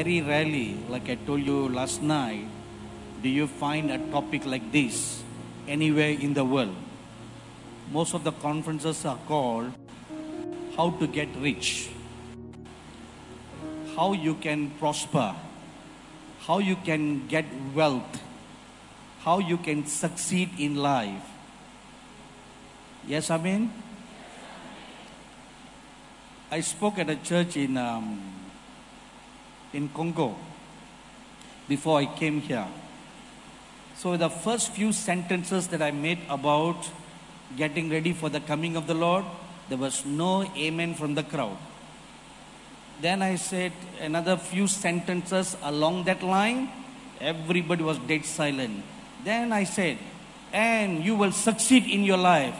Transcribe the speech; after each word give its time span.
very 0.00 0.22
rarely, 0.22 0.78
like 0.88 1.10
I 1.10 1.16
told 1.26 1.44
you 1.44 1.68
last 1.68 2.00
night, 2.00 2.46
do 3.22 3.28
you 3.28 3.46
find 3.46 3.90
a 3.90 3.98
topic 4.10 4.46
like 4.46 4.72
this 4.72 5.22
anywhere 5.68 6.16
in 6.16 6.32
the 6.32 6.42
world. 6.42 6.74
Most 7.92 8.14
of 8.14 8.24
the 8.24 8.32
conferences 8.32 9.04
are 9.04 9.18
called 9.28 9.70
How 10.74 10.88
to 10.92 11.06
Get 11.06 11.28
Rich, 11.36 11.90
How 13.94 14.14
You 14.14 14.36
Can 14.36 14.70
Prosper, 14.78 15.36
How 16.48 16.60
You 16.60 16.76
Can 16.76 17.26
Get 17.28 17.44
Wealth, 17.74 18.22
How 19.20 19.38
You 19.38 19.58
Can 19.58 19.84
Succeed 19.84 20.48
in 20.58 20.76
Life. 20.76 21.28
Yes, 23.06 23.28
I 23.28 23.36
mean? 23.36 23.70
I 26.50 26.60
spoke 26.60 26.98
at 26.98 27.10
a 27.10 27.16
church 27.16 27.58
in, 27.58 27.76
um, 27.76 28.39
in 29.72 29.88
Congo 29.90 30.34
before 31.68 32.00
I 32.00 32.06
came 32.06 32.40
here. 32.40 32.66
So, 33.96 34.16
the 34.16 34.30
first 34.30 34.72
few 34.72 34.92
sentences 34.92 35.68
that 35.68 35.82
I 35.82 35.90
made 35.90 36.18
about 36.28 36.88
getting 37.56 37.90
ready 37.90 38.12
for 38.12 38.28
the 38.28 38.40
coming 38.40 38.76
of 38.76 38.86
the 38.86 38.94
Lord, 38.94 39.24
there 39.68 39.78
was 39.78 40.04
no 40.06 40.44
amen 40.56 40.94
from 40.94 41.14
the 41.14 41.22
crowd. 41.22 41.58
Then 43.00 43.22
I 43.22 43.36
said 43.36 43.72
another 44.00 44.36
few 44.36 44.66
sentences 44.66 45.56
along 45.62 46.04
that 46.04 46.22
line, 46.22 46.68
everybody 47.20 47.82
was 47.82 47.98
dead 47.98 48.24
silent. 48.24 48.82
Then 49.24 49.52
I 49.52 49.64
said, 49.64 49.98
and 50.52 51.04
you 51.04 51.14
will 51.14 51.32
succeed 51.32 51.84
in 51.84 52.04
your 52.04 52.18
life. 52.18 52.54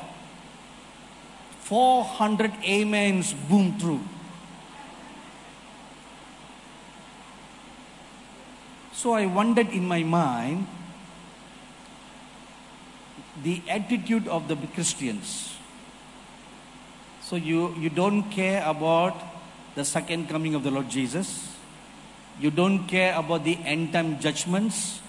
400 1.62 2.52
amens 2.66 3.32
boom 3.32 3.78
through. 3.78 4.00
So 9.00 9.14
I 9.14 9.24
wondered 9.24 9.70
in 9.70 9.88
my 9.88 10.02
mind 10.02 10.66
the 13.42 13.62
attitude 13.66 14.28
of 14.28 14.46
the 14.46 14.56
Christians. 14.74 15.56
So 17.22 17.36
you, 17.36 17.74
you 17.78 17.88
don't 17.88 18.24
care 18.24 18.62
about 18.62 19.16
the 19.74 19.86
second 19.86 20.28
coming 20.28 20.54
of 20.54 20.64
the 20.64 20.70
Lord 20.70 20.90
Jesus. 20.90 21.48
You 22.38 22.50
don't 22.50 22.86
care 22.86 23.16
about 23.16 23.44
the 23.44 23.56
end 23.64 23.94
time 23.94 24.20
judgments. 24.20 25.00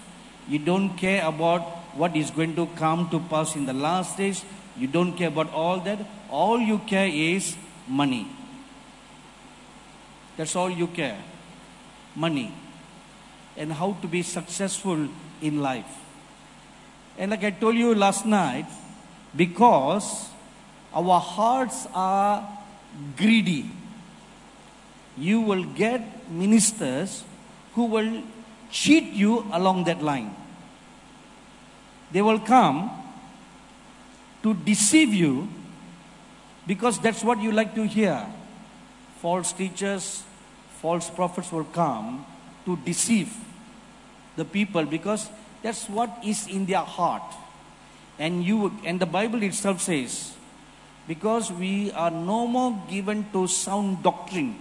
You 0.47 0.59
don't 0.59 0.95
care 0.95 1.25
about 1.25 1.61
what 1.93 2.15
is 2.15 2.31
going 2.31 2.55
to 2.55 2.67
come 2.77 3.09
to 3.09 3.19
pass 3.19 3.57
in 3.57 3.65
the 3.65 3.73
last 3.73 4.15
days. 4.15 4.45
You 4.77 4.87
don't 4.87 5.17
care 5.17 5.27
about 5.27 5.51
all 5.51 5.81
that. 5.81 5.99
All 6.29 6.61
you 6.61 6.77
care 6.87 7.07
is 7.07 7.57
money. 7.89 8.25
That's 10.37 10.55
all 10.55 10.69
you 10.69 10.87
care. 10.87 11.17
Money. 12.15 12.53
And 13.57 13.73
how 13.73 13.93
to 14.01 14.07
be 14.07 14.23
successful 14.23 15.07
in 15.41 15.61
life. 15.61 15.85
And 17.17 17.31
like 17.31 17.43
I 17.43 17.51
told 17.51 17.75
you 17.75 17.93
last 17.93 18.25
night, 18.25 18.65
because 19.35 20.29
our 20.93 21.19
hearts 21.19 21.87
are 21.93 22.47
greedy, 23.17 23.69
you 25.17 25.41
will 25.41 25.63
get 25.63 26.29
ministers 26.31 27.23
who 27.73 27.85
will 27.85 28.23
cheat 28.71 29.13
you 29.13 29.45
along 29.51 29.83
that 29.85 30.01
line. 30.01 30.35
They 32.11 32.21
will 32.21 32.39
come 32.39 32.89
to 34.43 34.53
deceive 34.53 35.13
you 35.13 35.47
because 36.65 36.99
that's 36.99 37.23
what 37.23 37.41
you 37.41 37.51
like 37.51 37.75
to 37.75 37.83
hear. 37.83 38.25
False 39.21 39.53
teachers, 39.53 40.23
false 40.81 41.09
prophets 41.09 41.51
will 41.51 41.65
come 41.65 42.25
to 42.65 42.77
deceive 42.77 43.33
the 44.35 44.45
people 44.45 44.85
because 44.85 45.29
that's 45.61 45.89
what 45.89 46.09
is 46.23 46.47
in 46.47 46.65
their 46.65 46.85
heart. 46.85 47.23
And 48.19 48.43
you 48.43 48.71
and 48.85 48.99
the 48.99 49.05
Bible 49.05 49.41
itself 49.43 49.81
says, 49.81 50.33
because 51.07 51.51
we 51.51 51.91
are 51.91 52.11
no 52.11 52.47
more 52.47 52.77
given 52.89 53.25
to 53.33 53.47
sound 53.47 54.03
doctrine. 54.03 54.55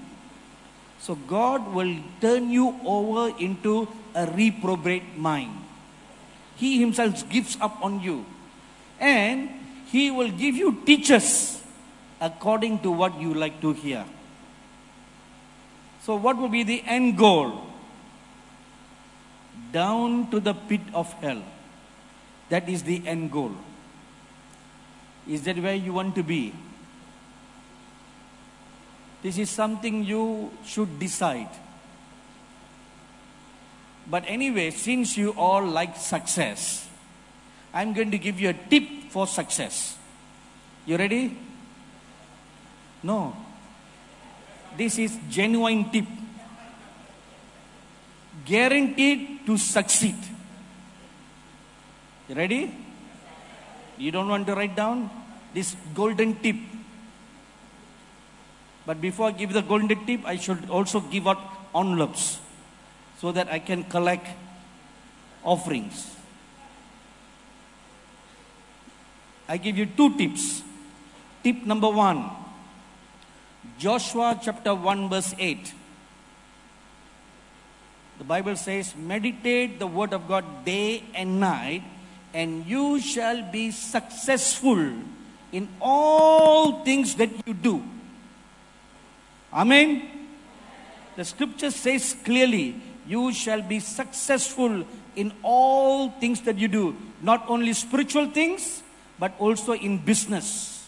So 0.99 1.15
God 1.15 1.73
will 1.73 1.97
turn 2.21 2.51
you 2.51 2.79
over 2.85 3.35
into 3.39 3.89
a 4.15 4.27
reprobate 4.27 5.17
mind. 5.17 5.53
He 6.57 6.81
himself 6.81 7.29
gives 7.31 7.57
up 7.61 7.83
on 7.83 8.01
you. 8.01 8.27
And 8.99 9.49
he 9.87 10.11
will 10.11 10.31
give 10.31 10.57
you 10.57 10.83
teachers 10.85 11.63
according 12.21 12.81
to 12.81 12.91
what 12.91 13.19
you 13.19 13.33
like 13.33 13.61
to 13.63 13.73
hear. 13.73 14.05
So 16.03 16.17
what 16.17 16.37
will 16.37 16.49
be 16.49 16.63
the 16.63 16.83
end 16.85 17.17
goal? 17.17 17.70
Down 19.73 20.31
to 20.31 20.41
the 20.41 20.55
pit 20.55 20.81
of 20.95 21.13
hell. 21.15 21.43
That 22.49 22.69
is 22.69 22.83
the 22.83 23.07
end 23.07 23.31
goal. 23.31 23.53
Is 25.29 25.43
that 25.45 25.59
where 25.59 25.75
you 25.75 25.93
want 25.93 26.15
to 26.17 26.23
be? 26.23 26.53
This 29.23 29.39
is 29.39 29.51
something 29.51 30.03
you 30.05 30.51
should 30.65 30.99
decide. 30.99 31.51
But 34.07 34.25
anyway, 34.27 34.71
since 34.71 35.17
you 35.17 35.31
all 35.37 35.65
like 35.65 35.97
success, 35.97 36.89
I'm 37.73 37.93
going 37.93 38.11
to 38.11 38.19
give 38.19 38.41
you 38.41 38.49
a 38.49 38.55
tip 38.55 38.83
for 39.11 39.27
success. 39.27 39.97
You 40.87 40.97
ready? 40.97 41.37
No. 43.03 43.37
This 44.77 44.99
is 44.99 45.19
genuine 45.29 45.91
tip 45.91 46.07
guaranteed 48.51 49.47
to 49.47 49.57
succeed. 49.57 50.17
You 52.29 52.35
ready? 52.35 52.75
You 53.99 54.11
don't 54.11 54.29
want 54.29 54.47
to 54.49 54.55
write 54.55 54.75
down 54.75 55.09
this 55.55 55.77
golden 55.95 56.37
tip. 56.41 56.57
But 58.87 59.01
before 59.01 59.29
I 59.29 59.33
give 59.33 59.53
the 59.53 59.63
golden 59.63 60.07
tip, 60.07 60.25
I 60.25 60.37
should 60.37 60.69
also 60.69 61.01
give 61.01 61.29
out 61.29 61.41
envelopes 61.75 62.41
so 63.19 63.31
that 63.33 63.49
I 63.53 63.59
can 63.59 63.85
collect 63.85 64.27
offerings. 65.45 66.17
I 69.49 69.57
give 69.59 69.77
you 69.77 69.87
two 69.87 70.17
tips. 70.17 70.63
Tip 71.43 71.65
number 71.65 71.89
one 71.89 72.31
Joshua 73.79 74.39
chapter 74.43 74.75
1, 74.75 75.09
verse 75.09 75.35
8. 75.39 75.75
The 78.21 78.29
Bible 78.29 78.55
says, 78.55 78.95
meditate 78.95 79.79
the 79.79 79.87
word 79.87 80.13
of 80.13 80.29
God 80.29 80.45
day 80.63 81.05
and 81.15 81.41
night, 81.41 81.83
and 82.35 82.67
you 82.67 83.01
shall 83.01 83.51
be 83.51 83.71
successful 83.71 84.93
in 85.53 85.69
all 85.81 86.85
things 86.85 87.15
that 87.15 87.31
you 87.47 87.55
do. 87.55 87.83
Amen. 89.51 90.29
The 91.17 91.25
scripture 91.25 91.71
says 91.71 92.15
clearly, 92.23 92.77
you 93.09 93.33
shall 93.33 93.63
be 93.63 93.81
successful 93.81 94.85
in 95.17 95.33
all 95.43 96.11
things 96.21 96.43
that 96.43 96.59
you 96.59 96.69
do. 96.69 96.95
Not 97.23 97.49
only 97.49 97.73
spiritual 97.73 98.27
things, 98.27 98.83
but 99.19 99.33
also 99.39 99.73
in 99.73 99.97
business, 99.97 100.87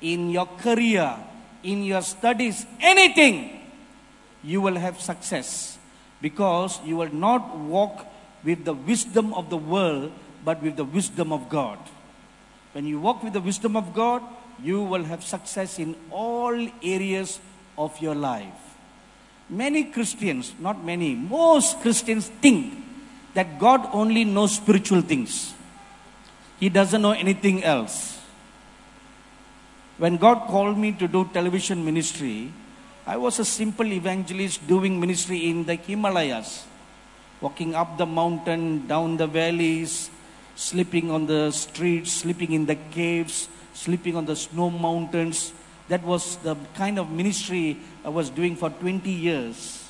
in 0.00 0.30
your 0.30 0.46
career, 0.46 1.16
in 1.64 1.82
your 1.82 2.02
studies, 2.02 2.64
anything, 2.78 3.66
you 4.44 4.60
will 4.60 4.76
have 4.76 5.00
success 5.00 5.80
because 6.22 6.80
you 6.84 6.96
will 6.96 7.12
not 7.12 7.58
walk 7.58 8.06
with 8.44 8.64
the 8.64 8.72
wisdom 8.72 9.34
of 9.34 9.50
the 9.50 9.56
world, 9.56 10.12
but 10.44 10.62
with 10.62 10.76
the 10.76 10.84
wisdom 10.84 11.32
of 11.32 11.48
God. 11.48 11.78
When 12.72 12.86
you 12.86 13.00
walk 13.00 13.22
with 13.22 13.34
the 13.34 13.40
wisdom 13.40 13.76
of 13.76 13.92
God, 13.92 14.22
you 14.62 14.82
will 14.82 15.04
have 15.04 15.22
success 15.22 15.78
in 15.78 15.96
all 16.10 16.56
areas 16.82 17.40
of 17.76 18.00
your 18.00 18.14
life. 18.14 18.54
Many 19.50 19.84
Christians, 19.84 20.54
not 20.58 20.84
many, 20.84 21.14
most 21.14 21.80
Christians 21.80 22.28
think 22.40 22.72
that 23.34 23.58
God 23.58 23.88
only 23.92 24.24
knows 24.24 24.56
spiritual 24.56 25.02
things. 25.02 25.52
He 26.60 26.68
doesn't 26.68 27.02
know 27.02 27.12
anything 27.12 27.64
else. 27.64 28.20
When 29.98 30.16
God 30.16 30.46
called 30.46 30.78
me 30.78 30.92
to 30.92 31.08
do 31.08 31.28
television 31.32 31.84
ministry, 31.84 32.52
I 33.04 33.16
was 33.16 33.40
a 33.40 33.44
simple 33.44 33.92
evangelist 33.92 34.64
doing 34.68 35.00
ministry 35.00 35.50
in 35.50 35.64
the 35.64 35.74
Himalayas, 35.74 36.64
walking 37.40 37.74
up 37.74 37.98
the 37.98 38.06
mountain, 38.06 38.86
down 38.86 39.16
the 39.16 39.26
valleys, 39.26 40.08
sleeping 40.54 41.10
on 41.10 41.26
the 41.26 41.50
streets, 41.50 42.12
sleeping 42.12 42.52
in 42.52 42.66
the 42.66 42.76
caves, 42.92 43.48
sleeping 43.74 44.14
on 44.14 44.24
the 44.26 44.36
snow 44.36 44.70
mountains. 44.70 45.52
That 45.88 46.04
was 46.04 46.36
the 46.38 46.54
kind 46.74 46.96
of 46.96 47.10
ministry 47.10 47.76
I 48.04 48.08
was 48.08 48.30
doing 48.30 48.54
for 48.54 48.70
20 48.70 49.10
years 49.10 49.82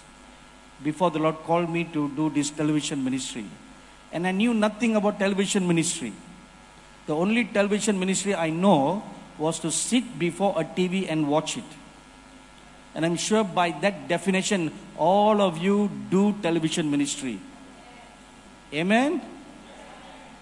before 0.83 1.11
the 1.11 1.19
Lord 1.19 1.37
called 1.45 1.69
me 1.69 1.85
to 1.93 2.09
do 2.17 2.31
this 2.31 2.49
television 2.49 3.05
ministry. 3.05 3.45
And 4.11 4.27
I 4.27 4.33
knew 4.33 4.55
nothing 4.55 4.97
about 4.97 5.19
television 5.19 5.69
ministry. 5.69 6.15
The 7.07 7.15
only 7.15 7.45
television 7.45 8.01
ministry 8.01 8.35
I 8.35 8.49
know 8.49 9.03
was 9.37 9.59
to 9.61 9.71
sit 9.71 10.19
before 10.19 10.55
a 10.57 10.65
TV 10.65 11.07
and 11.11 11.29
watch 11.29 11.59
it. 11.59 11.65
And 12.95 13.07
I'm 13.07 13.17
sure 13.17 13.43
by 13.43 13.71
that 13.81 14.09
definition, 14.09 14.71
all 14.97 15.41
of 15.41 15.59
you 15.59 15.91
do 16.11 16.35
television 16.43 16.91
ministry. 16.91 17.39
Amen? 18.73 19.21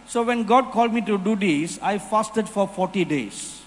So 0.06 0.24
when 0.24 0.44
God 0.44 0.72
called 0.72 0.92
me 0.92 1.00
to 1.02 1.16
do 1.18 1.36
this, 1.36 1.78
I 1.80 1.98
fasted 1.98 2.48
for 2.48 2.66
40 2.66 3.04
days. 3.04 3.62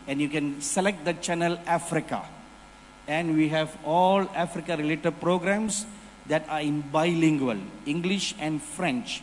and 0.06 0.20
you 0.20 0.28
can 0.28 0.60
select 0.60 1.04
the 1.04 1.14
channel 1.14 1.58
Africa. 1.66 2.22
And 3.08 3.36
we 3.36 3.48
have 3.48 3.76
all 3.84 4.28
Africa 4.34 4.76
related 4.76 5.20
programs 5.20 5.86
that 6.26 6.48
are 6.48 6.60
in 6.60 6.82
bilingual, 6.82 7.58
English 7.86 8.34
and 8.38 8.62
French, 8.62 9.22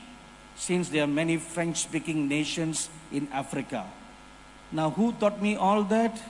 since 0.55 0.89
there 0.89 1.03
are 1.03 1.07
many 1.07 1.37
French 1.37 1.77
speaking 1.77 2.27
nations 2.27 2.89
in 3.11 3.27
Africa. 3.31 3.85
Now, 4.71 4.89
who 4.89 5.13
taught 5.13 5.41
me 5.41 5.55
all 5.55 5.83
that? 5.83 6.21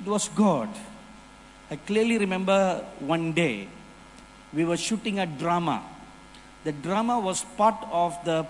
It 0.00 0.06
was 0.06 0.28
God. 0.28 0.68
I 1.70 1.76
clearly 1.76 2.18
remember 2.18 2.84
one 3.00 3.32
day 3.32 3.68
we 4.52 4.64
were 4.64 4.76
shooting 4.76 5.18
a 5.18 5.26
drama. 5.26 5.82
The 6.64 6.72
drama 6.72 7.18
was 7.18 7.44
part 7.56 7.76
of 7.90 8.16
the 8.24 8.46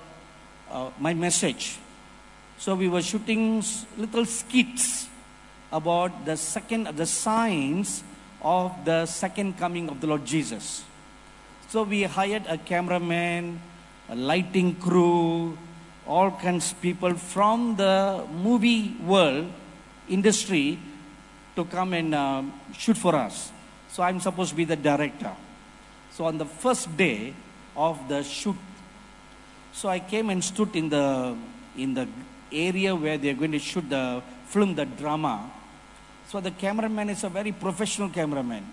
uh, 0.71 0.91
my 0.99 1.15
message. 1.15 1.79
So 2.59 2.75
we 2.75 2.89
were 2.89 3.03
shooting 3.03 3.63
little 3.97 4.25
skits 4.25 5.09
about 5.71 6.25
the 6.25 6.37
second 6.37 6.89
the 6.97 7.07
signs 7.07 8.03
of 8.43 8.73
the 8.85 9.07
second 9.07 9.59
coming 9.59 9.89
of 9.89 10.01
the 10.01 10.07
Lord 10.07 10.25
Jesus. 10.25 10.85
So 11.69 11.83
we 11.83 12.05
hired 12.05 12.47
a 12.49 12.57
cameraman, 12.57 13.61
a 14.09 14.17
lighting 14.17 14.77
crew, 14.77 15.59
all 16.07 16.31
kinds 16.31 16.73
of 16.73 16.81
people 16.81 17.15
from 17.15 17.77
the 17.77 18.25
movie 18.33 18.97
world 19.05 19.53
industry 20.09 20.79
to 21.55 21.65
come 21.65 21.93
and 21.93 22.15
um, 22.15 22.53
shoot 22.73 22.97
for 22.97 23.15
us. 23.15 23.53
So 23.91 24.03
I'm 24.03 24.21
supposed 24.21 24.51
to 24.51 24.57
be 24.57 24.65
the 24.65 24.77
director. 24.77 25.35
So 26.13 26.25
on 26.25 26.39
the 26.39 26.47
first 26.47 26.97
day 26.97 27.35
of 27.79 28.09
the 28.09 28.23
shoot, 28.25 28.57
so 29.73 29.89
I 29.89 30.01
came 30.01 30.29
and 30.31 30.43
stood 30.43 30.75
in 30.75 30.89
the 30.89 31.37
in 31.77 31.95
the 31.95 32.09
area 32.53 32.95
where 32.95 33.17
they're 33.17 33.35
going 33.35 33.53
to 33.53 33.59
shoot 33.59 33.89
the 33.89 34.21
film, 34.47 34.75
the 34.75 34.85
drama. 34.85 35.51
So 36.29 36.41
the 36.41 36.51
cameraman 36.51 37.11
is 37.11 37.25
a 37.25 37.29
very 37.29 37.53
professional 37.53 38.09
cameraman. 38.09 38.67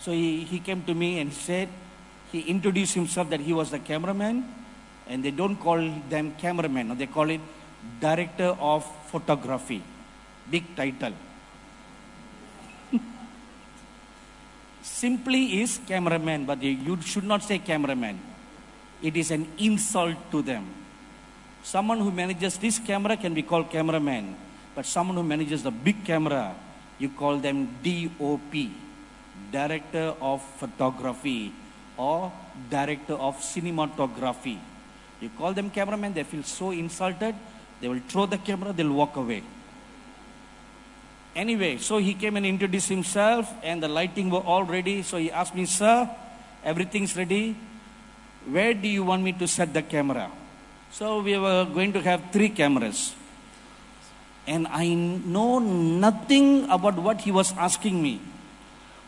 So 0.00 0.10
he, 0.10 0.42
he 0.42 0.58
came 0.58 0.82
to 0.84 0.94
me 0.94 1.20
and 1.20 1.32
said, 1.32 1.68
he 2.32 2.40
introduced 2.40 2.94
himself 2.94 3.30
that 3.30 3.40
he 3.40 3.52
was 3.52 3.70
the 3.70 3.78
cameraman, 3.78 4.44
and 5.06 5.24
they 5.24 5.30
don't 5.30 5.56
call 5.56 5.78
them 6.08 6.34
cameraman, 6.38 6.96
they 6.98 7.06
call 7.06 7.30
it 7.30 7.40
director 8.00 8.56
of 8.58 8.84
photography. 9.06 9.82
Big 10.50 10.74
title. 10.74 11.12
Simply 14.82 15.60
is 15.62 15.78
cameraman, 15.86 16.44
but 16.46 16.62
you 16.62 17.00
should 17.02 17.24
not 17.24 17.42
say 17.42 17.58
cameraman. 17.58 18.31
It 19.02 19.16
is 19.16 19.30
an 19.30 19.46
insult 19.58 20.16
to 20.30 20.42
them. 20.42 20.66
Someone 21.62 21.98
who 21.98 22.10
manages 22.10 22.56
this 22.58 22.78
camera 22.78 23.16
can 23.16 23.34
be 23.34 23.42
called 23.42 23.70
cameraman, 23.70 24.36
but 24.74 24.86
someone 24.86 25.16
who 25.16 25.22
manages 25.22 25.62
the 25.62 25.70
big 25.70 26.04
camera, 26.04 26.54
you 26.98 27.08
call 27.08 27.38
them 27.38 27.68
DOP, 27.82 28.70
Director 29.50 30.14
of 30.20 30.42
Photography 30.58 31.52
or 31.96 32.32
Director 32.70 33.14
of 33.14 33.36
Cinematography. 33.38 34.58
You 35.20 35.30
call 35.36 35.52
them 35.52 35.70
cameraman, 35.70 36.14
they 36.14 36.24
feel 36.24 36.42
so 36.42 36.70
insulted, 36.70 37.34
they 37.80 37.88
will 37.88 38.00
throw 38.08 38.26
the 38.26 38.38
camera, 38.38 38.72
they'll 38.72 38.92
walk 38.92 39.16
away. 39.16 39.42
Anyway, 41.34 41.78
so 41.78 41.98
he 41.98 42.14
came 42.14 42.36
and 42.36 42.44
introduced 42.44 42.88
himself, 42.88 43.50
and 43.62 43.82
the 43.82 43.88
lighting 43.88 44.30
were 44.30 44.40
all 44.40 44.64
ready. 44.64 45.02
So 45.02 45.16
he 45.16 45.30
asked 45.30 45.54
me, 45.54 45.64
Sir, 45.64 46.08
everything's 46.62 47.16
ready. 47.16 47.56
Where 48.46 48.74
do 48.74 48.88
you 48.88 49.04
want 49.04 49.22
me 49.22 49.32
to 49.32 49.46
set 49.46 49.72
the 49.72 49.82
camera? 49.82 50.30
So 50.90 51.20
we 51.20 51.38
were 51.38 51.64
going 51.64 51.92
to 51.94 52.02
have 52.02 52.30
three 52.32 52.48
cameras. 52.48 53.14
And 54.46 54.66
I 54.68 54.92
know 54.94 55.58
nothing 55.58 56.68
about 56.68 56.96
what 56.96 57.20
he 57.20 57.30
was 57.30 57.54
asking 57.56 58.02
me. 58.02 58.20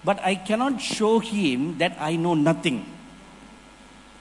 But 0.04 0.20
I 0.22 0.36
cannot 0.36 0.80
show 0.80 1.18
him 1.18 1.78
that 1.78 1.96
I 1.98 2.16
know 2.16 2.34
nothing. 2.34 2.86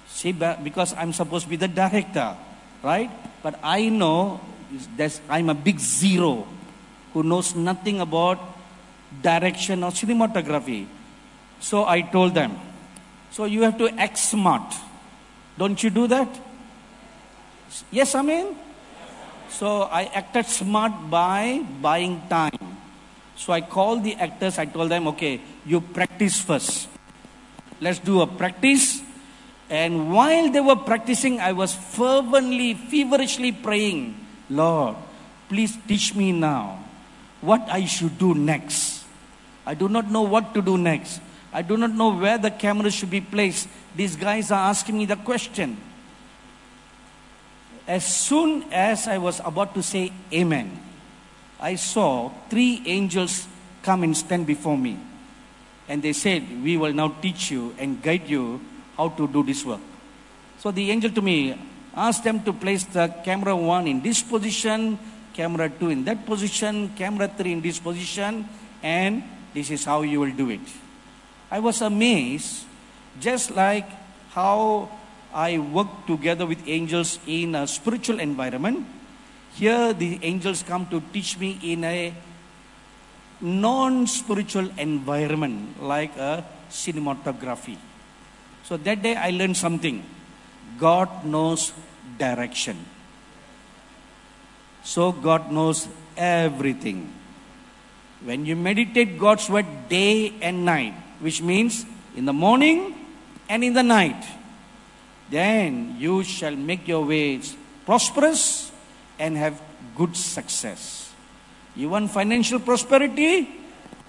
See, 0.08 0.32
because 0.32 0.94
I'm 0.94 1.14
supposed 1.14 1.46
to 1.46 1.50
be 1.50 1.56
the 1.58 1.68
director, 1.68 2.36
right? 2.82 3.12
But 3.44 3.60
I 3.62 3.90
know 3.90 4.42
that 4.98 5.20
I'm 5.30 5.50
a 5.50 5.54
big 5.54 5.80
zero 5.80 6.48
who 7.14 7.24
knows 7.24 7.56
nothing 7.56 8.02
about 8.02 8.40
direction 9.22 9.84
or 9.84 9.92
cinematography. 9.92 10.88
So 11.60 11.86
I 11.86 12.02
told 12.02 12.34
them, 12.34 12.58
so 13.32 13.46
you 13.46 13.62
have 13.62 13.78
to 13.78 13.90
act 14.00 14.18
smart. 14.18 14.74
Don't 15.58 15.82
you 15.84 15.90
do 15.90 16.08
that? 16.08 16.30
Yes, 17.92 18.16
I 18.16 18.22
mean? 18.22 18.56
So 19.50 19.84
I 19.84 20.06
acted 20.14 20.46
smart 20.48 21.10
by 21.10 21.62
buying 21.82 22.22
time. 22.28 22.58
So 23.36 23.54
I 23.54 23.62
called 23.62 24.04
the 24.04 24.16
actors, 24.16 24.58
I 24.58 24.66
told 24.66 24.90
them, 24.90 25.08
okay, 25.10 25.42
you 25.66 25.82
practice 25.82 26.40
first. 26.40 26.88
Let's 27.82 28.00
do 28.00 28.22
a 28.22 28.28
practice. 28.28 29.02
And 29.70 30.14
while 30.14 30.50
they 30.52 30.62
were 30.62 30.76
practicing, 30.76 31.40
I 31.40 31.52
was 31.52 31.74
fervently, 31.74 32.74
feverishly 32.74 33.52
praying, 33.52 34.16
Lord, 34.50 34.96
please 35.50 35.78
teach 35.88 36.16
me 36.16 36.32
now 36.32 36.80
what 37.42 37.62
I 37.70 37.86
should 37.86 38.18
do 38.18 38.34
next. 38.34 39.04
I 39.66 39.74
do 39.74 39.90
not 39.90 40.10
know 40.10 40.22
what 40.22 40.54
to 40.54 40.62
do 40.62 40.78
next. 40.78 41.22
I 41.54 41.62
do 41.62 41.78
not 41.78 41.92
know 41.92 42.10
where 42.16 42.40
the 42.40 42.50
camera 42.50 42.90
should 42.90 43.12
be 43.12 43.22
placed. 43.22 43.70
These 43.96 44.16
guys 44.16 44.50
are 44.50 44.70
asking 44.70 44.98
me 44.98 45.06
the 45.06 45.16
question. 45.16 45.78
As 47.88 48.06
soon 48.06 48.64
as 48.72 49.08
I 49.08 49.20
was 49.20 49.40
about 49.46 49.76
to 49.76 49.84
say 49.84 50.12
amen, 50.34 50.80
I 51.60 51.76
saw 51.76 52.32
three 52.50 52.82
angels 52.86 53.48
come 53.84 54.02
and 54.04 54.18
stand 54.18 54.48
before 54.48 54.78
me. 54.78 54.98
And 55.88 56.02
they 56.02 56.14
said, 56.14 56.64
We 56.64 56.76
will 56.76 56.94
now 56.94 57.10
teach 57.22 57.52
you 57.52 57.76
and 57.78 58.02
guide 58.02 58.28
you 58.28 58.60
how 58.98 59.10
to 59.10 59.28
do 59.28 59.44
this 59.44 59.64
work. 59.64 59.82
So 60.58 60.72
the 60.72 60.90
angel 60.90 61.12
to 61.12 61.22
me 61.22 61.60
asked 61.94 62.24
them 62.24 62.42
to 62.44 62.54
place 62.54 62.86
the 62.86 63.14
camera 63.24 63.56
one 63.56 63.88
in 63.88 64.02
this 64.02 64.24
position, 64.24 64.98
camera 65.34 65.70
two 65.70 65.90
in 65.90 66.04
that 66.06 66.26
position, 66.26 66.90
camera 66.96 67.28
three 67.28 67.52
in 67.52 67.62
this 67.62 67.80
position, 67.80 68.48
and 68.82 69.24
this 69.54 69.70
is 69.70 69.86
how 69.86 70.02
you 70.02 70.20
will 70.22 70.32
do 70.32 70.50
it. 70.50 70.83
I 71.54 71.60
was 71.60 71.84
amazed, 71.86 72.66
just 73.22 73.52
like 73.52 73.86
how 74.32 74.90
I 75.32 75.60
work 75.60 76.08
together 76.08 76.48
with 76.48 76.68
angels 76.68 77.20
in 77.28 77.54
a 77.54 77.68
spiritual 77.68 78.20
environment. 78.20 78.88
Here, 79.54 79.94
the 79.94 80.18
angels 80.24 80.64
come 80.64 80.88
to 80.88 81.00
teach 81.14 81.38
me 81.38 81.60
in 81.62 81.84
a 81.84 82.12
non 83.40 84.08
spiritual 84.08 84.68
environment, 84.80 85.80
like 85.80 86.18
a 86.18 86.44
cinematography. 86.72 87.78
So 88.64 88.76
that 88.78 89.04
day, 89.04 89.16
I 89.16 89.30
learned 89.30 89.56
something 89.56 90.04
God 90.80 91.24
knows 91.24 91.72
direction. 92.18 92.84
So, 94.82 95.12
God 95.12 95.52
knows 95.52 95.88
everything. 96.18 97.14
When 98.24 98.48
you 98.48 98.56
meditate 98.56 99.20
God's 99.20 99.48
word 99.52 99.68
day 99.88 100.34
and 100.42 100.66
night, 100.66 101.03
which 101.24 101.42
means 101.42 101.86
in 102.18 102.26
the 102.26 102.34
morning 102.34 102.94
and 103.48 103.64
in 103.64 103.74
the 103.74 103.82
night, 103.82 104.22
then 105.30 105.96
you 105.98 106.22
shall 106.22 106.54
make 106.54 106.86
your 106.86 107.06
ways 107.06 107.56
prosperous 107.86 108.72
and 109.18 109.38
have 109.38 109.60
good 109.96 110.18
success. 110.18 111.14
You 111.78 111.88
want 111.88 112.12
financial 112.12 112.60
prosperity? 112.60 113.50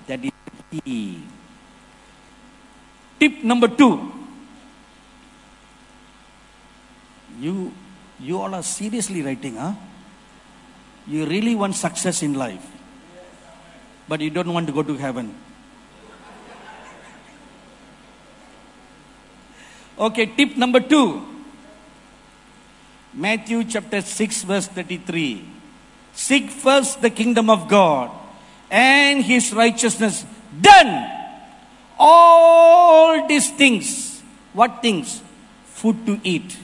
That 0.09 0.25
is 0.25 0.33
key. 0.73 1.23
Tip 3.21 3.45
number 3.45 3.69
two. 3.69 4.13
You, 7.39 7.73
you 8.19 8.41
all 8.41 8.53
are 8.57 8.63
seriously 8.65 9.23
writing, 9.23 9.55
huh? 9.55 9.75
You 11.07 11.27
really 11.27 11.55
want 11.55 11.77
success 11.77 12.25
in 12.25 12.35
life, 12.35 12.67
but 14.09 14.21
you 14.21 14.31
don't 14.31 14.53
want 14.53 14.67
to 14.67 14.73
go 14.73 14.83
to 14.83 14.97
heaven. 14.97 15.44
Okay, 19.99 20.27
tip 20.27 20.57
number 20.57 20.81
two. 20.81 21.23
Matthew 23.13 23.63
chapter 23.65 24.01
6, 24.01 24.43
verse 24.43 24.67
33. 24.67 25.45
Seek 26.15 26.51
first 26.51 27.01
the 27.01 27.11
kingdom 27.11 27.49
of 27.49 27.69
God 27.69 28.11
and 28.71 29.25
his 29.25 29.53
righteousness. 29.53 30.25
Done. 30.61 31.11
All 31.97 33.27
these 33.29 33.51
things. 33.51 34.21
What 34.53 34.83
things? 34.83 35.23
Food 35.67 36.07
to 36.07 36.21
eat, 36.25 36.57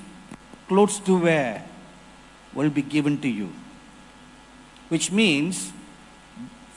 clothes 0.66 0.99
to 1.00 1.18
wear, 1.18 1.64
will 2.54 2.70
be 2.70 2.82
given 2.82 3.20
to 3.20 3.28
you. 3.28 3.52
Which 4.88 5.12
means 5.12 5.72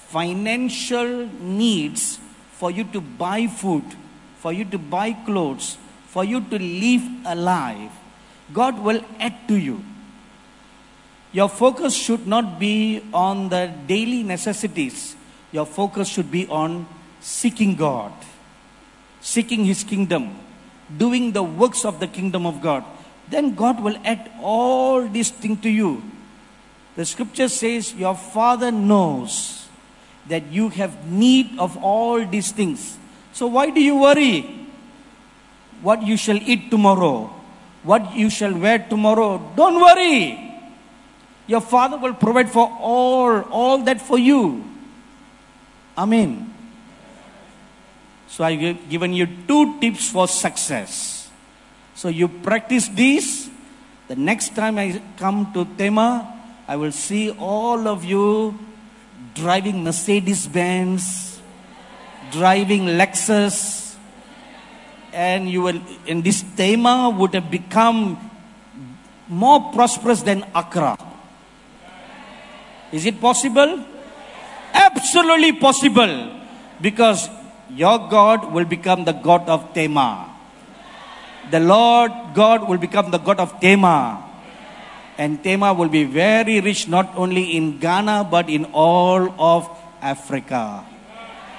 financial 0.08 1.28
needs 1.40 2.20
for 2.52 2.70
you 2.70 2.84
to 2.86 3.02
buy 3.02 3.48
food, 3.48 3.84
for 4.38 4.52
you 4.54 4.66
to 4.66 4.78
buy 4.78 5.14
clothes, 5.14 5.78
for 6.14 6.24
you 6.24 6.40
to 6.40 6.60
live 6.60 7.02
alive, 7.26 7.90
God 8.54 8.78
will 8.78 9.04
add 9.20 9.48
to 9.48 9.56
you. 9.56 9.84
Your 11.32 11.50
focus 11.50 11.96
should 11.96 12.28
not 12.28 12.60
be 12.60 13.02
on 13.12 13.50
the 13.50 13.74
daily 13.88 14.22
necessities. 14.22 15.16
Your 15.52 15.66
focus 15.66 16.08
should 16.08 16.30
be 16.30 16.46
on 16.48 16.86
seeking 17.20 17.76
God, 17.76 18.14
seeking 19.22 19.66
His 19.66 19.84
kingdom, 19.84 20.38
doing 20.96 21.32
the 21.32 21.42
works 21.42 21.84
of 21.84 22.00
the 22.00 22.06
kingdom 22.06 22.46
of 22.46 22.62
God. 22.62 22.86
Then 23.30 23.56
God 23.56 23.82
will 23.82 23.98
add 24.06 24.30
all 24.40 25.08
these 25.08 25.32
things 25.32 25.62
to 25.62 25.70
you. 25.70 26.04
The 26.96 27.06
scripture 27.06 27.50
says, 27.50 27.92
Your 27.96 28.16
Father 28.16 28.72
knows 28.72 29.68
that 30.28 30.52
you 30.52 30.70
have 30.70 31.10
need 31.10 31.58
of 31.58 31.76
all 31.78 32.24
these 32.24 32.52
things. 32.52 32.98
So 33.32 33.48
why 33.48 33.72
do 33.72 33.82
you 33.82 33.96
worry? 33.98 34.63
What 35.84 36.02
you 36.02 36.16
shall 36.16 36.38
eat 36.38 36.72
tomorrow, 36.72 37.28
what 37.84 38.16
you 38.16 38.30
shall 38.30 38.56
wear 38.56 38.80
tomorrow. 38.80 39.52
Don't 39.56 39.76
worry. 39.76 40.40
Your 41.46 41.60
Father 41.60 41.98
will 41.98 42.14
provide 42.14 42.50
for 42.50 42.72
all, 42.80 43.42
all 43.52 43.78
that 43.84 44.00
for 44.00 44.18
you. 44.18 44.64
Amen. 45.98 46.54
So 48.28 48.46
I've 48.46 48.90
given 48.90 49.14
you 49.14 49.28
two 49.46 49.80
tips 49.82 50.10
for 50.10 50.28
success. 50.28 51.30
So 51.96 52.08
you 52.08 52.30
practice 52.30 52.88
these. 52.88 53.50
The 54.08 54.16
next 54.16 54.56
time 54.56 54.80
I 54.80 55.02
come 55.18 55.52
to 55.54 55.66
Tema, 55.78 56.32
I 56.66 56.78
will 56.78 56.94
see 56.94 57.30
all 57.32 57.90
of 57.90 58.06
you 58.06 58.58
driving 59.36 59.84
Mercedes 59.84 60.48
Benz, 60.48 61.42
driving 62.32 62.86
Lexus, 62.86 63.83
and 65.14 65.50
you 65.50 65.62
will, 65.62 65.82
in 66.06 66.22
this 66.22 66.44
Tema 66.56 67.10
would 67.16 67.34
have 67.34 67.50
become 67.50 68.18
more 69.28 69.72
prosperous 69.72 70.22
than 70.22 70.44
Accra. 70.54 70.98
Is 72.92 73.06
it 73.06 73.22
possible? 73.22 73.86
Absolutely 74.74 75.54
possible. 75.54 76.32
Because 76.82 77.30
your 77.70 78.10
God 78.10 78.52
will 78.52 78.66
become 78.66 79.06
the 79.06 79.14
God 79.14 79.48
of 79.48 79.74
Tema. 79.74 80.30
The 81.50 81.60
Lord 81.60 82.12
God 82.34 82.68
will 82.68 82.78
become 82.78 83.12
the 83.12 83.18
God 83.18 83.40
of 83.40 83.60
Tema. 83.60 84.24
And 85.18 85.44
Tema 85.44 85.74
will 85.74 85.90
be 85.90 86.04
very 86.04 86.60
rich 86.60 86.88
not 86.88 87.14
only 87.16 87.56
in 87.56 87.80
Ghana 87.80 88.28
but 88.30 88.50
in 88.50 88.66
all 88.74 89.30
of 89.40 89.70
Africa. 90.02 90.86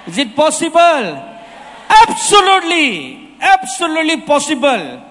Is 0.07 0.17
it 0.17 0.35
possible? 0.35 1.35
Absolutely. 1.89 3.24
Absolutely 3.45 4.21
possible. 4.21 5.03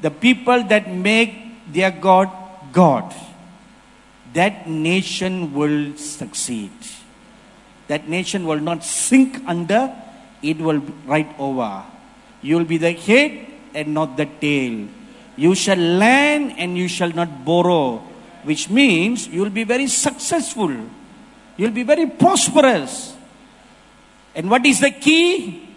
The 0.00 0.10
people 0.10 0.64
that 0.64 0.90
make 0.90 1.32
their 1.72 1.92
God 1.92 2.28
God 2.72 3.14
that 4.32 4.66
nation 4.66 5.52
will 5.52 5.96
succeed. 5.96 6.72
That 7.88 8.08
nation 8.08 8.46
will 8.46 8.60
not 8.60 8.84
sink 8.84 9.42
under, 9.46 9.94
it 10.42 10.58
will 10.58 10.80
right 11.06 11.28
over. 11.38 11.84
You 12.40 12.56
will 12.56 12.64
be 12.64 12.78
the 12.78 12.92
head 12.92 13.46
and 13.74 13.94
not 13.94 14.16
the 14.16 14.26
tail. 14.26 14.88
You 15.36 15.54
shall 15.54 15.76
lend 15.76 16.58
and 16.58 16.76
you 16.76 16.88
shall 16.88 17.10
not 17.10 17.44
borrow, 17.44 17.98
which 18.44 18.70
means 18.70 19.28
you 19.28 19.42
will 19.42 19.50
be 19.50 19.64
very 19.64 19.86
successful. 19.86 20.70
You 20.70 21.66
will 21.66 21.74
be 21.74 21.82
very 21.82 22.06
prosperous. 22.06 23.14
And 24.34 24.48
what 24.48 24.64
is 24.64 24.80
the 24.80 24.90
key? 24.90 25.68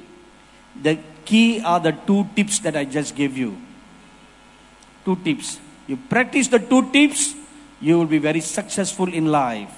The 0.81 0.99
key 1.25 1.61
are 1.61 1.79
the 1.79 1.91
two 1.91 2.27
tips 2.35 2.59
that 2.59 2.75
I 2.75 2.85
just 2.85 3.15
gave 3.15 3.37
you. 3.37 3.57
Two 5.03 5.15
tips. 5.17 5.59
You 5.87 5.97
practice 5.97 6.47
the 6.47 6.59
two 6.59 6.91
tips, 6.91 7.35
you 7.81 7.97
will 7.97 8.05
be 8.05 8.17
very 8.17 8.41
successful 8.41 9.11
in 9.11 9.27
life. 9.27 9.71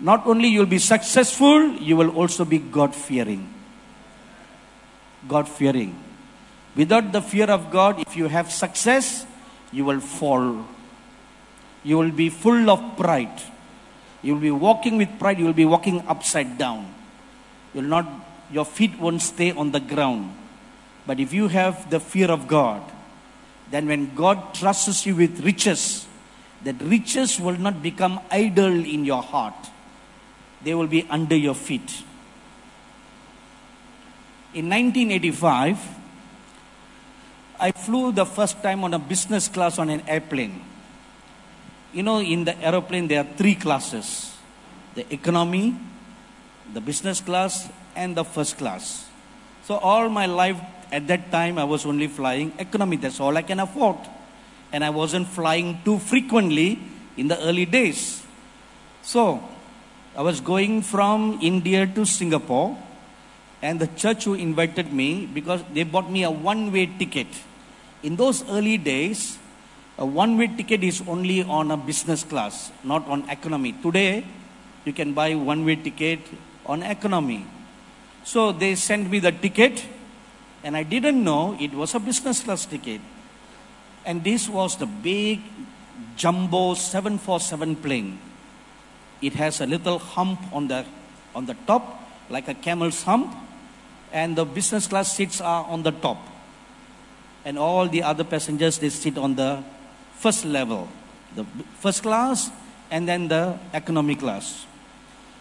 Not 0.00 0.26
only 0.26 0.48
you 0.48 0.60
will 0.60 0.66
be 0.66 0.78
successful, 0.78 1.70
you 1.74 1.96
will 1.96 2.10
also 2.10 2.44
be 2.44 2.58
God 2.58 2.94
fearing. 2.94 3.52
God 5.28 5.48
fearing. 5.48 5.94
Without 6.74 7.12
the 7.12 7.22
fear 7.22 7.50
of 7.50 7.70
God, 7.70 8.00
if 8.00 8.16
you 8.16 8.26
have 8.26 8.50
success, 8.50 9.24
you 9.70 9.84
will 9.84 10.00
fall. 10.00 10.66
You 11.84 11.98
will 11.98 12.10
be 12.10 12.30
full 12.30 12.70
of 12.70 12.96
pride. 12.96 13.40
You 14.22 14.34
will 14.34 14.40
be 14.40 14.50
walking 14.50 14.96
with 14.96 15.18
pride, 15.18 15.38
you 15.38 15.44
will 15.44 15.52
be 15.52 15.64
walking 15.64 16.02
upside 16.08 16.58
down. 16.58 16.92
You 17.72 17.82
will 17.82 17.88
not 17.88 18.06
your 18.50 18.64
feet 18.64 18.98
won't 18.98 19.22
stay 19.22 19.52
on 19.52 19.72
the 19.72 19.80
ground. 19.80 20.32
But 21.06 21.20
if 21.20 21.32
you 21.32 21.48
have 21.48 21.90
the 21.90 22.00
fear 22.00 22.30
of 22.30 22.48
God, 22.48 22.82
then 23.70 23.86
when 23.86 24.14
God 24.14 24.54
trusts 24.54 25.04
you 25.04 25.16
with 25.16 25.40
riches, 25.44 26.06
that 26.62 26.80
riches 26.80 27.38
will 27.38 27.58
not 27.58 27.82
become 27.82 28.20
idol 28.30 28.72
in 28.72 29.04
your 29.04 29.22
heart. 29.22 29.54
They 30.62 30.74
will 30.74 30.86
be 30.86 31.06
under 31.10 31.36
your 31.36 31.54
feet. 31.54 32.02
In 34.54 34.70
1985, 34.70 35.78
I 37.60 37.72
flew 37.72 38.12
the 38.12 38.24
first 38.24 38.62
time 38.62 38.84
on 38.84 38.94
a 38.94 38.98
business 38.98 39.48
class 39.48 39.78
on 39.78 39.90
an 39.90 40.02
airplane. 40.08 40.62
You 41.92 42.02
know, 42.02 42.20
in 42.20 42.44
the 42.44 42.58
aeroplane, 42.60 43.08
there 43.08 43.20
are 43.20 43.36
three 43.36 43.54
classes 43.54 44.30
the 44.94 45.12
economy, 45.12 45.74
the 46.72 46.80
business 46.80 47.20
class, 47.20 47.68
and 47.96 48.16
the 48.16 48.24
first 48.24 48.56
class. 48.56 49.08
So, 49.64 49.76
all 49.76 50.08
my 50.08 50.26
life 50.26 50.60
at 50.94 51.06
that 51.08 51.30
time, 51.30 51.58
I 51.58 51.64
was 51.64 51.84
only 51.84 52.06
flying 52.06 52.52
economy. 52.58 52.96
That's 52.96 53.20
all 53.20 53.36
I 53.36 53.42
can 53.42 53.60
afford 53.60 53.98
and 54.74 54.82
I 54.82 54.90
wasn't 54.90 55.28
flying 55.28 55.78
too 55.84 56.00
frequently 56.00 56.80
in 57.16 57.28
the 57.28 57.38
early 57.46 57.64
days. 57.64 58.26
So, 59.02 59.40
I 60.16 60.22
was 60.22 60.40
going 60.40 60.82
from 60.82 61.38
India 61.40 61.86
to 61.86 62.04
Singapore, 62.04 62.76
and 63.62 63.78
the 63.78 63.86
church 63.86 64.24
who 64.24 64.34
invited 64.34 64.92
me 64.92 65.26
because 65.26 65.62
they 65.72 65.84
bought 65.84 66.10
me 66.10 66.24
a 66.24 66.30
one 66.30 66.72
way 66.72 66.86
ticket. 66.86 67.28
In 68.02 68.16
those 68.16 68.42
early 68.50 68.76
days, 68.76 69.38
a 69.96 70.04
one 70.04 70.36
way 70.36 70.48
ticket 70.48 70.82
is 70.82 71.00
only 71.06 71.44
on 71.44 71.70
a 71.70 71.76
business 71.76 72.24
class, 72.24 72.72
not 72.82 73.06
on 73.06 73.30
economy. 73.30 73.76
Today, 73.80 74.26
you 74.84 74.92
can 74.92 75.14
buy 75.14 75.36
one 75.36 75.64
way 75.64 75.76
ticket 75.76 76.18
on 76.66 76.82
economy. 76.82 77.46
So 78.24 78.50
they 78.50 78.74
sent 78.74 79.08
me 79.08 79.20
the 79.20 79.30
ticket, 79.30 79.86
and 80.64 80.76
I 80.76 80.82
didn't 80.82 81.22
know 81.22 81.56
it 81.60 81.74
was 81.74 81.94
a 81.94 82.00
business 82.00 82.42
class 82.42 82.64
ticket. 82.64 83.02
And 84.06 84.24
this 84.24 84.48
was 84.48 84.76
the 84.78 84.86
big 84.86 85.40
jumbo 86.16 86.74
747 86.74 87.76
plane. 87.76 88.18
It 89.20 89.34
has 89.34 89.60
a 89.60 89.66
little 89.66 89.98
hump 89.98 90.40
on 90.52 90.68
the, 90.68 90.86
on 91.34 91.44
the 91.44 91.54
top, 91.66 92.02
like 92.30 92.48
a 92.48 92.54
camel's 92.54 93.02
hump, 93.02 93.36
and 94.10 94.36
the 94.36 94.46
business 94.46 94.86
class 94.86 95.14
seats 95.14 95.40
are 95.40 95.64
on 95.66 95.82
the 95.82 95.92
top. 95.92 96.18
And 97.44 97.58
all 97.58 97.86
the 97.86 98.02
other 98.02 98.24
passengers, 98.24 98.78
they 98.78 98.88
sit 98.88 99.18
on 99.18 99.34
the 99.34 99.62
first 100.16 100.46
level, 100.46 100.88
the 101.34 101.44
first 101.80 102.02
class, 102.02 102.50
and 102.90 103.06
then 103.06 103.28
the 103.28 103.58
economy 103.74 104.14
class. 104.14 104.64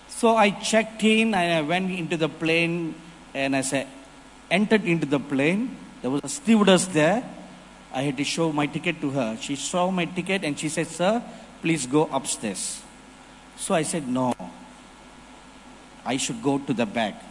So 0.09 0.35
I 0.35 0.49
checked 0.49 1.03
in 1.03 1.33
and 1.33 1.53
I 1.53 1.61
went 1.61 1.91
into 1.91 2.17
the 2.17 2.29
plane 2.29 2.95
and 3.33 3.55
I 3.55 3.59
I 3.59 3.87
entered 4.53 4.85
into 4.85 5.09
the 5.09 5.19
plane, 5.19 5.75
there 6.01 6.11
was 6.13 6.21
a 6.23 6.29
stewardess 6.29 6.85
there 6.85 7.25
I 7.93 8.01
had 8.01 8.17
to 8.17 8.23
show 8.23 8.51
my 8.51 8.65
ticket 8.65 8.99
to 9.01 9.11
her. 9.11 9.37
She 9.39 9.55
saw 9.55 9.91
my 9.91 10.05
ticket 10.05 10.43
and 10.43 10.57
she 10.57 10.67
said, 10.67 10.87
Sir, 10.87 11.21
please 11.61 11.85
go 11.85 12.09
upstairs. 12.11 12.81
So 13.55 13.75
I 13.75 13.83
said, 13.83 14.07
No, 14.07 14.33
I 16.03 16.17
should 16.17 16.41
go 16.41 16.57
to 16.57 16.73
the 16.73 16.87
back. 16.87 17.21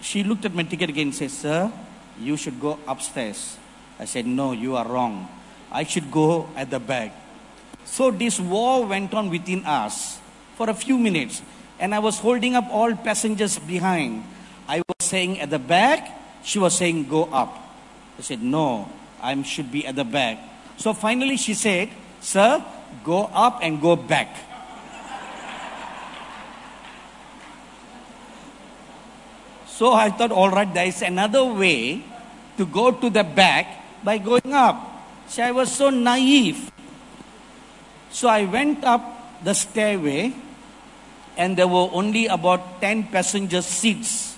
She 0.00 0.24
looked 0.24 0.44
at 0.44 0.52
my 0.52 0.64
ticket 0.64 0.90
again 0.90 1.08
and 1.08 1.14
said, 1.14 1.30
Sir, 1.30 1.72
you 2.18 2.36
should 2.36 2.60
go 2.60 2.78
upstairs. 2.88 3.56
I 4.00 4.04
said, 4.04 4.26
No, 4.26 4.50
you 4.50 4.74
are 4.74 4.86
wrong. 4.86 5.28
I 5.70 5.84
should 5.84 6.10
go 6.10 6.48
at 6.56 6.70
the 6.70 6.80
back. 6.80 7.14
So 7.84 8.10
this 8.10 8.40
war 8.40 8.84
went 8.84 9.14
on 9.14 9.30
within 9.30 9.64
us 9.64 10.18
for 10.56 10.68
a 10.68 10.74
few 10.74 10.98
minutes. 10.98 11.40
And 11.78 11.94
I 11.94 12.00
was 12.00 12.18
holding 12.18 12.56
up 12.56 12.66
all 12.70 12.94
passengers 12.96 13.60
behind. 13.60 14.24
I 14.68 14.78
was 14.78 15.00
saying 15.00 15.40
at 15.40 15.50
the 15.50 15.58
back, 15.58 16.08
she 16.42 16.58
was 16.58 16.74
saying, 16.76 17.08
Go 17.08 17.24
up. 17.24 17.52
I 18.18 18.22
said, 18.22 18.42
No, 18.42 18.88
I 19.20 19.40
should 19.42 19.70
be 19.70 19.86
at 19.86 19.96
the 19.96 20.04
back. 20.04 20.38
So 20.76 20.92
finally 20.92 21.36
she 21.36 21.54
said, 21.54 21.90
Sir, 22.20 22.64
go 23.04 23.28
up 23.32 23.60
and 23.62 23.80
go 23.80 23.96
back. 23.96 24.36
So 29.66 29.92
I 29.92 30.08
thought, 30.10 30.30
all 30.30 30.50
right, 30.50 30.72
there 30.72 30.86
is 30.86 31.02
another 31.02 31.44
way 31.44 32.04
to 32.56 32.64
go 32.64 32.92
to 32.92 33.10
the 33.10 33.24
back 33.24 33.66
by 34.04 34.18
going 34.18 34.54
up. 34.54 34.78
See, 35.26 35.42
I 35.42 35.50
was 35.50 35.74
so 35.74 35.90
naive. 35.90 36.70
So 38.10 38.28
I 38.28 38.44
went 38.44 38.84
up 38.84 39.02
the 39.42 39.52
stairway, 39.52 40.32
and 41.36 41.56
there 41.58 41.66
were 41.66 41.90
only 41.90 42.26
about 42.30 42.80
10 42.80 43.10
passenger 43.10 43.62
seats 43.62 44.33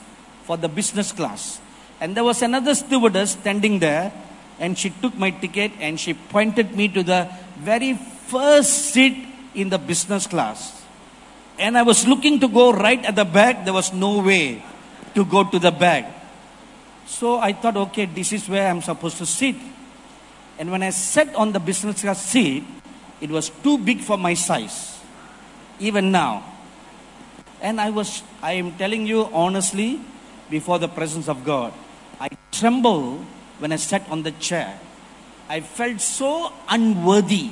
for 0.46 0.56
the 0.56 0.68
business 0.68 1.10
class. 1.10 1.60
And 2.00 2.16
there 2.16 2.24
was 2.24 2.40
another 2.40 2.74
stewardess 2.74 3.32
standing 3.32 3.80
there, 3.80 4.12
and 4.58 4.78
she 4.78 4.90
took 4.90 5.18
my 5.18 5.30
ticket 5.30 5.72
and 5.80 5.98
she 5.98 6.14
pointed 6.14 6.74
me 6.74 6.88
to 6.88 7.02
the 7.02 7.28
very 7.58 7.94
first 7.94 8.94
seat 8.94 9.26
in 9.54 9.68
the 9.68 9.78
business 9.78 10.26
class. 10.26 10.84
And 11.58 11.76
I 11.76 11.82
was 11.82 12.06
looking 12.06 12.40
to 12.40 12.48
go 12.48 12.72
right 12.72 13.02
at 13.04 13.16
the 13.16 13.24
back, 13.24 13.64
there 13.64 13.74
was 13.74 13.92
no 13.92 14.22
way 14.22 14.62
to 15.14 15.24
go 15.24 15.44
to 15.44 15.58
the 15.58 15.70
back. 15.70 16.12
So 17.06 17.38
I 17.38 17.52
thought, 17.52 17.76
okay, 17.88 18.06
this 18.06 18.32
is 18.32 18.48
where 18.48 18.68
I'm 18.68 18.82
supposed 18.82 19.16
to 19.18 19.26
sit. 19.26 19.56
And 20.58 20.70
when 20.70 20.82
I 20.82 20.90
sat 20.90 21.34
on 21.34 21.52
the 21.52 21.60
business 21.60 22.02
class 22.02 22.22
seat, 22.22 22.64
it 23.20 23.30
was 23.30 23.48
too 23.48 23.78
big 23.78 24.00
for 24.00 24.18
my 24.18 24.34
size, 24.34 24.98
even 25.80 26.12
now. 26.12 26.44
And 27.62 27.80
I 27.80 27.90
was, 27.90 28.22
I 28.42 28.52
am 28.52 28.72
telling 28.76 29.06
you 29.06 29.28
honestly, 29.32 30.00
before 30.50 30.78
the 30.78 30.88
presence 30.88 31.28
of 31.28 31.44
God, 31.44 31.72
I 32.20 32.28
trembled 32.50 33.24
when 33.58 33.72
I 33.72 33.76
sat 33.76 34.08
on 34.10 34.22
the 34.22 34.32
chair. 34.32 34.78
I 35.48 35.60
felt 35.60 36.00
so 36.00 36.52
unworthy 36.68 37.50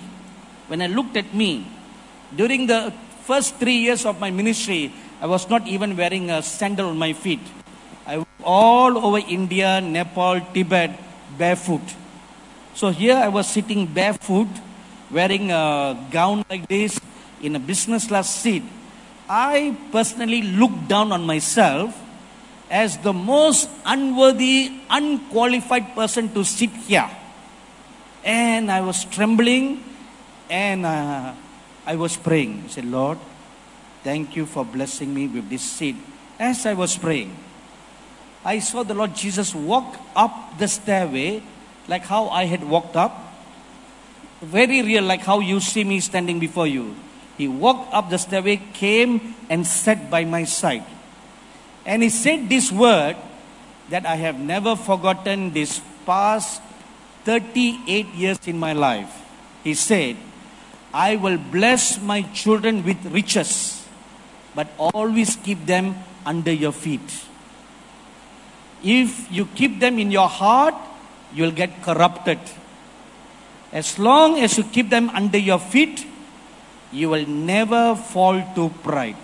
when 0.69 0.83
I 0.83 0.87
looked 0.87 1.17
at 1.17 1.35
me. 1.35 1.67
During 2.35 2.67
the 2.67 2.93
first 3.25 3.57
three 3.57 3.79
years 3.79 4.05
of 4.05 4.21
my 4.21 4.31
ministry, 4.31 4.93
I 5.21 5.27
was 5.27 5.49
not 5.49 5.67
even 5.67 5.97
wearing 5.97 6.31
a 6.31 6.43
sandal 6.43 6.89
on 6.89 6.99
my 6.99 7.13
feet. 7.13 7.41
I 8.07 8.19
was 8.19 8.27
all 8.43 8.99
over 8.99 9.19
India, 9.19 9.81
Nepal, 9.81 10.41
Tibet, 10.53 10.99
barefoot. 11.39 11.83
So 12.75 12.91
here 12.91 13.17
I 13.17 13.29
was 13.29 13.49
sitting 13.49 13.87
barefoot, 13.87 14.49
wearing 15.11 15.51
a 15.51 15.97
gown 16.11 16.45
like 16.51 16.69
this 16.69 17.01
in 17.41 17.57
a 17.57 17.61
business 17.61 18.09
class 18.09 18.29
seat. 18.35 18.65
I 19.29 19.77
personally 19.93 20.43
looked 20.43 20.89
down 20.89 21.13
on 21.13 21.25
myself 21.25 21.97
as 22.71 22.99
the 22.99 23.13
most 23.13 23.69
unworthy, 23.85 24.73
unqualified 24.91 25.95
person 25.95 26.33
to 26.35 26.45
sit 26.45 26.71
here. 26.71 27.09
And 28.25 28.71
I 28.71 28.81
was 28.81 29.05
trembling 29.05 29.85
and 30.49 30.87
uh, 30.87 31.35
I 31.87 31.97
was 31.97 32.17
praying. 32.17 32.63
I 32.65 32.69
said, 32.69 32.87
Lord, 32.87 33.19
thank 34.03 34.37
you 34.37 34.47
for 34.47 34.65
blessing 34.65 35.13
me 35.13 35.29
with 35.29 35.49
this 35.51 35.63
seat. 35.63 35.97
As 36.39 36.67
I 36.67 36.75
was 36.75 36.97
praying, 36.97 37.37
I 38.45 38.59
saw 38.59 38.83
the 38.83 38.95
Lord 38.95 39.15
Jesus 39.15 39.55
walk 39.55 39.97
up 40.17 40.59
the 40.59 40.69
stairway 40.69 41.43
like 41.89 42.05
how 42.05 42.29
I 42.29 42.45
had 42.45 42.65
walked 42.65 42.97
up. 42.97 43.21
Very 44.41 44.83
real, 44.83 45.05
like 45.05 45.21
how 45.21 45.41
you 45.41 45.61
see 45.61 45.85
me 45.85 46.01
standing 46.01 46.39
before 46.39 46.67
you. 46.67 46.95
He 47.39 47.49
walked 47.49 47.93
up 47.93 48.11
the 48.11 48.19
stairway, 48.19 48.61
came 48.73 49.35
and 49.49 49.67
sat 49.67 50.11
by 50.11 50.25
my 50.25 50.45
side. 50.45 50.85
And 51.87 52.03
he 52.03 52.09
said 52.09 52.49
this 52.49 52.73
word 52.73 53.17
that 53.91 54.07
I 54.07 54.17
have 54.17 54.39
never 54.39 54.77
forgotten 54.77 55.53
this 55.53 55.81
past 56.07 56.63
38 57.25 58.07
years 58.15 58.39
in 58.47 58.59
my 58.59 58.73
life. 58.73 59.23
He 59.63 59.75
said, 59.75 60.17
I 60.93 61.17
will 61.17 61.39
bless 61.39 62.01
my 62.01 62.23
children 62.33 62.85
with 62.85 63.05
riches, 63.07 63.85
but 64.55 64.69
always 64.79 65.37
keep 65.37 65.67
them 65.67 65.97
under 66.25 66.53
your 66.53 66.73
feet. 66.73 67.25
If 68.83 69.33
you 69.33 69.47
keep 69.47 69.81
them 69.81 69.99
in 69.99 70.11
your 70.11 70.29
heart, 70.29 70.75
you'll 71.35 71.51
get 71.51 71.83
corrupted. 71.83 72.39
As 73.73 73.99
long 73.99 74.39
as 74.39 74.57
you 74.57 74.65
keep 74.65 74.89
them 74.89 75.11
under 75.11 75.39
your 75.39 75.59
feet, 75.59 76.07
you 76.93 77.11
will 77.11 77.27
never 77.27 77.97
fall 77.97 78.41
to 78.55 78.69
pride. 78.85 79.17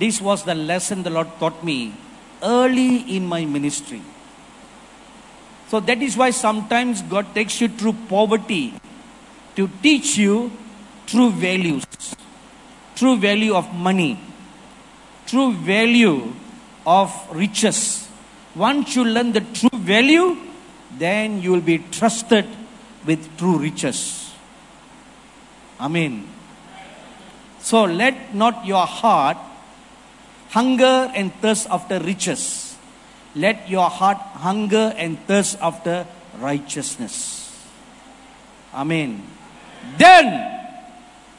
This 0.00 0.18
was 0.18 0.44
the 0.44 0.54
lesson 0.54 1.02
the 1.02 1.10
Lord 1.10 1.28
taught 1.38 1.62
me 1.62 1.92
early 2.42 3.16
in 3.16 3.26
my 3.26 3.44
ministry. 3.44 4.00
So 5.68 5.78
that 5.80 6.00
is 6.00 6.16
why 6.16 6.30
sometimes 6.30 7.02
God 7.02 7.34
takes 7.34 7.60
you 7.60 7.68
through 7.68 7.92
poverty 8.08 8.72
to 9.56 9.68
teach 9.82 10.16
you 10.16 10.50
true 11.06 11.30
values, 11.30 11.84
true 12.96 13.18
value 13.18 13.54
of 13.54 13.74
money, 13.74 14.18
true 15.26 15.52
value 15.52 16.32
of 16.86 17.12
riches. 17.30 18.08
Once 18.54 18.96
you 18.96 19.04
learn 19.04 19.32
the 19.32 19.42
true 19.52 19.78
value, 19.78 20.34
then 20.96 21.42
you 21.42 21.52
will 21.52 21.60
be 21.60 21.76
trusted 21.76 22.46
with 23.04 23.36
true 23.36 23.58
riches. 23.58 24.32
Amen. 25.78 26.26
So 27.60 27.84
let 27.84 28.34
not 28.34 28.64
your 28.64 28.86
heart 28.86 29.36
hunger 30.50 31.10
and 31.14 31.34
thirst 31.40 31.66
after 31.70 31.98
riches. 31.98 32.76
Let 33.34 33.68
your 33.70 33.88
heart 33.88 34.18
hunger 34.18 34.92
and 34.96 35.18
thirst 35.26 35.58
after 35.62 36.06
righteousness. 36.38 37.50
Amen. 38.74 39.22
Then 39.98 40.26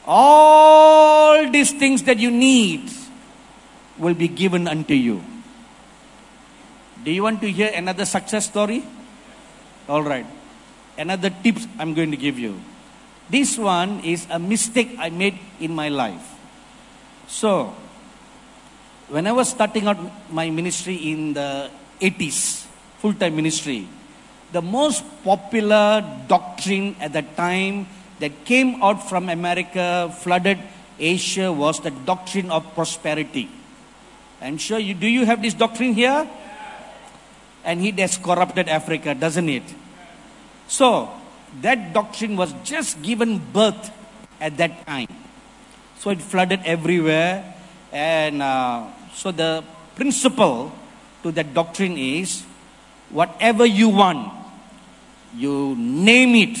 all 0.04 1.50
these 1.50 1.72
things 1.72 2.02
that 2.04 2.18
you 2.18 2.30
need 2.30 2.90
will 3.98 4.14
be 4.14 4.28
given 4.28 4.66
unto 4.66 4.94
you. 4.94 5.22
Do 7.04 7.10
you 7.10 7.22
want 7.22 7.40
to 7.40 7.50
hear 7.50 7.70
another 7.74 8.04
success 8.04 8.46
story? 8.46 8.84
All 9.88 10.02
right. 10.02 10.26
Another 10.96 11.30
tips 11.30 11.66
I'm 11.78 11.94
going 11.94 12.10
to 12.10 12.16
give 12.16 12.38
you. 12.38 12.60
This 13.28 13.58
one 13.58 14.00
is 14.00 14.26
a 14.30 14.38
mistake 14.38 14.96
I 14.98 15.10
made 15.10 15.38
in 15.58 15.74
my 15.74 15.88
life. 15.88 16.22
So, 17.26 17.74
when 19.12 19.26
I 19.26 19.32
was 19.32 19.50
starting 19.50 19.86
out 19.86 20.00
my 20.32 20.48
ministry 20.48 20.96
in 20.96 21.34
the 21.34 21.68
80s, 22.00 22.64
full 22.96 23.12
time 23.12 23.36
ministry, 23.36 23.86
the 24.52 24.62
most 24.62 25.04
popular 25.22 26.00
doctrine 26.28 26.96
at 26.98 27.12
that 27.12 27.36
time 27.36 27.86
that 28.20 28.32
came 28.46 28.82
out 28.82 29.06
from 29.06 29.28
America, 29.28 30.08
flooded 30.20 30.58
Asia, 30.98 31.52
was 31.52 31.78
the 31.80 31.90
doctrine 31.90 32.50
of 32.50 32.64
prosperity. 32.74 33.50
I'm 34.40 34.56
sure 34.56 34.78
you 34.78 34.94
do 34.94 35.06
you 35.06 35.26
have 35.26 35.42
this 35.42 35.52
doctrine 35.52 35.92
here? 35.92 36.26
And 37.64 37.84
it 37.84 37.98
has 37.98 38.16
corrupted 38.16 38.66
Africa, 38.68 39.14
doesn't 39.14 39.48
it? 39.48 39.62
So, 40.68 41.12
that 41.60 41.92
doctrine 41.92 42.36
was 42.36 42.54
just 42.64 43.02
given 43.02 43.38
birth 43.52 43.92
at 44.40 44.56
that 44.56 44.86
time. 44.86 45.12
So 45.98 46.10
it 46.10 46.22
flooded 46.22 46.60
everywhere. 46.64 47.54
And 47.92 48.40
uh, 48.40 48.86
so 49.14 49.30
the 49.30 49.64
principle 49.94 50.72
to 51.22 51.32
that 51.32 51.54
doctrine 51.54 51.96
is 51.98 52.42
whatever 53.10 53.64
you 53.64 53.88
want, 53.88 54.32
you 55.36 55.76
name 55.76 56.34
it, 56.34 56.58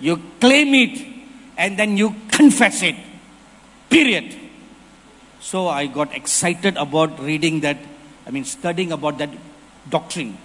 you 0.00 0.20
claim 0.40 0.74
it, 0.74 1.06
and 1.58 1.78
then 1.78 1.96
you 1.96 2.14
confess 2.28 2.82
it. 2.82 2.96
Period. 3.90 4.34
So 5.40 5.68
I 5.68 5.86
got 5.86 6.14
excited 6.14 6.76
about 6.76 7.20
reading 7.20 7.60
that, 7.60 7.78
I 8.26 8.30
mean, 8.30 8.44
studying 8.44 8.92
about 8.92 9.18
that 9.18 9.30
doctrine. 9.88 10.36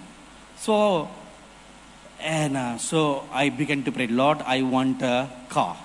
So, 0.58 1.08
and 2.20 2.56
uh, 2.56 2.78
so 2.78 3.24
I 3.32 3.48
began 3.48 3.82
to 3.84 3.92
pray, 3.92 4.06
Lord, 4.06 4.38
I 4.42 4.62
want 4.62 5.02
a 5.02 5.28
car. 5.48 5.76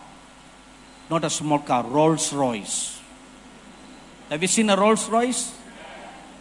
Not 1.10 1.24
a 1.24 1.30
small 1.30 1.60
car, 1.60 1.84
Rolls 1.84 2.32
Royce. 2.34 2.97
Have 4.30 4.42
you 4.42 4.48
seen 4.48 4.70
a 4.70 4.76
Rolls 4.76 5.08
Royce? 5.08 5.56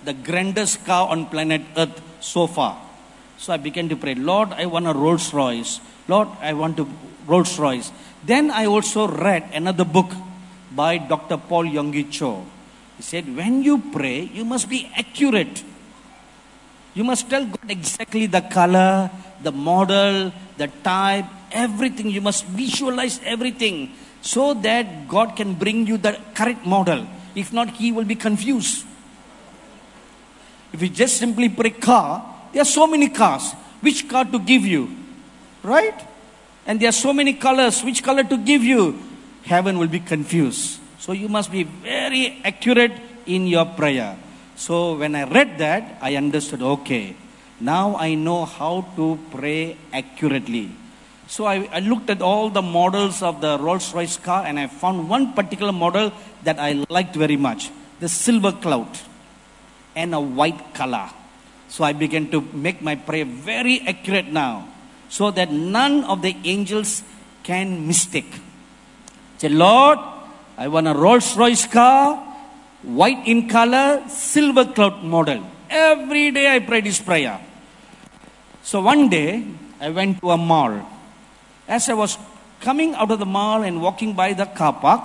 The 0.05 0.12
grandest 0.12 0.85
car 0.85 1.09
on 1.09 1.27
planet 1.27 1.62
Earth 1.77 2.03
so 2.20 2.46
far. 2.46 2.77
So 3.38 3.53
I 3.53 3.59
began 3.59 3.88
to 3.90 3.96
pray, 3.96 4.14
Lord, 4.14 4.53
I 4.53 4.66
want 4.66 4.87
a 4.87 4.92
Rolls 4.92 5.33
Royce. 5.33 5.81
Lord, 6.09 6.29
I 6.40 6.53
want 6.55 6.81
a 6.81 6.87
Rolls 7.27 7.59
Royce. 7.59 7.92
Then 8.25 8.51
I 8.51 8.66
also 8.66 9.07
read 9.07 9.51
another 9.53 9.85
book 9.85 10.11
by 10.75 10.99
Dr. 10.99 11.37
Paul 11.37 11.64
Yonggi 11.64 12.11
Cho. 12.11 12.44
He 12.96 13.03
said, 13.03 13.37
when 13.37 13.62
you 13.62 13.79
pray, 13.79 14.22
you 14.35 14.44
must 14.44 14.68
be 14.68 14.90
accurate. 14.96 15.62
You 16.94 17.05
must 17.05 17.31
tell 17.31 17.44
God 17.44 17.70
exactly 17.70 18.27
the 18.27 18.40
color, 18.40 19.11
the 19.42 19.53
model, 19.53 20.33
the 20.57 20.68
type, 20.83 21.27
everything. 21.53 22.11
You 22.11 22.20
must 22.20 22.46
visualize 22.46 23.20
everything 23.22 23.92
so 24.22 24.55
that 24.55 25.07
God 25.07 25.37
can 25.37 25.55
bring 25.55 25.87
you 25.87 25.99
the 25.99 26.18
correct 26.35 26.66
model. 26.66 27.07
If 27.37 27.53
not, 27.53 27.70
He 27.77 27.92
will 27.92 28.09
be 28.09 28.16
confused. 28.16 28.85
If 30.72 30.83
you 30.83 30.88
just 30.88 31.18
simply 31.18 31.49
pray 31.49 31.70
car, 31.70 32.25
there 32.53 32.62
are 32.62 32.64
so 32.64 32.87
many 32.87 33.09
cars. 33.09 33.53
Which 33.81 34.09
car 34.09 34.25
to 34.25 34.38
give 34.40 34.64
you? 34.64 34.90
Right? 35.62 35.94
And 36.66 36.81
there 36.81 36.88
are 36.88 36.96
so 36.96 37.12
many 37.12 37.35
colors. 37.35 37.85
Which 37.85 38.03
color 38.03 38.25
to 38.25 38.37
give 38.38 38.64
you? 38.64 38.99
Heaven 39.44 39.79
will 39.79 39.87
be 39.87 40.01
confused. 40.01 40.81
So 40.99 41.12
you 41.12 41.29
must 41.29 41.53
be 41.53 41.62
very 41.62 42.40
accurate 42.42 42.92
in 43.27 43.46
your 43.46 43.66
prayer. 43.66 44.16
So 44.57 44.96
when 44.96 45.14
I 45.14 45.25
read 45.25 45.59
that, 45.59 45.99
I 46.01 46.16
understood 46.16 46.62
okay, 46.62 47.14
now 47.61 47.96
I 47.96 48.14
know 48.14 48.44
how 48.44 48.88
to 48.96 49.18
pray 49.31 49.77
accurately. 49.92 50.70
So 51.29 51.45
I, 51.45 51.69
I, 51.73 51.81
looked 51.81 52.09
at 52.09 52.23
all 52.23 52.51
the 52.51 52.62
models 52.62 53.21
of 53.23 53.41
the 53.41 53.59
Rolls 53.59 53.93
Royce 53.93 54.17
car 54.17 54.47
and 54.47 54.61
I 54.61 54.69
found 54.69 55.09
one 55.09 55.33
particular 55.33 55.73
model 55.73 56.12
that 56.45 56.59
I 56.59 56.85
liked 56.89 57.17
very 57.17 57.37
much 57.37 57.71
the 57.99 58.09
silver 58.09 58.53
cloud 58.53 58.89
and 59.97 60.15
a 60.15 60.21
white 60.21 60.73
color. 60.73 61.11
So 61.69 61.83
I 61.83 61.93
began 61.93 62.31
to 62.31 62.41
make 62.53 62.81
my 62.81 62.95
prayer 62.95 63.25
very 63.25 63.81
accurate 63.81 64.29
now 64.29 64.69
so 65.09 65.31
that 65.33 65.51
none 65.51 66.05
of 66.05 66.23
the 66.23 66.37
angels 66.45 67.03
can 67.43 67.87
mistake. 67.87 68.33
Say, 69.39 69.49
Lord, 69.49 69.99
I 70.57 70.69
want 70.69 70.87
a 70.89 70.95
Rolls 70.95 71.37
Royce 71.37 71.67
car, 71.67 72.17
white 72.83 73.27
in 73.27 73.49
color, 73.49 74.03
silver 74.09 74.65
cloud 74.65 75.03
model. 75.03 75.45
Every 75.69 76.31
day 76.31 76.55
I 76.55 76.61
pray 76.61 76.81
this 76.81 77.01
prayer. 77.01 77.41
So 78.62 78.81
one 78.81 79.09
day 79.09 79.45
I 79.81 79.91
went 79.91 80.21
to 80.21 80.31
a 80.31 80.37
mall. 80.37 80.96
As 81.69 81.89
I 81.89 81.95
was 81.95 82.19
coming 82.61 82.95
out 82.95 83.11
of 83.11 83.19
the 83.19 83.27
mall 83.27 83.63
and 83.63 83.83
walking 83.83 84.15
by 84.15 84.33
the 84.33 84.47
car 84.47 84.73
park, 84.73 85.03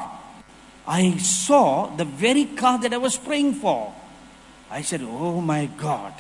I 0.88 1.18
saw 1.18 1.88
the 1.96 2.06
very 2.06 2.46
car 2.46 2.80
that 2.80 2.94
I 2.94 2.98
was 2.98 3.18
praying 3.18 3.56
for. 3.56 3.94
I 4.70 4.82
said, 4.82 5.02
Oh 5.04 5.42
my 5.42 5.66
God, 5.78 6.14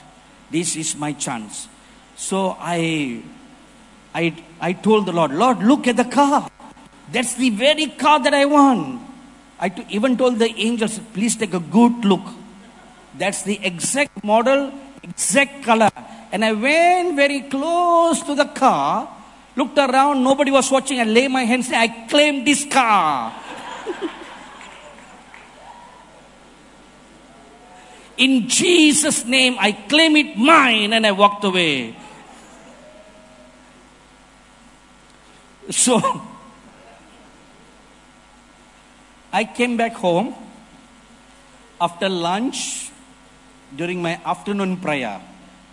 this 0.50 0.76
is 0.76 0.96
my 0.96 1.14
chance. 1.14 1.68
So 2.16 2.56
I, 2.60 3.22
I, 4.14 4.36
I 4.60 4.74
told 4.74 5.06
the 5.08 5.14
Lord, 5.14 5.32
Lord, 5.32 5.64
look 5.64 5.88
at 5.88 5.98
the 5.98 6.06
car. 6.06 6.50
That's 7.12 7.34
the 7.36 7.50
very 7.50 7.88
car 7.88 8.20
that 8.20 8.34
I 8.34 8.46
want. 8.46 9.02
I 9.60 9.70
t- 9.70 9.86
even 9.90 10.18
told 10.18 10.40
the 10.40 10.54
angels, 10.56 11.00
please 11.14 11.36
take 11.36 11.54
a 11.54 11.60
good 11.60 12.06
look. 12.06 12.26
That's 13.18 13.44
the 13.44 13.60
exact 13.64 14.24
model, 14.24 14.74
exact 15.04 15.64
color. 15.64 15.92
And 16.32 16.44
I 16.44 16.54
went 16.54 17.16
very 17.16 17.42
close 17.42 18.24
to 18.24 18.36
the 18.36 18.46
car, 18.46 19.08
looked 19.56 19.78
around, 19.78 20.24
nobody 20.24 20.52
was 20.52 20.70
watching. 20.72 21.00
I 21.00 21.04
lay 21.04 21.28
my 21.28 21.44
hands, 21.44 21.70
I 21.72 21.88
claim 22.08 22.46
this 22.46 22.66
car. 22.66 23.34
In 28.18 28.48
Jesus' 28.48 29.26
name, 29.26 29.56
I 29.60 29.72
claim 29.72 30.16
it 30.16 30.38
mine, 30.38 30.94
and 30.94 31.08
I 31.08 31.12
walked 31.12 31.44
away. 31.44 31.96
So, 35.72 36.22
I 39.34 39.46
came 39.46 39.78
back 39.78 39.94
home 39.94 40.36
after 41.80 42.10
lunch 42.10 42.92
during 43.76 44.02
my 44.02 44.20
afternoon 44.26 44.78
prayer. 44.78 45.22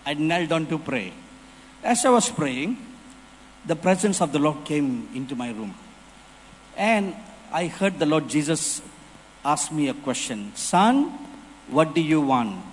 I 0.05 0.13
knelt 0.15 0.49
down 0.49 0.65
to 0.67 0.79
pray. 0.79 1.13
As 1.83 2.03
I 2.05 2.09
was 2.09 2.29
praying, 2.29 2.77
the 3.65 3.75
presence 3.75 4.21
of 4.21 4.31
the 4.31 4.39
Lord 4.39 4.65
came 4.65 5.09
into 5.13 5.35
my 5.35 5.49
room. 5.49 5.75
And 6.77 7.15
I 7.51 7.67
heard 7.67 7.99
the 7.99 8.05
Lord 8.05 8.29
Jesus 8.29 8.81
ask 9.43 9.71
me 9.71 9.89
a 9.89 9.93
question 9.93 10.51
Son, 10.55 11.05
what 11.67 11.93
do 11.93 12.01
you 12.01 12.21
want? 12.21 12.63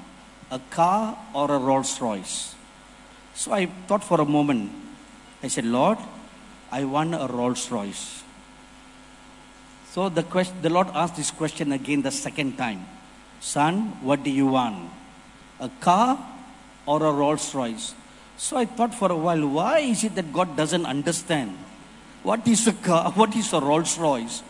A 0.50 0.60
car 0.70 1.18
or 1.34 1.50
a 1.50 1.58
Rolls 1.58 2.00
Royce? 2.00 2.54
So 3.34 3.52
I 3.52 3.66
thought 3.66 4.04
for 4.04 4.20
a 4.20 4.24
moment. 4.24 4.72
I 5.42 5.48
said, 5.48 5.64
Lord, 5.64 5.98
I 6.72 6.84
want 6.84 7.14
a 7.14 7.26
Rolls 7.26 7.70
Royce. 7.70 8.22
So 9.90 10.08
the, 10.08 10.22
question, 10.22 10.56
the 10.62 10.70
Lord 10.70 10.88
asked 10.94 11.16
this 11.16 11.30
question 11.30 11.72
again 11.72 12.02
the 12.02 12.10
second 12.10 12.56
time 12.56 12.86
Son, 13.40 14.02
what 14.02 14.22
do 14.22 14.30
you 14.30 14.46
want? 14.46 14.90
A 15.60 15.68
car 15.80 16.18
or 16.86 17.02
a 17.02 17.12
Rolls 17.12 17.54
Royce? 17.54 17.94
So 18.36 18.56
I 18.56 18.66
thought 18.66 18.94
for 18.94 19.10
a 19.10 19.16
while, 19.16 19.46
why 19.48 19.78
is 19.80 20.04
it 20.04 20.14
that 20.14 20.32
God 20.32 20.56
doesn't 20.56 20.84
understand? 20.84 21.56
What 22.22 22.46
is 22.46 22.66
a 22.66 22.72
car? 22.72 23.10
What 23.16 23.34
is 23.34 23.52
a 23.52 23.60
Rolls 23.60 23.98
Royce? 23.98 24.42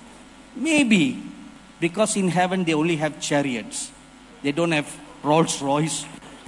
Maybe 0.57 1.23
because 1.79 2.17
in 2.17 2.29
heaven 2.29 2.65
they 2.65 2.75
only 2.75 2.97
have 2.97 3.21
chariots, 3.21 3.93
they 4.43 4.53
don't 4.53 4.73
have 4.73 4.89
Rolls 5.23 5.61
Royce. 5.63 6.05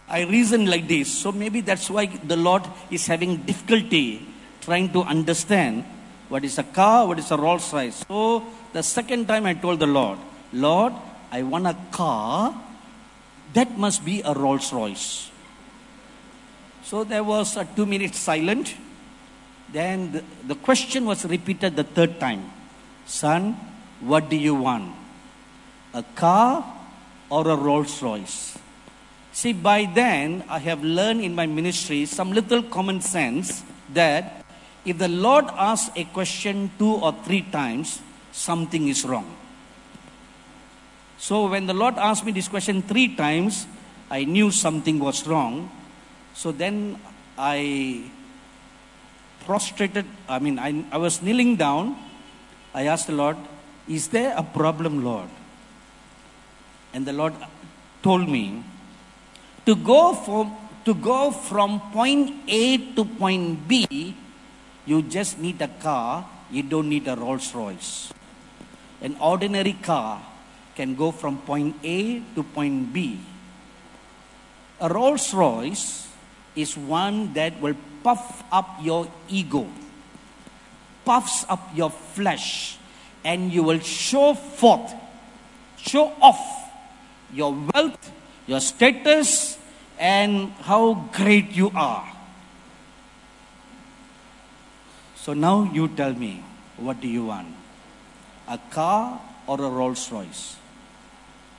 I 0.08 0.22
reason 0.22 0.66
like 0.66 0.88
this. 0.88 1.12
So 1.12 1.32
maybe 1.32 1.60
that's 1.60 1.90
why 1.90 2.06
the 2.06 2.36
Lord 2.36 2.64
is 2.90 3.06
having 3.06 3.36
difficulty 3.44 4.26
trying 4.62 4.90
to 4.92 5.02
understand 5.02 5.84
what 6.28 6.44
is 6.44 6.58
a 6.58 6.62
car, 6.62 7.06
what 7.06 7.18
is 7.18 7.30
a 7.30 7.36
Rolls 7.36 7.72
Royce. 7.72 8.04
So 8.08 8.42
the 8.72 8.82
second 8.82 9.28
time 9.28 9.44
I 9.46 9.54
told 9.54 9.80
the 9.80 9.86
Lord, 9.86 10.18
Lord, 10.52 10.94
I 11.30 11.42
want 11.42 11.66
a 11.66 11.76
car 11.90 12.54
that 13.52 13.76
must 13.76 14.04
be 14.04 14.22
a 14.22 14.32
Rolls 14.32 14.72
Royce. 14.72 15.30
So 16.88 17.04
there 17.04 17.22
was 17.22 17.54
a 17.58 17.66
two 17.66 17.84
minute 17.84 18.14
silent. 18.14 18.74
Then 19.70 20.10
the, 20.10 20.24
the 20.46 20.54
question 20.54 21.04
was 21.04 21.22
repeated 21.26 21.76
the 21.76 21.84
third 21.84 22.18
time 22.18 22.50
Son, 23.04 23.52
what 24.00 24.30
do 24.30 24.36
you 24.36 24.54
want? 24.54 24.94
A 25.92 26.02
car 26.16 26.64
or 27.28 27.46
a 27.46 27.56
Rolls 27.56 28.02
Royce? 28.02 28.56
See, 29.32 29.52
by 29.52 29.84
then 29.84 30.44
I 30.48 30.60
have 30.60 30.82
learned 30.82 31.20
in 31.20 31.34
my 31.34 31.44
ministry 31.44 32.06
some 32.06 32.32
little 32.32 32.62
common 32.62 33.02
sense 33.02 33.62
that 33.92 34.46
if 34.86 34.96
the 34.96 35.08
Lord 35.08 35.44
asks 35.58 35.90
a 35.94 36.04
question 36.04 36.70
two 36.78 36.94
or 36.94 37.12
three 37.22 37.42
times, 37.42 38.00
something 38.32 38.88
is 38.88 39.04
wrong. 39.04 39.36
So 41.18 41.48
when 41.48 41.66
the 41.66 41.74
Lord 41.74 41.96
asked 41.98 42.24
me 42.24 42.32
this 42.32 42.48
question 42.48 42.80
three 42.80 43.14
times, 43.14 43.66
I 44.10 44.24
knew 44.24 44.50
something 44.50 44.98
was 44.98 45.26
wrong. 45.26 45.70
So 46.38 46.52
then 46.52 47.00
I 47.36 48.04
prostrated, 49.44 50.06
I 50.28 50.38
mean, 50.38 50.56
I, 50.60 50.84
I 50.92 50.96
was 50.96 51.20
kneeling 51.20 51.56
down. 51.56 51.96
I 52.72 52.86
asked 52.86 53.08
the 53.08 53.12
Lord, 53.12 53.36
Is 53.88 54.06
there 54.06 54.34
a 54.36 54.44
problem, 54.44 55.02
Lord? 55.02 55.28
And 56.94 57.04
the 57.04 57.12
Lord 57.12 57.34
told 58.04 58.28
me 58.28 58.62
to 59.66 59.74
go 59.74 60.14
from, 60.14 60.54
to 60.84 60.94
go 60.94 61.32
from 61.32 61.80
point 61.90 62.30
A 62.46 62.94
to 62.94 63.04
point 63.04 63.66
B, 63.66 64.14
you 64.86 65.02
just 65.02 65.40
need 65.40 65.60
a 65.60 65.66
car, 65.66 66.24
you 66.52 66.62
don't 66.62 66.88
need 66.88 67.08
a 67.08 67.16
Rolls 67.16 67.52
Royce. 67.52 68.12
An 69.02 69.16
ordinary 69.20 69.72
car 69.72 70.22
can 70.76 70.94
go 70.94 71.10
from 71.10 71.38
point 71.38 71.74
A 71.82 72.20
to 72.36 72.44
point 72.44 72.92
B. 72.92 73.18
A 74.80 74.88
Rolls 74.88 75.34
Royce 75.34 76.07
is 76.58 76.76
one 76.76 77.32
that 77.34 77.60
will 77.60 77.76
puff 78.02 78.42
up 78.50 78.78
your 78.82 79.06
ego, 79.28 79.66
puffs 81.04 81.46
up 81.48 81.70
your 81.74 81.90
flesh, 81.90 82.76
and 83.24 83.52
you 83.52 83.62
will 83.62 83.78
show 83.78 84.34
forth, 84.34 84.92
show 85.76 86.12
off 86.20 86.40
your 87.32 87.54
wealth, 87.72 88.10
your 88.46 88.60
status, 88.60 89.56
and 89.98 90.50
how 90.62 91.08
great 91.12 91.50
you 91.50 91.70
are. 91.74 92.06
So 95.16 95.34
now 95.34 95.70
you 95.72 95.88
tell 95.88 96.14
me, 96.14 96.42
what 96.76 97.00
do 97.00 97.08
you 97.08 97.26
want? 97.26 97.48
A 98.48 98.58
car 98.70 99.20
or 99.46 99.60
a 99.60 99.68
Rolls 99.68 100.10
Royce? 100.10 100.56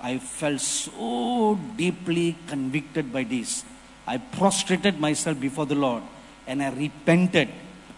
I 0.02 0.18
felt 0.18 0.62
so 0.62 1.60
deeply 1.76 2.36
convicted 2.48 3.12
by 3.12 3.24
this. 3.24 3.64
I 4.10 4.18
prostrated 4.18 5.00
myself 5.00 5.40
before 5.40 5.68
the 5.68 5.76
Lord 5.78 6.02
and 6.48 6.64
I 6.64 6.74
repented 6.74 7.50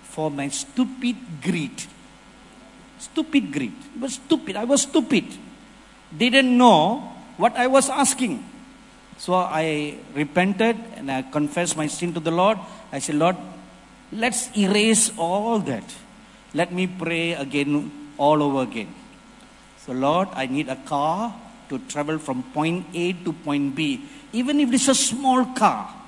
for 0.04 0.30
my 0.30 0.50
stupid 0.50 1.16
greed. 1.42 1.72
Stupid 3.00 3.54
greed. 3.54 3.72
It 3.96 4.02
was 4.02 4.16
stupid. 4.16 4.58
I 4.58 4.66
was 4.66 4.82
stupid. 4.82 5.24
Didn't 6.12 6.58
know 6.58 7.00
what 7.38 7.56
I 7.56 7.68
was 7.68 7.90
asking. 7.90 8.44
So 9.18 9.36
I 9.36 9.96
repented 10.14 10.76
and 10.98 11.10
I 11.10 11.22
confessed 11.22 11.78
my 11.78 11.88
sin 11.88 12.14
to 12.16 12.20
the 12.20 12.32
Lord. 12.32 12.60
I 12.92 13.00
said, 13.00 13.16
Lord, 13.16 13.38
let's 14.12 14.52
erase 14.58 15.14
all 15.18 15.60
that. 15.60 15.88
Let 16.54 16.74
me 16.74 16.88
pray 16.88 17.32
again, 17.40 17.90
all 18.18 18.44
over 18.44 18.64
again. 18.64 18.94
So, 19.86 19.94
Lord, 19.94 20.28
I 20.34 20.46
need 20.46 20.68
a 20.68 20.76
car 20.76 21.34
to 21.70 21.80
travel 21.88 22.20
from 22.20 22.44
point 22.52 22.86
A 22.94 23.14
to 23.14 23.32
point 23.32 23.76
B. 23.76 24.04
Even 24.34 24.60
if 24.60 24.74
it's 24.74 24.90
a 24.90 24.96
small 24.96 25.46
car, 25.56 26.01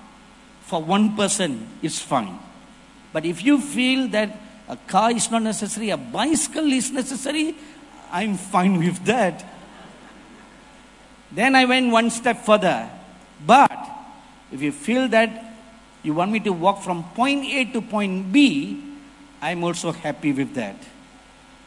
for 0.74 0.82
one 0.82 1.16
person, 1.16 1.70
it's 1.84 2.00
fine. 2.00 2.34
But 3.14 3.26
if 3.30 3.46
you 3.46 3.62
feel 3.62 4.08
that 4.08 4.36
a 4.68 4.76
car 4.76 5.12
is 5.12 5.30
not 5.30 5.44
necessary, 5.44 5.92
a 5.92 5.98
bicycle 5.98 6.66
is 6.66 6.90
necessary, 6.90 7.54
I'm 8.12 8.38
fine 8.38 8.80
with 8.80 9.06
that. 9.06 9.46
Then 11.32 11.54
I 11.54 11.66
went 11.66 11.92
one 11.92 12.10
step 12.10 12.44
further. 12.44 12.90
But 13.46 13.70
if 14.52 14.64
you 14.64 14.72
feel 14.72 15.08
that 15.10 15.54
you 16.02 16.16
want 16.16 16.32
me 16.32 16.40
to 16.40 16.52
walk 16.52 16.82
from 16.82 17.04
point 17.14 17.46
A 17.46 17.66
to 17.66 17.80
point 17.80 18.34
B, 18.34 18.82
I'm 19.44 19.64
also 19.64 19.92
happy 19.92 20.34
with 20.34 20.56
that. 20.56 20.78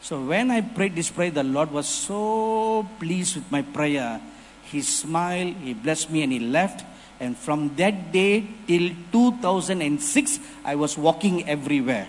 So 0.02 0.20
when 0.20 0.50
I 0.50 0.62
prayed 0.62 0.96
this 0.96 1.10
prayer, 1.10 1.30
the 1.30 1.44
Lord 1.44 1.70
was 1.70 1.86
so 1.86 2.88
pleased 2.98 3.36
with 3.36 3.52
my 3.52 3.62
prayer. 3.62 4.20
He 4.64 4.82
smiled, 4.82 5.54
He 5.62 5.74
blessed 5.74 6.10
me, 6.10 6.24
and 6.24 6.32
He 6.32 6.40
left. 6.40 6.82
And 7.18 7.36
from 7.36 7.74
that 7.76 8.12
day 8.12 8.46
till 8.66 8.90
2006, 9.12 10.38
I 10.64 10.74
was 10.74 10.98
walking 10.98 11.48
everywhere. 11.48 12.08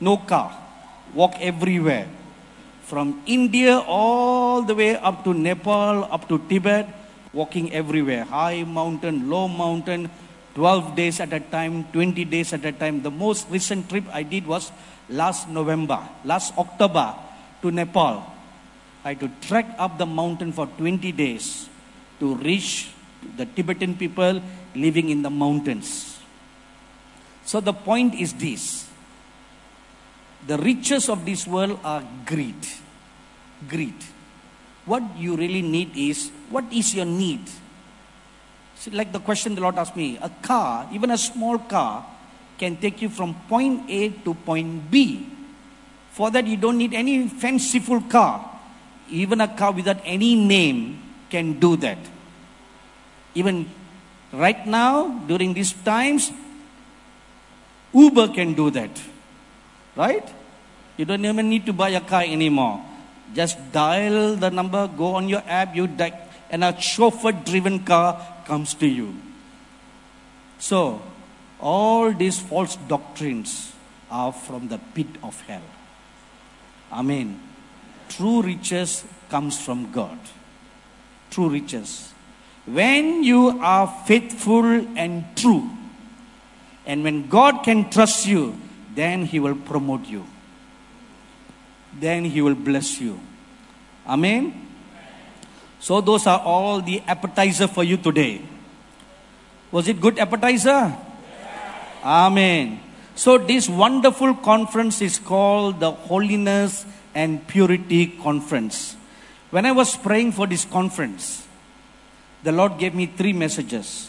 No 0.00 0.16
car, 0.16 0.56
walk 1.14 1.34
everywhere 1.38 2.08
from 2.92 3.22
India 3.24 3.78
all 3.78 4.62
the 4.62 4.74
way 4.74 4.96
up 4.96 5.24
to 5.24 5.32
Nepal, 5.32 6.04
up 6.12 6.28
to 6.28 6.38
Tibet, 6.44 6.84
walking 7.32 7.72
everywhere. 7.72 8.24
High 8.24 8.64
mountain, 8.64 9.30
low 9.30 9.48
mountain, 9.48 10.10
12 10.54 10.96
days 10.96 11.20
at 11.20 11.32
a 11.32 11.40
time, 11.40 11.84
20 11.92 12.24
days 12.26 12.52
at 12.52 12.64
a 12.64 12.72
time. 12.72 13.02
The 13.02 13.10
most 13.10 13.48
recent 13.48 13.88
trip 13.88 14.04
I 14.12 14.22
did 14.22 14.46
was 14.46 14.70
last 15.08 15.48
November, 15.48 16.04
last 16.24 16.52
October 16.58 17.14
to 17.62 17.70
Nepal. 17.70 18.31
I 19.04 19.10
had 19.10 19.20
to 19.20 19.30
trek 19.40 19.66
up 19.78 19.98
the 19.98 20.06
mountain 20.06 20.52
for 20.52 20.66
20 20.66 21.10
days 21.12 21.68
to 22.20 22.34
reach 22.36 22.90
the 23.36 23.46
Tibetan 23.46 23.96
people 23.96 24.40
living 24.74 25.10
in 25.10 25.22
the 25.22 25.30
mountains. 25.30 26.20
So 27.44 27.60
the 27.60 27.72
point 27.72 28.14
is 28.14 28.32
this 28.34 28.88
the 30.46 30.58
riches 30.58 31.08
of 31.08 31.24
this 31.24 31.46
world 31.46 31.78
are 31.84 32.02
greed 32.26 32.66
greed. 33.68 33.96
What 34.84 35.02
you 35.16 35.36
really 35.36 35.62
need 35.62 35.96
is 35.96 36.30
what 36.50 36.64
is 36.72 36.94
your 36.94 37.06
need? 37.06 37.40
See, 38.76 38.90
like 38.90 39.12
the 39.12 39.20
question 39.20 39.54
the 39.54 39.60
Lord 39.60 39.76
asked 39.76 39.96
me 39.96 40.18
a 40.20 40.28
car, 40.42 40.88
even 40.92 41.10
a 41.10 41.18
small 41.18 41.58
car, 41.58 42.04
can 42.58 42.76
take 42.76 43.02
you 43.02 43.08
from 43.08 43.34
point 43.48 43.88
A 43.88 44.10
to 44.10 44.34
point 44.34 44.90
B. 44.90 45.28
For 46.10 46.30
that, 46.30 46.46
you 46.46 46.56
don't 46.56 46.76
need 46.76 46.94
any 46.94 47.28
fanciful 47.28 48.00
car. 48.02 48.51
Even 49.12 49.40
a 49.40 49.48
car 49.48 49.72
without 49.72 50.00
any 50.04 50.34
name 50.34 51.00
can 51.28 51.60
do 51.60 51.76
that. 51.76 51.98
Even 53.34 53.68
right 54.32 54.66
now, 54.66 55.20
during 55.28 55.52
these 55.52 55.72
times, 55.72 56.32
Uber 57.92 58.28
can 58.28 58.54
do 58.54 58.70
that. 58.70 58.90
Right? 59.94 60.26
You 60.96 61.04
don't 61.04 61.24
even 61.24 61.48
need 61.50 61.66
to 61.66 61.72
buy 61.72 61.90
a 61.90 62.00
car 62.00 62.22
anymore. 62.22 62.80
Just 63.34 63.58
dial 63.72 64.36
the 64.36 64.50
number, 64.50 64.88
go 64.88 65.16
on 65.16 65.28
your 65.28 65.42
app, 65.46 65.76
you 65.76 65.86
di- 65.86 66.18
and 66.50 66.64
a 66.64 66.78
chauffeur 66.80 67.32
driven 67.32 67.84
car 67.84 68.20
comes 68.46 68.74
to 68.74 68.86
you. 68.86 69.14
So, 70.58 71.02
all 71.60 72.12
these 72.12 72.38
false 72.38 72.76
doctrines 72.76 73.72
are 74.10 74.32
from 74.32 74.68
the 74.68 74.78
pit 74.94 75.08
of 75.22 75.40
hell. 75.42 75.62
Amen. 76.92 77.40
True 78.16 78.42
riches 78.42 79.04
comes 79.28 79.60
from 79.60 79.92
God. 79.92 80.18
True 81.30 81.48
riches. 81.48 82.12
When 82.66 83.24
you 83.24 83.58
are 83.60 83.86
faithful 84.06 84.64
and 84.96 85.24
true, 85.36 85.68
and 86.86 87.02
when 87.02 87.28
God 87.28 87.64
can 87.64 87.90
trust 87.90 88.26
you, 88.26 88.56
then 88.94 89.24
He 89.24 89.40
will 89.40 89.56
promote 89.56 90.06
you 90.06 90.26
then 91.98 92.24
He 92.24 92.40
will 92.40 92.54
bless 92.54 93.00
you. 93.00 93.18
Amen. 94.06 94.68
So, 95.80 96.00
those 96.00 96.26
are 96.26 96.40
all 96.40 96.80
the 96.80 97.02
appetizer 97.06 97.66
for 97.66 97.84
you 97.84 97.96
today. 97.96 98.42
Was 99.70 99.88
it 99.88 100.00
good 100.00 100.18
appetizer? 100.18 100.96
Amen. 102.04 102.80
So, 103.14 103.38
this 103.38 103.68
wonderful 103.68 104.34
conference 104.34 105.02
is 105.02 105.18
called 105.18 105.80
the 105.80 105.90
Holiness 105.90 106.86
and 107.14 107.46
Purity 107.46 108.06
Conference. 108.22 108.96
When 109.50 109.66
I 109.66 109.72
was 109.72 109.96
praying 109.96 110.32
for 110.32 110.46
this 110.46 110.64
conference, 110.64 111.46
the 112.42 112.52
Lord 112.52 112.78
gave 112.78 112.94
me 112.94 113.06
three 113.06 113.32
messages 113.32 114.08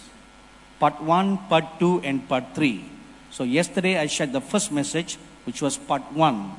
part 0.79 1.01
one, 1.01 1.37
part 1.47 1.79
two, 1.79 2.01
and 2.01 2.27
part 2.27 2.55
three. 2.55 2.85
So, 3.31 3.43
yesterday 3.43 3.97
I 3.97 4.07
shared 4.07 4.33
the 4.33 4.41
first 4.41 4.71
message, 4.71 5.17
which 5.45 5.61
was 5.61 5.77
part 5.77 6.03
one 6.11 6.55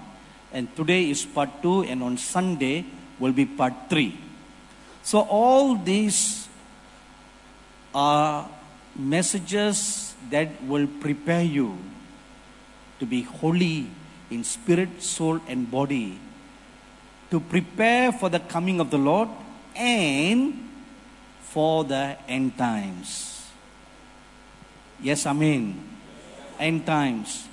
and 0.54 0.70
today 0.76 1.10
is 1.10 1.26
part 1.26 1.50
2 1.60 1.90
and 1.90 2.00
on 2.00 2.16
Sunday 2.16 2.86
will 3.18 3.32
be 3.32 3.44
part 3.44 3.74
3. 3.90 4.16
So 5.02 5.26
all 5.26 5.74
these 5.74 6.48
are 7.92 8.48
messages 8.94 10.14
that 10.30 10.62
will 10.62 10.86
prepare 10.86 11.42
you 11.42 11.76
to 13.00 13.04
be 13.04 13.22
holy 13.22 13.90
in 14.30 14.44
spirit, 14.44 15.02
soul 15.02 15.40
and 15.48 15.68
body 15.68 16.18
to 17.34 17.42
prepare 17.42 18.14
for 18.14 18.30
the 18.30 18.38
coming 18.38 18.78
of 18.78 18.94
the 18.94 18.98
Lord 18.98 19.26
and 19.74 20.54
for 21.42 21.82
the 21.82 22.14
end 22.30 22.54
times. 22.54 23.42
Yes, 25.02 25.26
Amen. 25.26 25.74
End 26.62 26.86
times. 26.86 27.50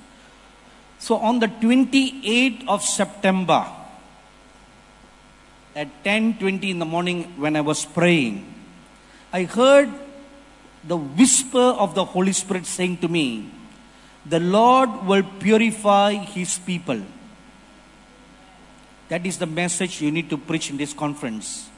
So 1.02 1.18
on 1.18 1.42
the 1.42 1.50
28th 1.50 2.62
of 2.70 2.86
September, 2.86 3.66
at 5.74 5.90
10:20 6.06 6.70
in 6.70 6.78
the 6.78 6.86
morning 6.86 7.34
when 7.34 7.58
I 7.58 7.62
was 7.66 7.82
praying, 7.82 8.46
I 9.34 9.50
heard 9.50 9.90
the 10.86 10.94
whisper 10.94 11.74
of 11.74 11.98
the 11.98 12.06
Holy 12.06 12.30
Spirit 12.30 12.70
saying 12.70 13.02
to 13.02 13.10
me, 13.10 13.50
"The 14.22 14.38
Lord 14.38 15.02
will 15.10 15.26
purify 15.42 16.22
his 16.22 16.54
people." 16.62 17.02
That 19.12 19.26
is 19.26 19.36
the 19.36 19.44
message 19.44 20.00
you 20.00 20.10
need 20.10 20.30
to 20.30 20.38
preach 20.38 20.70
in 20.70 20.78
this 20.78 20.94
conference. 20.94 21.68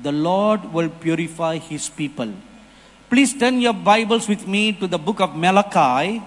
The 0.00 0.12
Lord 0.12 0.72
will 0.72 0.88
purify 0.88 1.58
his 1.58 1.88
people. 1.88 2.32
Please 3.10 3.34
turn 3.34 3.60
your 3.60 3.72
Bibles 3.72 4.28
with 4.28 4.46
me 4.46 4.72
to 4.74 4.86
the 4.86 4.96
book 4.96 5.20
of 5.20 5.34
Malachi, 5.34 6.22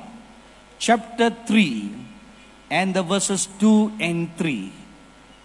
chapter 0.78 1.30
3 1.30 1.96
and 2.70 2.94
the 2.94 3.04
verses 3.04 3.48
2 3.64 3.94
and 4.02 4.36
3. 4.36 4.74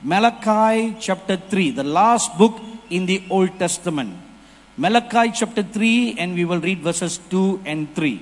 Malachi 0.02 0.96
chapter 0.98 1.36
3, 1.36 1.70
the 1.70 1.84
last 1.84 2.36
book 2.36 2.58
in 2.90 3.06
the 3.06 3.22
Old 3.30 3.56
Testament. 3.56 4.18
Malachi 4.76 5.30
chapter 5.30 5.62
3, 5.62 6.16
and 6.18 6.34
we 6.34 6.44
will 6.44 6.58
read 6.58 6.80
verses 6.80 7.20
2 7.30 7.62
and 7.64 7.94
3. 7.94 8.20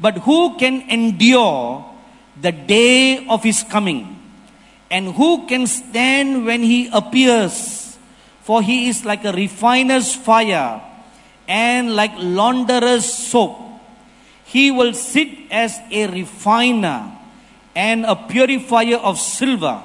But 0.00 0.16
who 0.24 0.56
can 0.56 0.80
endure 0.88 1.84
the 2.40 2.52
day 2.52 3.26
of 3.26 3.44
his 3.44 3.62
coming? 3.62 4.16
And 4.90 5.14
who 5.14 5.46
can 5.46 5.66
stand 5.66 6.44
when 6.44 6.62
he 6.62 6.88
appears? 6.92 7.96
For 8.42 8.60
he 8.62 8.88
is 8.88 9.04
like 9.04 9.24
a 9.24 9.32
refiner's 9.32 10.14
fire 10.14 10.82
and 11.46 11.94
like 11.94 12.12
launderer's 12.18 13.04
soap. 13.04 13.58
He 14.44 14.70
will 14.70 14.94
sit 14.94 15.28
as 15.50 15.78
a 15.90 16.08
refiner 16.08 17.12
and 17.74 18.04
a 18.04 18.16
purifier 18.16 18.96
of 18.96 19.18
silver. 19.20 19.80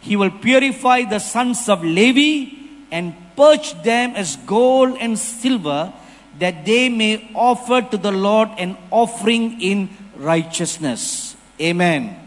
He 0.00 0.16
will 0.16 0.30
purify 0.30 1.04
the 1.04 1.20
sons 1.20 1.68
of 1.68 1.84
Levi 1.84 2.58
and 2.90 3.14
purge 3.36 3.80
them 3.82 4.14
as 4.16 4.36
gold 4.36 4.96
and 4.98 5.18
silver, 5.18 5.92
that 6.38 6.66
they 6.66 6.88
may 6.88 7.30
offer 7.34 7.80
to 7.80 7.96
the 7.96 8.10
Lord 8.10 8.50
an 8.58 8.76
offering 8.90 9.60
in 9.60 9.88
righteousness. 10.16 11.36
Amen. 11.60 12.21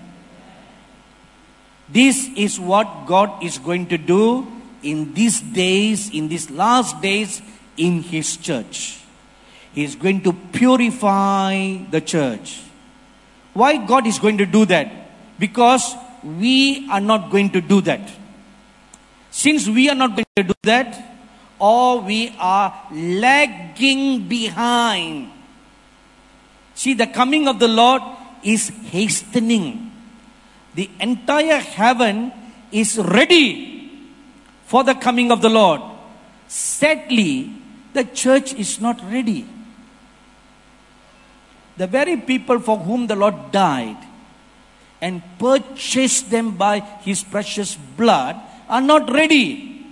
This 1.88 2.30
is 2.36 2.60
what 2.60 3.06
God 3.06 3.44
is 3.44 3.58
going 3.58 3.88
to 3.88 3.98
do 3.98 4.48
in 4.82 5.14
these 5.14 5.42
days, 5.42 6.10
in 6.14 6.28
these 6.28 6.50
last 6.50 7.02
days, 7.02 7.42
in 7.78 8.02
His 8.02 8.38
church. 8.38 9.00
He 9.74 9.84
is 9.84 9.96
going 9.96 10.22
to 10.22 10.34
purify 10.34 11.78
the 11.92 12.02
church. 12.02 12.62
Why 13.54 13.86
God 13.86 14.08
is 14.08 14.20
going 14.20 14.38
to 14.40 14.46
do 14.46 14.66
that? 14.66 14.92
Because 15.38 15.96
we 16.24 16.88
are 16.90 17.02
not 17.02 17.30
going 17.30 17.50
to 17.52 17.62
do 17.62 17.82
that. 17.82 18.10
Since 19.32 19.68
we 19.68 19.90
are 19.90 19.96
not 19.96 20.16
going 20.16 20.26
to 20.38 20.44
do 20.44 20.54
that, 20.64 21.16
or 21.60 22.02
we 22.02 22.36
are 22.40 22.74
lagging 22.92 24.28
behind. 24.28 25.32
See, 26.74 26.94
the 26.94 27.08
coming 27.08 27.48
of 27.48 27.60
the 27.60 27.68
Lord 27.68 28.02
is 28.44 28.70
hastening. 28.70 29.92
The 30.76 30.90
entire 31.00 31.60
heaven 31.60 32.32
is 32.72 32.98
ready 32.98 33.90
for 34.66 34.84
the 34.84 34.94
coming 34.94 35.32
of 35.32 35.42
the 35.42 35.50
Lord. 35.50 35.82
Sadly, 36.48 37.52
the 37.94 38.04
church 38.04 38.54
is 38.54 38.82
not 38.82 39.00
ready. 39.10 39.48
The 41.78 41.88
very 41.88 42.18
people 42.18 42.60
for 42.60 42.78
whom 42.78 43.08
the 43.08 43.16
Lord 43.16 43.52
died 43.52 43.98
and 45.02 45.22
purchased 45.40 46.30
them 46.30 46.58
by 46.58 46.80
his 47.02 47.24
precious 47.24 47.76
blood 47.76 48.36
are 48.68 48.82
not 48.82 49.12
ready. 49.12 49.86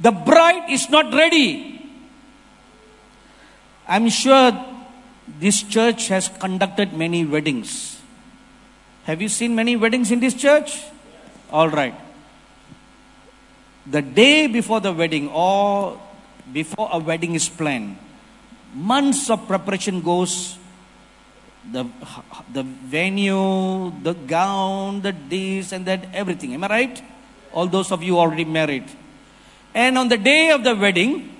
The 0.00 0.10
bride 0.10 0.70
is 0.70 0.90
not 0.90 1.12
ready. 1.12 1.80
I'm 3.86 4.08
sure 4.08 4.52
this 5.38 5.62
church 5.62 6.08
has 6.08 6.28
conducted 6.28 6.92
many 6.92 7.24
weddings. 7.24 8.01
Have 9.04 9.20
you 9.20 9.28
seen 9.28 9.54
many 9.54 9.76
weddings 9.76 10.10
in 10.10 10.20
this 10.20 10.34
church? 10.34 10.82
All 11.50 11.68
right. 11.68 11.94
The 13.86 14.00
day 14.00 14.46
before 14.46 14.80
the 14.80 14.92
wedding 14.92 15.28
or 15.28 16.00
before 16.52 16.88
a 16.92 16.98
wedding 16.98 17.34
is 17.34 17.48
planned, 17.48 17.98
months 18.74 19.28
of 19.28 19.46
preparation 19.48 20.00
goes 20.00 20.56
the 21.70 21.84
the 22.52 22.62
venue, 22.62 23.90
the 24.02 24.14
gown, 24.14 25.00
the 25.02 25.14
this 25.28 25.72
and 25.72 25.86
that, 25.86 26.08
everything. 26.12 26.54
Am 26.54 26.64
I 26.64 26.68
right? 26.68 27.04
All 27.52 27.66
those 27.66 27.92
of 27.92 28.02
you 28.02 28.18
already 28.18 28.44
married. 28.44 28.84
And 29.74 29.98
on 29.98 30.08
the 30.08 30.16
day 30.16 30.50
of 30.50 30.64
the 30.64 30.74
wedding, 30.74 31.34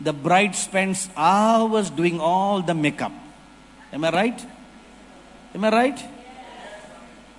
the 0.00 0.12
bride 0.12 0.54
spends 0.54 1.08
hours 1.16 1.90
doing 1.90 2.20
all 2.20 2.62
the 2.62 2.74
makeup. 2.74 3.12
Am 3.92 4.04
I 4.04 4.10
right? 4.10 4.46
Am 5.54 5.64
I 5.64 5.70
right? 5.70 6.17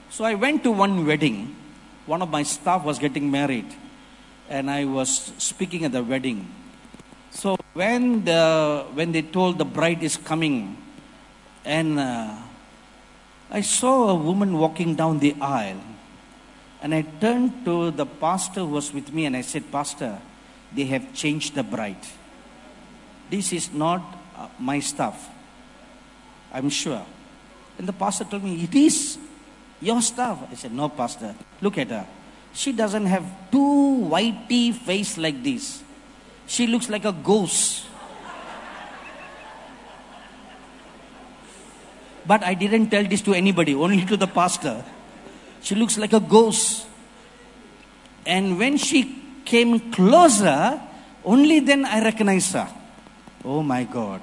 So 0.09 0.25
I 0.25 0.33
went 0.33 0.63
to 0.63 0.71
one 0.71 1.05
wedding. 1.05 1.55
One 2.05 2.21
of 2.21 2.29
my 2.29 2.41
staff 2.41 2.83
was 2.83 2.97
getting 2.97 3.29
married, 3.29 3.67
and 4.49 4.69
I 4.69 4.85
was 4.85 5.31
speaking 5.37 5.85
at 5.85 5.91
the 5.91 6.03
wedding. 6.03 6.51
So 7.29 7.57
when 7.73 8.25
the 8.25 8.85
when 8.93 9.11
they 9.11 9.21
told 9.21 9.59
the 9.59 9.65
bride 9.65 10.01
is 10.01 10.17
coming, 10.17 10.75
and 11.63 11.99
uh, 11.99 12.35
I 13.51 13.61
saw 13.61 14.09
a 14.09 14.15
woman 14.15 14.57
walking 14.57 14.95
down 14.95 15.19
the 15.19 15.35
aisle, 15.39 15.81
and 16.81 16.95
I 16.95 17.03
turned 17.21 17.63
to 17.65 17.91
the 17.91 18.07
pastor 18.07 18.61
who 18.61 18.73
was 18.73 18.91
with 18.91 19.13
me, 19.13 19.25
and 19.25 19.37
I 19.37 19.41
said, 19.41 19.71
Pastor, 19.71 20.17
they 20.73 20.85
have 20.85 21.13
changed 21.13 21.53
the 21.53 21.63
bride. 21.63 22.01
This 23.29 23.53
is 23.53 23.71
not 23.71 24.01
uh, 24.35 24.47
my 24.57 24.79
stuff. 24.79 25.29
I'm 26.51 26.71
sure. 26.71 27.05
And 27.77 27.87
the 27.87 27.93
pastor 27.93 28.23
told 28.25 28.43
me, 28.43 28.63
It 28.63 28.73
is 28.73 29.19
your 29.81 30.01
stuff. 30.01 30.39
I 30.51 30.55
said, 30.55 30.73
No, 30.73 30.89
Pastor. 30.89 31.35
Look 31.61 31.77
at 31.77 31.89
her. 31.89 32.07
She 32.53 32.71
doesn't 32.71 33.05
have 33.05 33.23
two 33.51 34.09
whitey 34.09 34.73
face 34.73 35.17
like 35.17 35.43
this. 35.43 35.83
She 36.47 36.67
looks 36.67 36.89
like 36.89 37.05
a 37.05 37.11
ghost. 37.11 37.85
But 42.25 42.43
I 42.43 42.53
didn't 42.53 42.89
tell 42.89 43.03
this 43.03 43.21
to 43.23 43.33
anybody, 43.33 43.73
only 43.73 44.05
to 44.05 44.17
the 44.17 44.27
pastor. 44.27 44.83
She 45.61 45.73
looks 45.73 45.97
like 45.97 46.13
a 46.13 46.19
ghost. 46.19 46.85
And 48.25 48.59
when 48.59 48.77
she 48.77 49.17
came 49.45 49.91
closer, 49.91 50.79
only 51.25 51.59
then 51.59 51.85
I 51.85 52.03
recognized 52.03 52.53
her. 52.53 52.69
Oh 53.43 53.63
my 53.63 53.83
God. 53.83 54.21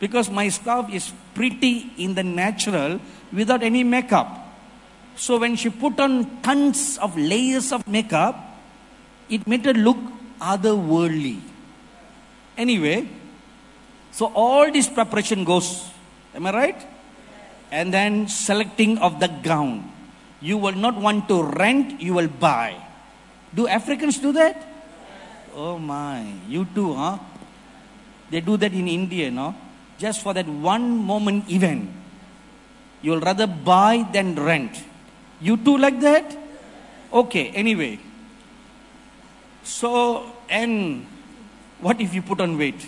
Because 0.00 0.28
my 0.28 0.48
stuff 0.48 0.92
is 0.92 1.12
pretty 1.34 1.92
in 1.96 2.14
the 2.14 2.22
natural 2.22 3.00
without 3.32 3.62
any 3.62 3.82
makeup. 3.82 4.38
So 5.16 5.38
when 5.38 5.56
she 5.56 5.70
put 5.70 5.98
on 6.00 6.42
tons 6.42 6.98
of 6.98 7.16
layers 7.16 7.72
of 7.72 7.86
makeup, 7.86 8.36
it 9.28 9.46
made 9.46 9.64
her 9.64 9.74
look 9.74 9.98
otherworldly. 10.40 11.40
Anyway, 12.56 13.08
so 14.10 14.26
all 14.34 14.70
this 14.70 14.88
preparation 14.88 15.44
goes. 15.44 15.88
Am 16.34 16.46
I 16.46 16.52
right? 16.52 16.86
And 17.70 17.92
then 17.92 18.28
selecting 18.28 18.98
of 18.98 19.20
the 19.20 19.28
gown. 19.28 19.90
You 20.40 20.58
will 20.58 20.76
not 20.76 21.00
want 21.00 21.28
to 21.28 21.42
rent, 21.42 22.00
you 22.00 22.14
will 22.14 22.28
buy. 22.28 22.76
Do 23.54 23.68
Africans 23.68 24.18
do 24.18 24.32
that? 24.32 24.60
Oh 25.54 25.78
my, 25.78 26.24
you 26.48 26.66
too, 26.74 26.94
huh? 26.94 27.18
They 28.30 28.40
do 28.40 28.56
that 28.56 28.72
in 28.72 28.88
India, 28.88 29.30
no? 29.30 29.54
Just 29.98 30.22
for 30.22 30.34
that 30.34 30.48
one 30.48 30.96
moment 30.96 31.50
event. 31.50 31.90
You'll 33.02 33.20
rather 33.20 33.46
buy 33.46 34.06
than 34.12 34.36
rent. 34.36 34.82
You 35.40 35.56
too 35.56 35.76
like 35.76 36.00
that? 36.00 36.38
Okay, 37.12 37.48
anyway. 37.50 37.98
So, 39.64 40.24
and 40.48 41.06
what 41.80 42.00
if 42.00 42.14
you 42.14 42.22
put 42.22 42.40
on 42.40 42.56
weight? 42.56 42.86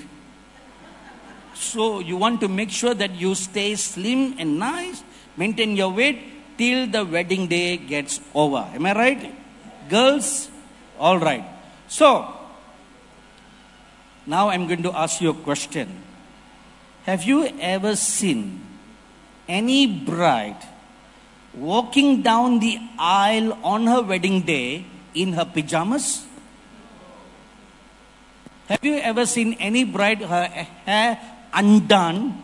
So, 1.55 1.99
you 1.99 2.17
want 2.17 2.41
to 2.41 2.49
make 2.49 2.71
sure 2.71 2.95
that 2.95 3.15
you 3.15 3.35
stay 3.35 3.75
slim 3.75 4.37
and 4.39 4.59
nice, 4.59 5.03
maintain 5.37 5.77
your 5.77 5.91
weight 5.91 6.57
till 6.57 6.87
the 6.87 7.05
wedding 7.05 7.49
day 7.49 7.77
gets 7.77 8.21
over. 8.35 8.67
Am 8.75 8.87
I 8.87 8.95
right? 8.95 9.35
Girls? 9.89 10.49
All 10.99 11.19
right. 11.19 11.45
So, 11.89 12.27
now 14.27 14.49
I'm 14.49 14.67
going 14.67 14.83
to 14.83 14.97
ask 14.97 15.21
you 15.21 15.31
a 15.31 15.35
question. 15.35 16.03
Have 17.05 17.25
you 17.25 17.47
ever 17.61 17.97
seen 17.97 18.61
any 19.49 19.87
bride 19.87 20.57
walking 21.55 22.23
down 22.23 22.59
the 22.59 22.79
aisle 22.99 23.59
on 23.63 23.87
her 23.87 24.03
wedding 24.03 24.43
day 24.43 24.85
in 25.15 25.33
her 25.33 25.45
pajamas? 25.45 26.27
Have 28.69 28.85
you 28.85 28.97
ever 28.97 29.27
seen 29.27 29.55
any 29.55 29.85
bride, 29.85 30.23
her 30.23 30.47
hair 30.87 31.21
undone, 31.53 32.43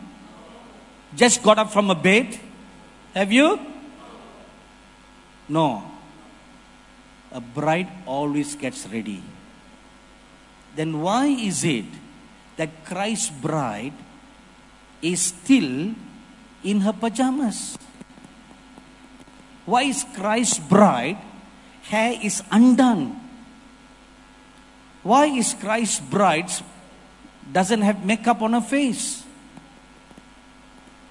just 1.14 1.42
got 1.42 1.58
up 1.58 1.72
from 1.72 1.90
a 1.90 1.94
bed? 1.94 2.38
Have 3.14 3.32
you? 3.32 3.58
No. 5.48 5.82
A 7.32 7.40
bride 7.40 7.88
always 8.06 8.54
gets 8.54 8.86
ready. 8.86 9.22
Then 10.76 11.00
why 11.00 11.26
is 11.26 11.64
it 11.64 11.86
that 12.56 12.84
Christ's 12.84 13.30
bride 13.30 13.94
is 15.02 15.20
still 15.20 15.94
in 16.64 16.80
her 16.80 16.92
pajamas? 16.92 17.78
Why 19.64 19.82
is 19.82 20.04
Christ's 20.14 20.58
bride 20.58 21.18
hair 21.82 22.18
is 22.22 22.42
undone? 22.50 23.18
Why 25.02 25.26
is 25.26 25.54
Christ's 25.54 26.00
bride 26.00 26.50
doesn't 27.50 27.82
have 27.82 28.04
makeup 28.04 28.42
on 28.42 28.52
her 28.52 28.60
face? 28.60 29.24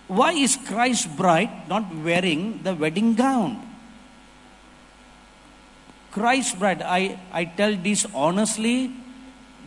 Why 0.07 0.33
is 0.33 0.57
Christ's 0.57 1.05
bride 1.05 1.69
not 1.69 1.93
wearing 1.93 2.63
the 2.63 2.73
wedding 2.75 3.13
gown? 3.13 3.65
Christ's 6.11 6.55
bride, 6.55 6.81
I, 6.81 7.19
I 7.31 7.45
tell 7.45 7.75
this 7.75 8.05
honestly, 8.13 8.91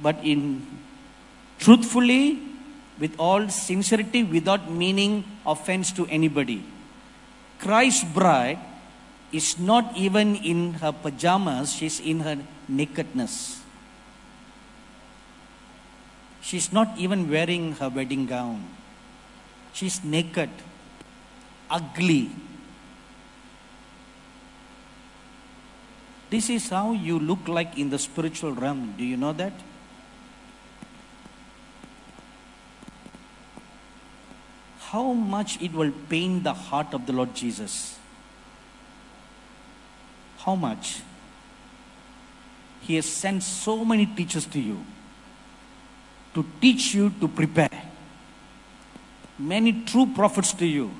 but 0.02 0.18
in 0.24 0.66
truthfully, 1.58 2.51
with 2.98 3.14
all 3.18 3.48
sincerity, 3.48 4.22
without 4.22 4.70
meaning 4.70 5.24
offense 5.46 5.92
to 5.92 6.06
anybody. 6.06 6.64
Christ's 7.58 8.04
bride 8.04 8.58
is 9.32 9.58
not 9.58 9.96
even 9.96 10.36
in 10.36 10.74
her 10.74 10.92
pajamas, 10.92 11.72
she's 11.72 12.00
in 12.00 12.20
her 12.20 12.38
nakedness. 12.68 13.62
She's 16.42 16.72
not 16.72 16.98
even 16.98 17.30
wearing 17.30 17.72
her 17.76 17.88
wedding 17.88 18.26
gown. 18.26 18.68
She's 19.72 20.04
naked, 20.04 20.50
ugly. 21.70 22.30
This 26.30 26.50
is 26.50 26.68
how 26.68 26.92
you 26.92 27.18
look 27.18 27.46
like 27.46 27.78
in 27.78 27.90
the 27.90 27.98
spiritual 27.98 28.52
realm. 28.52 28.94
Do 28.98 29.04
you 29.04 29.16
know 29.16 29.32
that? 29.34 29.52
How 34.92 35.14
much 35.14 35.58
it 35.62 35.72
will 35.72 35.90
pain 36.10 36.42
the 36.42 36.52
heart 36.52 36.92
of 36.92 37.06
the 37.06 37.14
Lord 37.14 37.34
Jesus. 37.34 37.98
How 40.36 40.54
much? 40.54 41.00
He 42.82 42.96
has 42.96 43.06
sent 43.06 43.42
so 43.42 43.86
many 43.86 44.04
teachers 44.04 44.44
to 44.48 44.60
you 44.60 44.84
to 46.34 46.44
teach 46.60 46.92
you 46.92 47.08
to 47.20 47.28
prepare. 47.28 47.82
Many 49.38 49.72
true 49.86 50.06
prophets 50.14 50.52
to 50.54 50.66
you, 50.66 50.90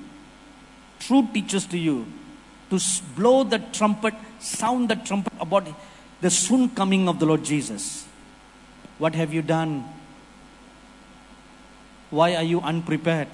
true 0.99 1.29
teachers 1.35 1.67
to 1.67 1.79
you, 1.79 2.07
to 2.71 2.81
blow 3.15 3.45
the 3.45 3.59
trumpet, 3.59 4.15
sound 4.39 4.89
the 4.89 4.97
trumpet 4.97 5.35
about 5.39 5.69
the 6.23 6.31
soon 6.31 6.71
coming 6.71 7.11
of 7.11 7.19
the 7.19 7.27
Lord 7.27 7.45
Jesus. 7.45 8.07
What 8.97 9.15
have 9.15 9.35
you 9.35 9.43
done? 9.43 9.85
Why 12.09 12.37
are 12.37 12.43
you 12.43 12.63
unprepared? 12.63 13.29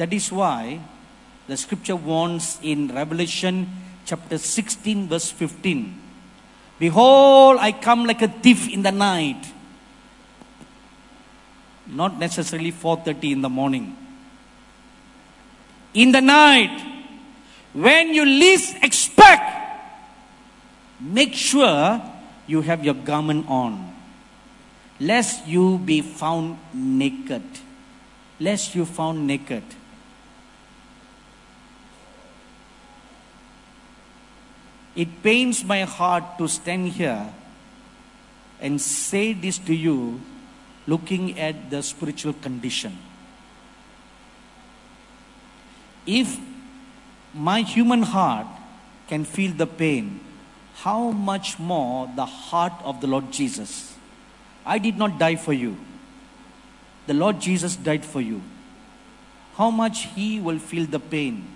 That 0.00 0.14
is 0.14 0.32
why 0.32 0.80
the 1.46 1.58
scripture 1.58 1.94
warns 1.94 2.58
in 2.62 2.88
Revelation 2.88 3.68
chapter 4.06 4.38
16, 4.38 5.08
verse 5.08 5.30
15 5.30 6.00
Behold, 6.78 7.58
I 7.60 7.72
come 7.72 8.06
like 8.06 8.22
a 8.22 8.28
thief 8.28 8.66
in 8.72 8.80
the 8.80 8.92
night. 8.92 9.44
Not 11.86 12.18
necessarily 12.18 12.70
4:30 12.72 13.32
in 13.32 13.42
the 13.42 13.50
morning. 13.50 13.94
In 15.92 16.12
the 16.12 16.22
night, 16.22 16.80
when 17.74 18.14
you 18.14 18.24
least 18.24 18.76
expect, 18.80 19.44
make 20.98 21.34
sure 21.34 22.00
you 22.46 22.62
have 22.62 22.82
your 22.82 22.94
garment 22.94 23.44
on, 23.50 23.92
lest 24.98 25.46
you 25.46 25.76
be 25.76 26.00
found 26.00 26.56
naked. 26.72 27.44
Lest 28.38 28.74
you 28.74 28.86
found 28.86 29.26
naked. 29.26 29.62
It 34.96 35.22
pains 35.22 35.64
my 35.64 35.82
heart 35.82 36.38
to 36.38 36.48
stand 36.48 36.88
here 36.88 37.32
and 38.60 38.80
say 38.80 39.32
this 39.32 39.58
to 39.58 39.74
you 39.74 40.20
looking 40.86 41.38
at 41.38 41.70
the 41.70 41.82
spiritual 41.82 42.32
condition. 42.32 42.98
If 46.06 46.38
my 47.32 47.62
human 47.62 48.02
heart 48.02 48.46
can 49.06 49.24
feel 49.24 49.52
the 49.52 49.66
pain, 49.66 50.20
how 50.74 51.10
much 51.10 51.58
more 51.58 52.10
the 52.16 52.26
heart 52.26 52.72
of 52.82 53.00
the 53.00 53.06
Lord 53.06 53.30
Jesus? 53.30 53.94
I 54.64 54.78
did 54.78 54.96
not 54.96 55.18
die 55.18 55.36
for 55.36 55.52
you. 55.52 55.76
The 57.06 57.14
Lord 57.14 57.40
Jesus 57.40 57.76
died 57.76 58.04
for 58.04 58.20
you. 58.20 58.42
How 59.54 59.70
much 59.70 60.06
He 60.14 60.40
will 60.40 60.58
feel 60.58 60.86
the 60.86 61.00
pain? 61.00 61.46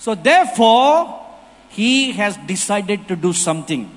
So, 0.00 0.14
therefore, 0.14 1.20
He 1.68 2.12
has 2.12 2.36
decided 2.38 3.06
to 3.08 3.16
do 3.16 3.34
something. 3.34 3.88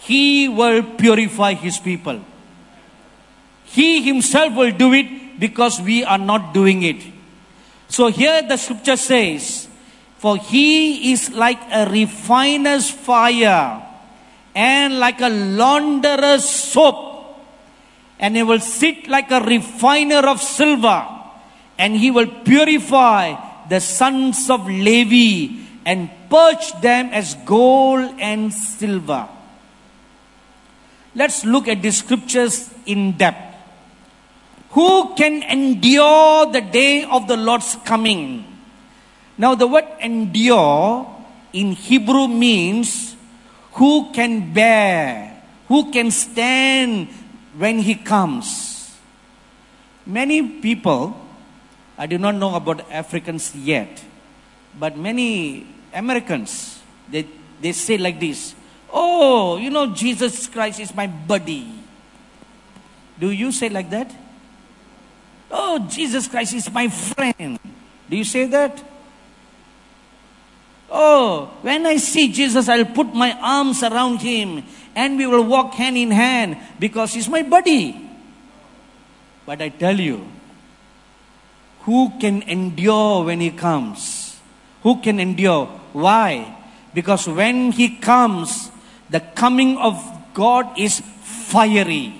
He 0.00 0.46
will 0.46 0.82
purify 0.82 1.54
His 1.54 1.78
people. 1.78 2.20
He 3.64 4.02
Himself 4.02 4.54
will 4.54 4.72
do 4.72 4.92
it 4.92 5.40
because 5.40 5.80
we 5.80 6.04
are 6.04 6.18
not 6.18 6.52
doing 6.52 6.82
it. 6.82 7.02
So, 7.88 8.08
here 8.08 8.42
the 8.42 8.58
scripture 8.58 8.98
says, 8.98 9.68
For 10.18 10.36
He 10.36 11.12
is 11.12 11.30
like 11.30 11.60
a 11.72 11.88
refiner's 11.88 12.90
fire 12.90 13.82
and 14.54 14.98
like 14.98 15.22
a 15.22 15.30
launderer's 15.30 16.46
soap. 16.46 17.40
And 18.18 18.36
He 18.36 18.42
will 18.42 18.60
sit 18.60 19.08
like 19.08 19.30
a 19.30 19.40
refiner 19.40 20.28
of 20.28 20.42
silver 20.42 21.08
and 21.78 21.96
He 21.96 22.10
will 22.10 22.28
purify 22.44 23.51
the 23.72 23.80
sons 23.80 24.50
of 24.50 24.68
Levi 24.68 25.64
and 25.86 26.10
purge 26.28 26.76
them 26.84 27.08
as 27.08 27.32
gold 27.48 28.04
and 28.20 28.52
silver. 28.52 29.26
Let's 31.14 31.46
look 31.46 31.68
at 31.68 31.80
the 31.80 31.90
scriptures 31.90 32.68
in 32.84 33.16
depth. 33.16 33.56
Who 34.76 35.14
can 35.14 35.42
endure 35.42 36.52
the 36.52 36.60
day 36.60 37.04
of 37.04 37.28
the 37.28 37.38
Lord's 37.38 37.76
coming? 37.86 38.44
Now, 39.38 39.54
the 39.54 39.66
word 39.66 39.88
endure 40.00 41.08
in 41.54 41.72
Hebrew 41.72 42.28
means 42.28 43.16
who 43.72 44.12
can 44.12 44.52
bear, 44.52 45.42
who 45.68 45.90
can 45.90 46.10
stand 46.10 47.08
when 47.56 47.78
he 47.78 47.94
comes. 47.94 48.98
Many 50.04 50.60
people 50.60 51.21
I 51.96 52.06
do 52.06 52.18
not 52.18 52.34
know 52.34 52.54
about 52.54 52.90
Africans 52.90 53.54
yet, 53.54 54.02
but 54.78 54.96
many 54.96 55.66
Americans, 55.92 56.80
they, 57.10 57.26
they 57.60 57.72
say 57.72 57.98
like 57.98 58.18
this 58.18 58.54
Oh, 58.92 59.56
you 59.56 59.70
know, 59.70 59.94
Jesus 59.94 60.46
Christ 60.46 60.80
is 60.80 60.94
my 60.94 61.06
buddy. 61.06 61.66
Do 63.18 63.30
you 63.30 63.52
say 63.52 63.68
like 63.68 63.88
that? 63.90 64.14
Oh, 65.50 65.78
Jesus 65.88 66.28
Christ 66.28 66.54
is 66.54 66.70
my 66.72 66.88
friend. 66.88 67.58
Do 68.08 68.16
you 68.16 68.24
say 68.24 68.46
that? 68.46 68.82
Oh, 70.90 71.50
when 71.62 71.86
I 71.86 71.96
see 71.96 72.30
Jesus, 72.30 72.68
I'll 72.68 72.84
put 72.84 73.14
my 73.14 73.32
arms 73.40 73.82
around 73.82 74.20
him 74.20 74.62
and 74.94 75.16
we 75.16 75.26
will 75.26 75.44
walk 75.44 75.72
hand 75.74 75.96
in 75.96 76.10
hand 76.10 76.58
because 76.78 77.14
he's 77.14 77.28
my 77.28 77.42
buddy. 77.42 78.10
But 79.46 79.62
I 79.62 79.70
tell 79.70 79.98
you, 79.98 80.26
who 81.82 82.12
can 82.20 82.42
endure 82.42 83.24
when 83.24 83.40
he 83.40 83.50
comes? 83.50 84.40
Who 84.82 85.00
can 85.00 85.20
endure? 85.20 85.66
Why? 85.92 86.56
Because 86.94 87.28
when 87.28 87.72
he 87.72 87.96
comes, 87.96 88.70
the 89.10 89.20
coming 89.20 89.78
of 89.78 89.98
God 90.34 90.78
is 90.78 91.00
fiery. 91.22 92.14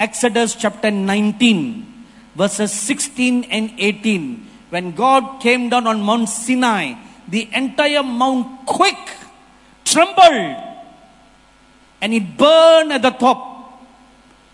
Exodus 0.00 0.54
chapter 0.54 0.90
19, 0.90 1.86
verses 2.34 2.72
16 2.72 3.44
and 3.44 3.72
18. 3.78 4.48
When 4.70 4.92
God 4.92 5.40
came 5.40 5.68
down 5.68 5.86
on 5.86 6.00
Mount 6.00 6.28
Sinai, 6.28 6.94
the 7.28 7.48
entire 7.52 8.02
mount 8.02 8.66
quick 8.66 8.98
trembled 9.84 10.56
and 12.00 12.12
it 12.12 12.36
burned 12.36 12.92
at 12.92 13.02
the 13.02 13.10
top. 13.10 13.80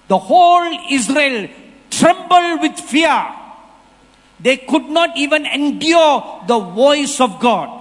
The 0.08 0.18
whole 0.18 0.68
Israel 0.90 1.48
trembled 1.90 2.60
with 2.60 2.78
fear. 2.78 3.37
They 4.40 4.56
could 4.56 4.88
not 4.88 5.16
even 5.16 5.46
endure 5.46 6.44
the 6.46 6.58
voice 6.58 7.20
of 7.20 7.40
God. 7.40 7.74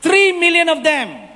Three 0.00 0.32
million 0.38 0.68
of 0.68 0.82
them. 0.82 1.28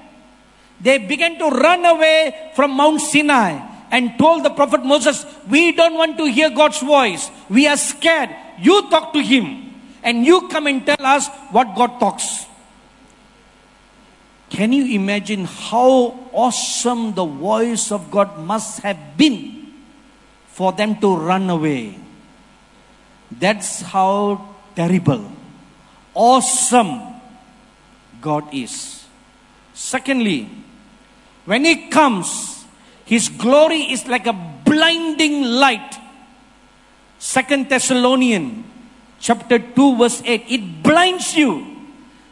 They 0.81 0.99
began 0.99 1.39
to 1.39 1.49
run 1.49 1.85
away 1.85 2.53
from 2.55 2.73
Mount 2.73 3.01
Sinai 3.01 3.59
and 3.91 4.19
told 4.19 4.45
the 4.45 4.51
prophet 4.51 4.85
Moses, 4.85 5.25
We 5.49 5.73
don't 5.73 5.95
want 5.95 6.19
to 6.19 6.27
hear 6.27 6.51
God's 6.51 6.81
voice. 6.81 7.31
We 7.49 7.67
are 7.67 7.77
scared. 7.77 8.31
You 8.59 8.89
talk 8.91 9.13
to 9.13 9.21
him 9.21 9.75
and 10.03 10.25
you 10.25 10.49
come 10.49 10.67
and 10.67 10.85
tell 10.85 11.01
us 11.01 11.29
what 11.51 11.75
God 11.75 11.99
talks. 11.99 12.47
Can 14.51 14.73
you 14.73 14.95
imagine 14.95 15.45
how 15.45 16.15
awesome 16.33 17.15
the 17.15 17.25
voice 17.25 17.91
of 17.91 18.11
God 18.11 18.39
must 18.39 18.81
have 18.81 19.17
been 19.17 19.75
for 20.47 20.73
them 20.73 21.01
to 21.01 21.17
run 21.17 21.51
away? 21.51 21.99
That's 23.31 23.83
how 23.83 24.55
terrible, 24.75 25.31
awesome 26.15 27.03
God 28.21 28.53
is. 28.55 29.05
Secondly, 29.75 30.49
when 31.45 31.65
He 31.65 31.89
comes, 31.89 32.65
His 33.05 33.29
glory 33.29 33.93
is 33.93 34.07
like 34.07 34.27
a 34.27 34.33
blinding 34.33 35.43
light. 35.43 35.99
Second 37.19 37.69
Thessalonian 37.69 38.65
chapter 39.21 39.59
2 39.59 39.97
verse 39.97 40.23
8 40.25 40.45
it 40.49 40.83
blinds 40.83 41.35
you 41.35 41.65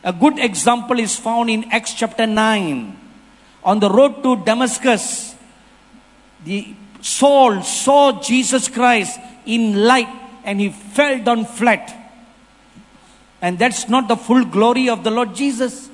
a 0.03 0.12
good 0.12 0.38
example 0.38 0.99
is 0.99 1.16
found 1.16 1.49
in 1.49 1.64
acts 1.70 1.95
chapter 1.95 2.26
9 2.26 2.97
on 3.64 3.80
the 3.80 3.88
road 3.88 4.22
to 4.22 4.36
damascus 4.45 5.34
the 6.45 6.74
saul 7.01 7.62
saw 7.62 8.20
jesus 8.20 8.68
christ 8.68 9.18
in 9.47 9.84
light 9.84 10.12
and 10.45 10.61
he 10.61 10.68
fell 10.70 11.18
down 11.22 11.45
flat. 11.45 12.05
And 13.40 13.59
that's 13.59 13.88
not 13.88 14.09
the 14.09 14.16
full 14.16 14.45
glory 14.45 14.88
of 14.88 15.05
the 15.05 15.11
Lord 15.11 15.34
Jesus. 15.34 15.90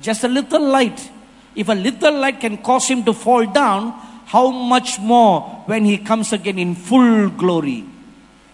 Just 0.00 0.24
a 0.24 0.28
little 0.28 0.60
light. 0.60 1.10
If 1.54 1.68
a 1.68 1.74
little 1.74 2.18
light 2.18 2.40
can 2.40 2.58
cause 2.58 2.88
him 2.88 3.04
to 3.04 3.12
fall 3.12 3.46
down, 3.46 3.92
how 4.26 4.50
much 4.50 4.98
more 4.98 5.42
when 5.66 5.84
he 5.84 5.98
comes 5.98 6.32
again 6.32 6.58
in 6.58 6.74
full 6.74 7.28
glory? 7.30 7.84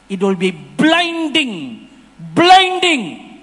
It 0.09 0.21
will 0.21 0.35
be 0.35 0.51
blinding, 0.51 1.89
blinding. 2.19 3.41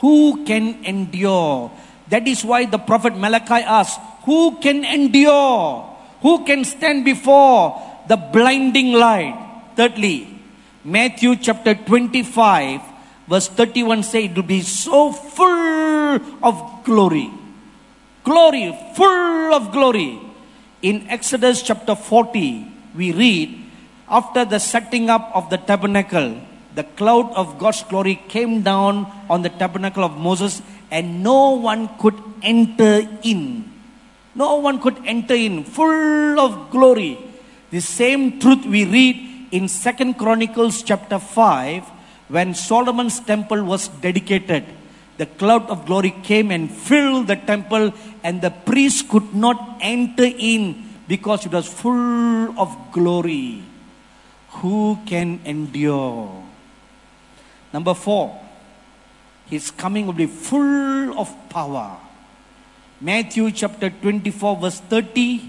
Who 0.00 0.44
can 0.44 0.84
endure? 0.84 1.72
That 2.08 2.28
is 2.28 2.44
why 2.44 2.66
the 2.66 2.78
prophet 2.78 3.16
Malachi 3.16 3.66
asked, 3.66 3.98
Who 4.24 4.58
can 4.60 4.84
endure? 4.84 5.96
Who 6.22 6.44
can 6.44 6.64
stand 6.64 7.04
before 7.04 7.82
the 8.06 8.16
blinding 8.16 8.92
light? 8.92 9.34
Thirdly, 9.74 10.35
Matthew 10.86 11.34
chapter 11.34 11.74
25, 11.74 12.80
verse 13.26 13.48
31 13.48 14.06
say 14.06 14.30
it 14.30 14.36
will 14.38 14.46
be 14.46 14.62
so 14.62 15.10
full 15.10 16.22
of 16.46 16.54
glory. 16.84 17.26
Glory, 18.22 18.70
full 18.94 19.50
of 19.50 19.72
glory. 19.72 20.20
In 20.82 21.10
Exodus 21.10 21.62
chapter 21.62 21.96
40, 21.96 22.70
we 22.94 23.10
read, 23.10 23.66
after 24.08 24.44
the 24.44 24.60
setting 24.60 25.10
up 25.10 25.34
of 25.34 25.50
the 25.50 25.58
tabernacle, 25.58 26.38
the 26.76 26.84
cloud 26.94 27.34
of 27.34 27.58
God's 27.58 27.82
glory 27.82 28.22
came 28.28 28.62
down 28.62 29.10
on 29.28 29.42
the 29.42 29.50
tabernacle 29.50 30.04
of 30.04 30.16
Moses, 30.16 30.62
and 30.92 31.24
no 31.24 31.58
one 31.58 31.90
could 31.98 32.14
enter 32.42 33.02
in 33.24 33.66
No 34.36 34.56
one 34.56 34.78
could 34.78 35.00
enter 35.06 35.34
in, 35.34 35.64
full 35.64 36.38
of 36.38 36.70
glory. 36.70 37.16
The 37.70 37.80
same 37.80 38.38
truth 38.38 38.66
we 38.66 38.84
read 38.84 39.16
in 39.50 39.68
Second 39.68 40.14
Chronicles 40.14 40.82
chapter 40.82 41.18
5 41.18 41.84
when 42.28 42.54
Solomon's 42.54 43.20
temple 43.20 43.62
was 43.64 43.88
dedicated. 43.88 44.64
The 45.18 45.26
cloud 45.26 45.70
of 45.70 45.86
glory 45.86 46.14
came 46.22 46.50
and 46.50 46.70
filled 46.70 47.28
the 47.28 47.36
temple, 47.36 47.94
and 48.22 48.42
the 48.42 48.50
priests 48.50 49.02
could 49.02 49.34
not 49.34 49.78
enter 49.80 50.26
in 50.26 50.84
because 51.08 51.46
it 51.46 51.52
was 51.52 51.66
full 51.66 52.58
of 52.58 52.76
glory. 52.92 53.62
Who 54.60 54.98
can 55.06 55.40
endure? 55.44 56.44
Number 57.72 57.94
four, 57.94 58.38
his 59.46 59.70
coming 59.70 60.06
will 60.06 60.12
be 60.12 60.26
full 60.26 61.18
of 61.18 61.32
power. 61.48 61.96
Matthew 63.00 63.50
chapter 63.52 63.90
24, 63.90 64.56
verse 64.56 64.80
30, 64.80 65.40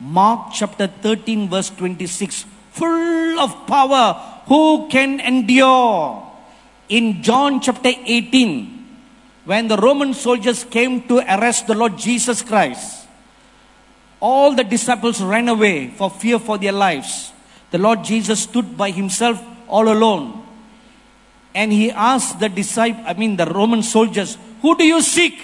Mark 0.00 0.52
chapter 0.52 0.86
13, 0.86 1.48
verse 1.48 1.70
26. 1.70 2.44
Full 2.76 3.40
of 3.40 3.66
power. 3.66 4.20
Who 4.46 4.88
can 4.88 5.20
endure? 5.20 6.22
In 6.88 7.22
John 7.22 7.60
chapter 7.60 7.88
18, 7.88 8.76
when 9.44 9.68
the 9.68 9.76
Roman 9.76 10.12
soldiers 10.12 10.62
came 10.64 11.08
to 11.08 11.18
arrest 11.18 11.66
the 11.66 11.74
Lord 11.74 11.96
Jesus 11.96 12.42
Christ, 12.42 13.08
all 14.20 14.54
the 14.54 14.64
disciples 14.64 15.22
ran 15.22 15.48
away 15.48 15.88
for 15.88 16.10
fear 16.10 16.38
for 16.38 16.58
their 16.58 16.72
lives. 16.72 17.32
The 17.70 17.78
Lord 17.78 18.04
Jesus 18.04 18.42
stood 18.42 18.76
by 18.76 18.90
himself 18.90 19.42
all 19.68 19.88
alone. 19.88 20.44
And 21.54 21.72
he 21.72 21.90
asked 21.90 22.38
the 22.38 22.48
disciple, 22.48 23.02
I 23.06 23.14
mean 23.14 23.36
the 23.36 23.46
Roman 23.46 23.82
soldiers, 23.82 24.36
Who 24.62 24.76
do 24.76 24.84
you 24.84 25.00
seek? 25.00 25.40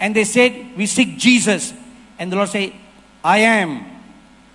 And 0.00 0.14
they 0.14 0.24
said, 0.24 0.76
We 0.76 0.86
seek 0.86 1.18
Jesus. 1.18 1.72
And 2.18 2.32
the 2.32 2.36
Lord 2.36 2.48
said, 2.48 2.72
I 3.22 3.38
am. 3.38 3.84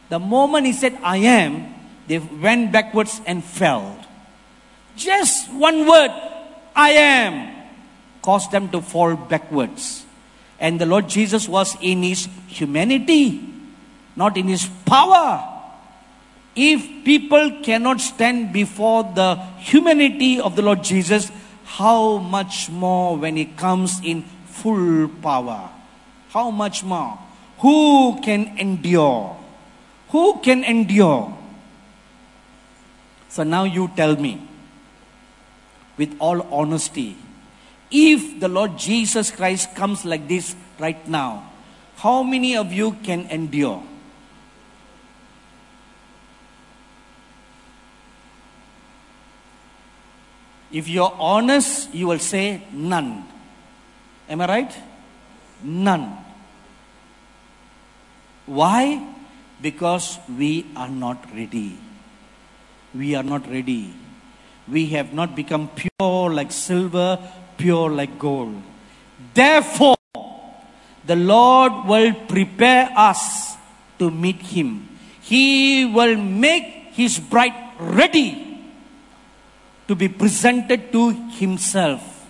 The 0.09 0.19
moment 0.19 0.65
he 0.65 0.73
said, 0.73 0.97
I 1.01 1.17
am, 1.17 1.72
they 2.07 2.19
went 2.19 2.71
backwards 2.71 3.21
and 3.25 3.43
fell. 3.43 3.97
Just 4.95 5.51
one 5.51 5.87
word, 5.87 6.11
I 6.75 6.91
am, 6.91 7.55
caused 8.21 8.51
them 8.51 8.69
to 8.69 8.81
fall 8.81 9.15
backwards. 9.15 10.05
And 10.59 10.79
the 10.79 10.85
Lord 10.85 11.09
Jesus 11.09 11.47
was 11.47 11.75
in 11.81 12.03
his 12.03 12.27
humanity, 12.47 13.41
not 14.15 14.37
in 14.37 14.47
his 14.47 14.69
power. 14.85 15.49
If 16.55 17.03
people 17.03 17.61
cannot 17.63 17.99
stand 17.99 18.53
before 18.53 19.03
the 19.03 19.35
humanity 19.57 20.39
of 20.39 20.55
the 20.55 20.61
Lord 20.61 20.83
Jesus, 20.83 21.31
how 21.65 22.17
much 22.17 22.69
more 22.69 23.17
when 23.17 23.35
he 23.35 23.45
comes 23.45 23.99
in 24.03 24.23
full 24.45 25.07
power? 25.07 25.69
How 26.29 26.51
much 26.51 26.83
more? 26.83 27.17
Who 27.59 28.21
can 28.21 28.57
endure? 28.57 29.35
Who 30.09 30.39
can 30.39 30.63
endure? 30.63 31.35
So 33.33 33.41
now 33.41 33.63
you 33.63 33.89
tell 33.95 34.15
me, 34.15 34.47
with 35.97 36.15
all 36.19 36.43
honesty, 36.53 37.17
if 37.89 38.39
the 38.39 38.47
Lord 38.47 38.77
Jesus 38.77 39.31
Christ 39.31 39.73
comes 39.73 40.05
like 40.05 40.27
this 40.27 40.55
right 40.77 41.07
now, 41.07 41.51
how 41.95 42.21
many 42.21 42.55
of 42.55 42.71
you 42.71 42.91
can 43.01 43.25
endure? 43.31 43.81
If 50.71 50.87
you're 50.87 51.15
honest, 51.17 51.91
you 51.91 52.05
will 52.05 52.19
say 52.19 52.61
none. 52.71 53.25
Am 54.29 54.41
I 54.41 54.47
right? 54.47 54.77
None. 55.63 56.17
Why? 58.45 59.01
Because 59.59 60.19
we 60.29 60.67
are 60.75 60.89
not 60.89 61.33
ready. 61.33 61.82
We 62.93 63.15
are 63.15 63.23
not 63.23 63.49
ready. 63.49 63.93
We 64.67 64.87
have 64.87 65.13
not 65.13 65.35
become 65.35 65.69
pure 65.69 66.29
like 66.31 66.51
silver, 66.51 67.19
pure 67.57 67.89
like 67.89 68.19
gold. 68.19 68.61
Therefore, 69.33 69.95
the 71.05 71.15
Lord 71.15 71.85
will 71.85 72.13
prepare 72.27 72.89
us 72.95 73.57
to 73.99 74.09
meet 74.09 74.37
Him. 74.37 74.87
He 75.21 75.85
will 75.85 76.15
make 76.15 76.93
His 76.93 77.19
bride 77.19 77.55
ready 77.79 78.61
to 79.87 79.95
be 79.95 80.07
presented 80.07 80.91
to 80.91 81.11
Himself. 81.31 82.25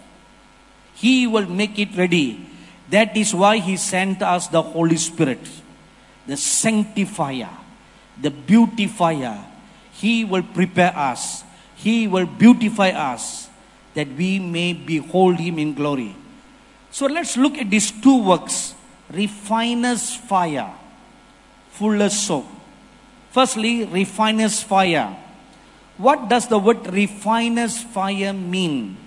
He 0.95 1.27
will 1.27 1.45
make 1.45 1.77
it 1.77 1.95
ready. 1.97 2.49
That 2.89 3.15
is 3.17 3.33
why 3.33 3.57
He 3.57 3.77
sent 3.77 4.21
us 4.21 4.47
the 4.47 4.61
Holy 4.61 4.97
Spirit, 4.97 5.41
the 6.25 6.37
sanctifier, 6.37 7.49
the 8.19 8.31
beautifier. 8.31 9.52
He 10.03 10.25
will 10.25 10.43
prepare 10.43 10.91
us, 10.91 11.47
He 11.79 12.11
will 12.11 12.25
beautify 12.25 12.91
us 12.91 13.47
that 13.93 14.11
we 14.11 14.37
may 14.37 14.73
behold 14.73 15.39
Him 15.39 15.57
in 15.57 15.73
glory. 15.73 16.13
So 16.91 17.05
let's 17.05 17.37
look 17.37 17.55
at 17.55 17.69
these 17.69 17.89
two 17.89 18.21
works 18.21 18.75
refiner's 19.09 20.13
fire, 20.13 20.75
fuller's 21.71 22.19
soap. 22.19 22.43
Firstly, 23.31 23.85
refiner's 23.85 24.61
fire. 24.61 25.15
What 25.95 26.27
does 26.27 26.49
the 26.49 26.59
word 26.59 26.85
refiner's 26.91 27.81
fire 27.81 28.33
mean? 28.33 28.97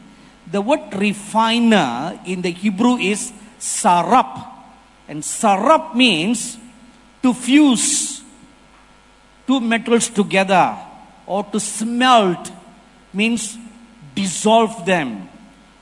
The 0.51 0.63
word 0.63 0.95
refiner 0.95 2.19
in 2.25 2.41
the 2.41 2.53
Hebrew 2.53 2.97
is 2.97 3.35
sarap. 3.61 4.49
And 5.09 5.21
sarap 5.23 5.95
means 5.95 6.57
to 7.23 7.35
fuse 7.35 8.16
two 9.47 9.61
metals 9.61 10.09
together 10.09 10.77
or 11.27 11.45
to 11.45 11.61
smelt 11.61 12.51
means 13.13 13.57
dissolve 14.15 14.85
them 14.85 15.29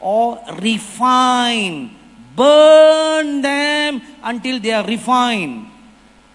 or 0.00 0.38
refine, 0.60 1.90
burn 2.36 3.40
them 3.40 4.02
until 4.22 4.60
they 4.60 4.72
are 4.72 4.84
refined. 4.84 5.66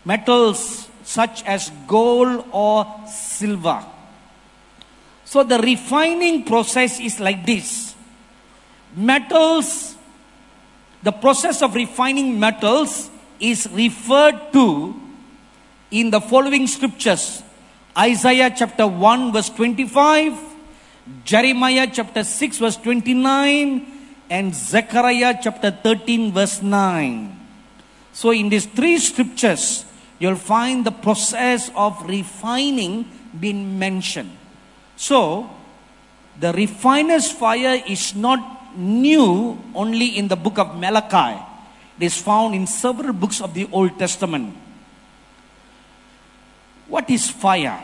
Metals 0.03 0.89
such 1.03 1.43
as 1.45 1.71
gold 1.87 2.45
or 2.51 2.85
silver. 3.07 3.83
So 5.25 5.43
the 5.43 5.59
refining 5.59 6.43
process 6.43 6.99
is 6.99 7.19
like 7.19 7.45
this. 7.45 7.93
Metals, 8.95 9.95
the 11.03 11.11
process 11.11 11.61
of 11.61 11.75
refining 11.75 12.39
metals 12.39 13.09
is 13.39 13.69
referred 13.71 14.51
to 14.53 15.08
in 15.91 16.11
the 16.11 16.21
following 16.21 16.67
scriptures 16.67 17.43
Isaiah 17.97 18.53
chapter 18.55 18.87
1, 18.87 19.33
verse 19.33 19.49
25, 19.49 20.37
Jeremiah 21.25 21.87
chapter 21.91 22.23
6, 22.23 22.57
verse 22.59 22.77
29, 22.77 23.85
and 24.29 24.55
Zechariah 24.55 25.39
chapter 25.41 25.71
13, 25.71 26.31
verse 26.31 26.61
9. 26.61 27.35
So, 28.13 28.31
in 28.31 28.49
these 28.49 28.67
three 28.67 28.99
scriptures, 28.99 29.85
you'll 30.19 30.35
find 30.35 30.85
the 30.85 30.91
process 30.91 31.71
of 31.75 32.07
refining 32.07 33.09
being 33.37 33.77
mentioned. 33.77 34.37
So, 34.95 35.49
the 36.39 36.53
refiner's 36.53 37.31
fire 37.31 37.83
is 37.85 38.15
not 38.15 38.77
new 38.77 39.57
only 39.73 40.17
in 40.17 40.27
the 40.27 40.37
book 40.37 40.57
of 40.59 40.77
Malachi. 40.77 41.41
It 41.99 42.05
is 42.05 42.21
found 42.21 42.55
in 42.55 42.67
several 42.67 43.13
books 43.13 43.41
of 43.41 43.53
the 43.53 43.67
Old 43.71 43.97
Testament. 43.99 44.55
What 46.89 47.09
is 47.09 47.29
fire? 47.29 47.79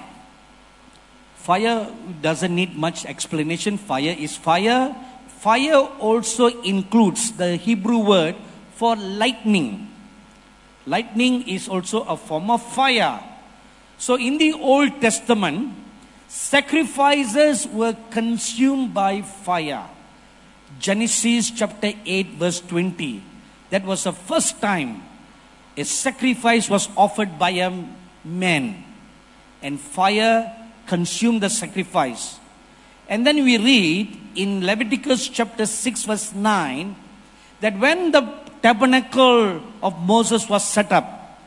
Fire 1.36 1.88
doesn't 2.22 2.54
need 2.54 2.76
much 2.76 3.06
explanation. 3.06 3.78
Fire 3.78 4.16
is 4.18 4.36
fire. 4.36 4.96
Fire 5.40 5.88
also 6.02 6.48
includes 6.62 7.32
the 7.38 7.56
Hebrew 7.56 8.00
word 8.00 8.36
for 8.74 8.96
lightning. 8.96 9.94
Lightning 10.86 11.48
is 11.48 11.70
also 11.70 12.02
a 12.04 12.18
form 12.18 12.50
of 12.50 12.62
fire. 12.62 13.22
So 13.98 14.18
in 14.18 14.38
the 14.38 14.54
Old 14.54 15.00
Testament, 15.00 15.74
sacrifices 16.28 17.68
were 17.68 17.96
consumed 18.10 18.94
by 18.94 19.22
fire. 19.22 19.88
Genesis 20.80 21.52
chapter 21.52 21.94
8, 22.06 22.42
verse 22.42 22.60
20. 22.60 23.24
That 23.70 23.86
was 23.86 24.04
the 24.04 24.14
first 24.14 24.60
time 24.60 25.02
a 25.78 25.84
sacrifice 25.84 26.70
was 26.70 26.90
offered 26.96 27.38
by 27.38 27.52
a 27.52 27.72
man, 28.24 28.84
and 29.66 29.82
fire 29.82 30.54
consumed 30.86 31.42
the 31.42 31.50
sacrifice. 31.50 32.38
And 33.10 33.26
then 33.26 33.44
we 33.44 33.58
read 33.58 34.16
in 34.36 34.64
Leviticus 34.64 35.28
chapter 35.28 35.66
6, 35.66 36.04
verse 36.06 36.36
9, 36.36 36.96
that 37.62 37.80
when 37.80 38.12
the 38.12 38.22
tabernacle 38.62 39.64
of 39.82 40.00
Moses 40.06 40.48
was 40.48 40.64
set 40.64 40.92
up, 40.92 41.40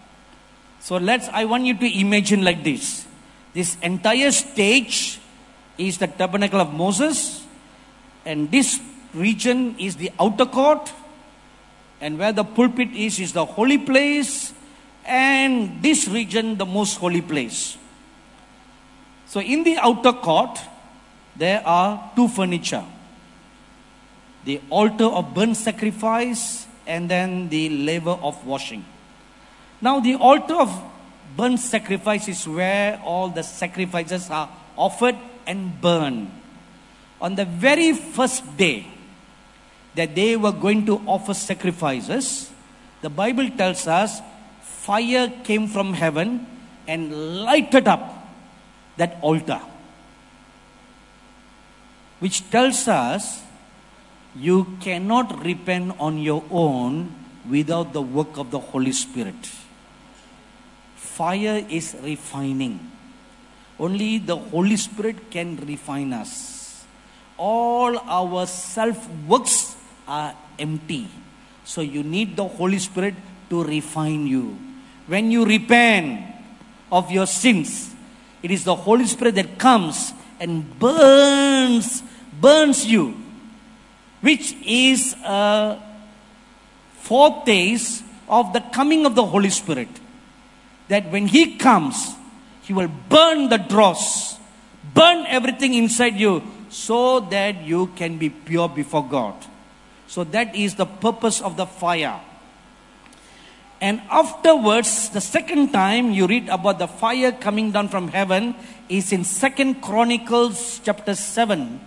so 0.81 0.97
let's, 0.97 1.29
I 1.29 1.45
want 1.45 1.65
you 1.65 1.79
to 1.79 2.01
imagine 2.01 2.43
like 2.43 2.65
this. 2.65 3.07
This 3.55 3.77
entire 3.83 4.33
stage 4.33 5.21
is 5.77 5.99
the 5.99 6.09
tabernacle 6.09 6.61
of 6.61 6.75
Moses, 6.75 7.45
and 8.27 8.51
this 8.51 8.81
region 9.15 9.77
is 9.79 9.95
the 9.95 10.11
outer 10.19 10.47
court, 10.47 10.93
and 12.01 12.19
where 12.19 12.33
the 12.33 12.45
pulpit 12.45 12.91
is, 12.95 13.21
is 13.21 13.33
the 13.33 13.45
holy 13.45 13.79
place, 13.79 14.53
and 15.05 15.81
this 15.83 16.09
region 16.09 16.59
the 16.59 16.67
most 16.67 16.97
holy 16.97 17.21
place. 17.21 17.79
So 19.29 19.41
in 19.41 19.63
the 19.63 19.77
outer 19.77 20.13
court, 20.13 20.59
there 21.37 21.63
are 21.67 22.11
two 22.17 22.29
furniture. 22.29 22.85
The 24.45 24.61
altar 24.71 25.05
of 25.05 25.35
burnt 25.35 25.57
sacrifice 25.57 26.67
and 26.87 27.11
then 27.11 27.51
the 27.51 27.69
laver 27.69 28.13
of 28.23 28.45
washing. 28.47 28.85
Now 29.83 30.01
the 30.01 30.15
altar 30.15 30.55
of 30.55 30.83
burnt 31.37 31.61
sacrifice 31.61 32.27
is 32.27 32.49
where 32.49 32.99
all 33.05 33.29
the 33.29 33.43
sacrifices 33.43 34.31
are 34.31 34.49
offered 34.77 35.17
and 35.47 35.79
burned. 35.79 36.33
On 37.21 37.35
the 37.35 37.45
very 37.45 37.93
first 37.93 38.57
day 38.57 38.87
that 39.95 40.15
they 40.15 40.37
were 40.37 40.53
going 40.53 40.87
to 40.87 41.03
offer 41.07 41.35
sacrifices, 41.35 42.51
the 43.03 43.11
Bible 43.11 43.51
tells 43.51 43.87
us 43.87 44.23
fire 44.63 45.31
came 45.45 45.69
from 45.69 45.93
heaven 45.93 46.47
and 46.87 47.43
lighted 47.45 47.87
up 47.87 48.18
that 48.99 49.19
altar. 49.23 49.61
Which 52.21 52.51
tells 52.51 52.87
us 52.87 53.43
you 54.35 54.77
cannot 54.81 55.45
repent 55.45 55.97
on 55.99 56.19
your 56.19 56.45
own 56.51 57.15
without 57.49 57.93
the 57.93 58.03
work 58.03 58.37
of 58.37 58.51
the 58.51 58.59
Holy 58.59 58.93
Spirit. 58.93 59.51
Fire 60.97 61.65
is 61.71 61.97
refining. 62.03 62.79
Only 63.79 64.19
the 64.19 64.37
Holy 64.37 64.77
Spirit 64.77 65.31
can 65.31 65.57
refine 65.57 66.13
us. 66.13 66.85
All 67.37 67.99
our 67.99 68.47
self 68.47 69.09
works 69.27 69.77
are 70.07 70.35
empty. 70.59 71.07
So 71.65 71.81
you 71.81 72.03
need 72.03 72.37
the 72.37 72.47
Holy 72.47 72.79
Spirit 72.79 73.15
to 73.51 73.63
refine 73.63 74.27
you. 74.27 74.59
When 75.07 75.31
you 75.31 75.45
repent 75.45 76.23
of 76.91 77.11
your 77.11 77.27
sins, 77.27 77.95
it 78.43 78.51
is 78.51 78.65
the 78.65 78.75
Holy 78.75 79.07
Spirit 79.07 79.35
that 79.37 79.59
comes 79.59 80.13
and 80.41 80.79
burns, 80.79 82.03
burns 82.41 82.87
you, 82.87 83.17
which 84.21 84.55
is 84.65 85.15
a 85.25 85.81
foretaste 87.01 88.05
of 88.29 88.53
the 88.53 88.61
coming 88.61 89.07
of 89.07 89.15
the 89.15 89.25
Holy 89.25 89.51
Spirit. 89.51 89.89
That 90.89 91.11
when 91.11 91.27
He 91.27 91.57
comes, 91.57 92.15
He 92.63 92.73
will 92.73 92.91
burn 93.09 93.49
the 93.49 93.59
dross, 93.59 94.39
burn 94.95 95.27
everything 95.27 95.75
inside 95.75 96.17
you, 96.17 96.43
so 96.69 97.21
that 97.21 97.63
you 97.63 97.89
can 97.97 98.19
be 98.19 98.31
pure 98.31 98.69
before 98.69 99.07
God. 99.07 99.35
So 100.07 100.25
that 100.25 100.55
is 100.55 100.75
the 100.75 100.87
purpose 100.87 101.41
of 101.41 101.57
the 101.57 101.67
fire. 101.67 102.21
And 103.81 104.03
afterwards, 104.11 105.11
the 105.11 105.21
second 105.21 105.71
time 105.73 106.11
you 106.11 106.27
read 106.27 106.49
about 106.49 106.81
the 106.81 106.89
fire 106.89 107.31
coming 107.31 107.71
down 107.71 107.89
from 107.89 108.09
heaven 108.09 108.57
is 108.89 109.13
in 109.13 109.23
Second 109.23 109.83
Chronicles 109.83 110.81
chapter 110.83 111.15
7, 111.15 111.79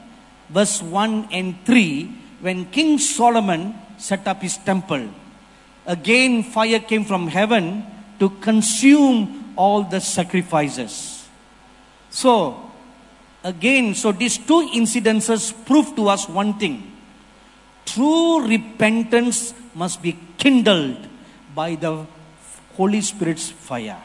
verse 0.50 0.82
1 0.82 1.28
and 1.32 1.56
3, 1.66 2.06
when 2.39 2.66
King 2.72 2.98
Solomon 2.98 3.76
set 3.98 4.26
up 4.26 4.42
his 4.42 4.58
temple. 4.58 5.10
Again, 5.86 6.44
fire 6.44 6.80
came 6.80 7.04
from 7.04 7.28
heaven 7.28 7.84
to 8.20 8.30
consume 8.39 9.54
all 9.58 9.84
the 9.84 10.00
sacrifices. 10.00 11.28
So, 12.10 12.72
again, 13.44 13.96
so 13.96 14.14
these 14.14 14.38
two 14.38 14.70
incidences 14.74 15.54
prove 15.66 15.96
to 15.98 16.08
us 16.08 16.30
one 16.30 16.58
thing 16.58 16.88
true 17.84 18.48
repentance 18.48 19.54
must 19.76 20.02
be 20.02 20.18
kindled 20.38 21.11
by 21.54 21.76
the 21.76 22.06
Holy 22.76 23.02
Spirit's 23.02 23.49
fire. 23.49 24.02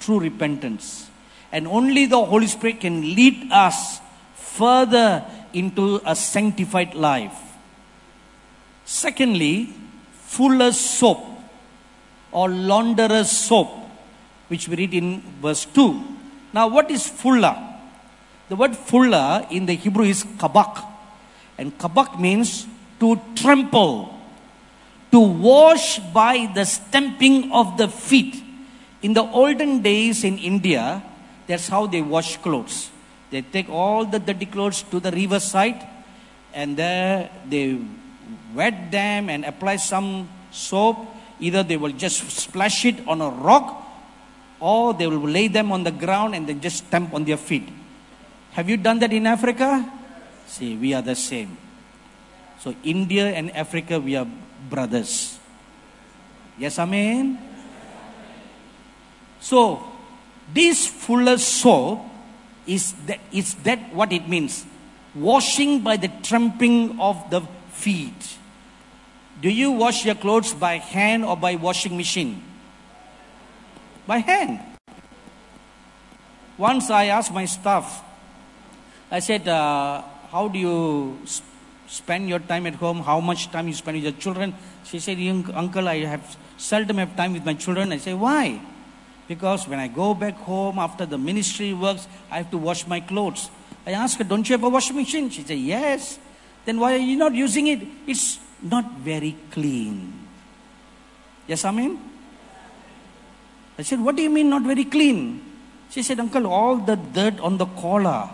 True 0.00 0.20
repentance. 0.20 1.08
And 1.50 1.66
only 1.66 2.06
the 2.06 2.24
Holy 2.24 2.46
Spirit 2.46 2.80
can 2.80 3.00
lead 3.02 3.52
us 3.52 4.00
further 4.34 5.24
into 5.52 6.00
a 6.04 6.16
sanctified 6.16 6.94
life. 6.94 7.38
Secondly, 8.84 9.72
fuller's 10.12 10.78
soap 10.78 11.20
or 12.30 12.48
launderer's 12.48 13.30
soap, 13.30 13.68
which 14.48 14.68
we 14.68 14.76
read 14.76 14.94
in 14.94 15.20
verse 15.40 15.64
2. 15.66 16.02
Now, 16.52 16.68
what 16.68 16.90
is 16.90 17.06
fuller? 17.06 17.56
The 18.48 18.56
word 18.56 18.76
fuller 18.76 19.46
in 19.50 19.66
the 19.66 19.74
Hebrew 19.74 20.04
is 20.04 20.24
kabak. 20.38 20.84
And 21.56 21.76
kabak 21.78 22.18
means 22.18 22.66
to 23.00 23.20
trample 23.34 24.21
to 25.12 25.20
wash 25.20 26.00
by 26.12 26.50
the 26.54 26.64
stamping 26.64 27.52
of 27.52 27.76
the 27.76 27.86
feet. 27.86 28.42
In 29.02 29.12
the 29.12 29.22
olden 29.22 29.82
days 29.82 30.24
in 30.24 30.38
India, 30.38 31.02
that's 31.46 31.68
how 31.68 31.86
they 31.86 32.00
wash 32.00 32.38
clothes. 32.38 32.90
They 33.30 33.42
take 33.42 33.68
all 33.68 34.04
the 34.04 34.18
dirty 34.18 34.46
clothes 34.46 34.82
to 34.90 35.00
the 35.00 35.12
riverside 35.12 35.86
and 36.54 36.76
there 36.76 37.30
they 37.48 37.78
wet 38.54 38.90
them 38.90 39.28
and 39.28 39.44
apply 39.44 39.76
some 39.76 40.28
soap. 40.50 40.96
Either 41.40 41.62
they 41.62 41.76
will 41.76 41.92
just 41.92 42.30
splash 42.30 42.84
it 42.84 42.96
on 43.06 43.20
a 43.20 43.28
rock 43.28 43.82
or 44.60 44.94
they 44.94 45.06
will 45.06 45.28
lay 45.28 45.48
them 45.48 45.72
on 45.72 45.84
the 45.84 45.90
ground 45.90 46.34
and 46.34 46.46
then 46.46 46.60
just 46.60 46.86
stamp 46.86 47.12
on 47.12 47.24
their 47.24 47.36
feet. 47.36 47.68
Have 48.52 48.70
you 48.70 48.76
done 48.76 48.98
that 49.00 49.12
in 49.12 49.26
Africa? 49.26 49.90
See, 50.46 50.76
we 50.76 50.94
are 50.94 51.02
the 51.02 51.16
same. 51.16 51.56
So, 52.60 52.74
India 52.84 53.26
and 53.26 53.50
Africa, 53.56 53.98
we 53.98 54.14
are 54.14 54.26
brothers. 54.72 55.38
Yes, 56.56 56.78
Amen. 56.78 57.36
So, 59.38 59.84
this 60.48 60.88
fuller 60.88 61.36
soap 61.36 62.00
is 62.66 62.96
that 63.04 63.20
is 63.32 63.54
that 63.68 63.92
what 63.92 64.12
it 64.12 64.28
means? 64.28 64.64
Washing 65.14 65.84
by 65.84 66.00
the 66.00 66.08
tramping 66.24 66.98
of 66.98 67.20
the 67.28 67.42
feet. 67.76 68.38
Do 69.42 69.50
you 69.50 69.72
wash 69.72 70.06
your 70.06 70.14
clothes 70.14 70.54
by 70.54 70.78
hand 70.78 71.24
or 71.24 71.36
by 71.36 71.56
washing 71.56 71.96
machine? 71.96 72.40
By 74.06 74.18
hand. 74.18 74.60
Once 76.56 76.90
I 76.90 77.06
asked 77.06 77.34
my 77.34 77.44
staff, 77.44 78.04
I 79.10 79.18
said, 79.18 79.48
uh, 79.48 80.02
How 80.30 80.48
do 80.48 80.58
you 80.58 81.18
spend 81.92 82.26
your 82.26 82.38
time 82.38 82.66
at 82.66 82.74
home, 82.76 83.00
how 83.00 83.20
much 83.20 83.50
time 83.52 83.68
you 83.68 83.74
spend 83.74 83.96
with 83.96 84.04
your 84.04 84.14
children. 84.14 84.54
She 84.84 84.98
said, 84.98 85.18
Uncle, 85.54 85.86
I 85.86 85.98
have 86.06 86.36
seldom 86.56 86.96
have 86.96 87.14
time 87.16 87.34
with 87.34 87.44
my 87.44 87.52
children. 87.52 87.92
I 87.92 87.98
say, 87.98 88.14
Why? 88.14 88.60
Because 89.28 89.68
when 89.68 89.78
I 89.78 89.88
go 89.88 90.14
back 90.14 90.36
home 90.36 90.78
after 90.78 91.04
the 91.04 91.18
ministry 91.18 91.74
works, 91.74 92.08
I 92.30 92.38
have 92.38 92.50
to 92.50 92.58
wash 92.58 92.86
my 92.86 93.00
clothes. 93.00 93.50
I 93.86 93.92
asked 93.92 94.16
her, 94.18 94.24
Don't 94.24 94.48
you 94.48 94.54
have 94.54 94.64
a 94.64 94.70
washing 94.70 94.96
machine? 94.96 95.28
She 95.28 95.42
said, 95.42 95.58
Yes. 95.58 96.18
Then 96.64 96.80
why 96.80 96.94
are 96.94 97.04
you 97.04 97.16
not 97.16 97.34
using 97.34 97.66
it? 97.66 97.86
It's 98.06 98.38
not 98.62 98.90
very 98.98 99.36
clean. 99.50 100.26
Yes, 101.46 101.64
I 101.64 101.72
mean? 101.72 102.00
I 103.78 103.82
said, 103.82 104.00
What 104.00 104.16
do 104.16 104.22
you 104.22 104.30
mean 104.30 104.48
not 104.48 104.62
very 104.62 104.84
clean? 104.84 105.42
She 105.90 106.02
said, 106.02 106.18
Uncle, 106.20 106.46
all 106.46 106.76
the 106.76 106.96
dirt 106.96 107.38
on 107.40 107.58
the 107.58 107.66
collar, 107.66 108.30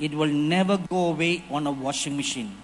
it 0.00 0.14
will 0.14 0.32
never 0.32 0.78
go 0.78 1.08
away 1.08 1.44
on 1.50 1.66
a 1.66 1.72
washing 1.72 2.16
machine 2.16 2.56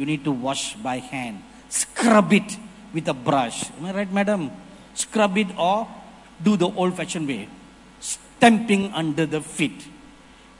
you 0.00 0.06
need 0.06 0.24
to 0.24 0.32
wash 0.32 0.74
by 0.76 0.96
hand. 0.96 1.42
Scrub 1.68 2.32
it 2.32 2.56
with 2.94 3.06
a 3.06 3.12
brush. 3.12 3.70
Am 3.76 3.84
I 3.84 3.92
right, 3.92 4.10
madam? 4.10 4.50
Scrub 4.94 5.36
it 5.36 5.48
or 5.58 5.86
do 6.42 6.56
the 6.56 6.70
old 6.70 6.96
fashioned 6.96 7.28
way. 7.28 7.48
Stamping 8.00 8.94
under 8.94 9.26
the 9.26 9.42
feet. 9.42 9.86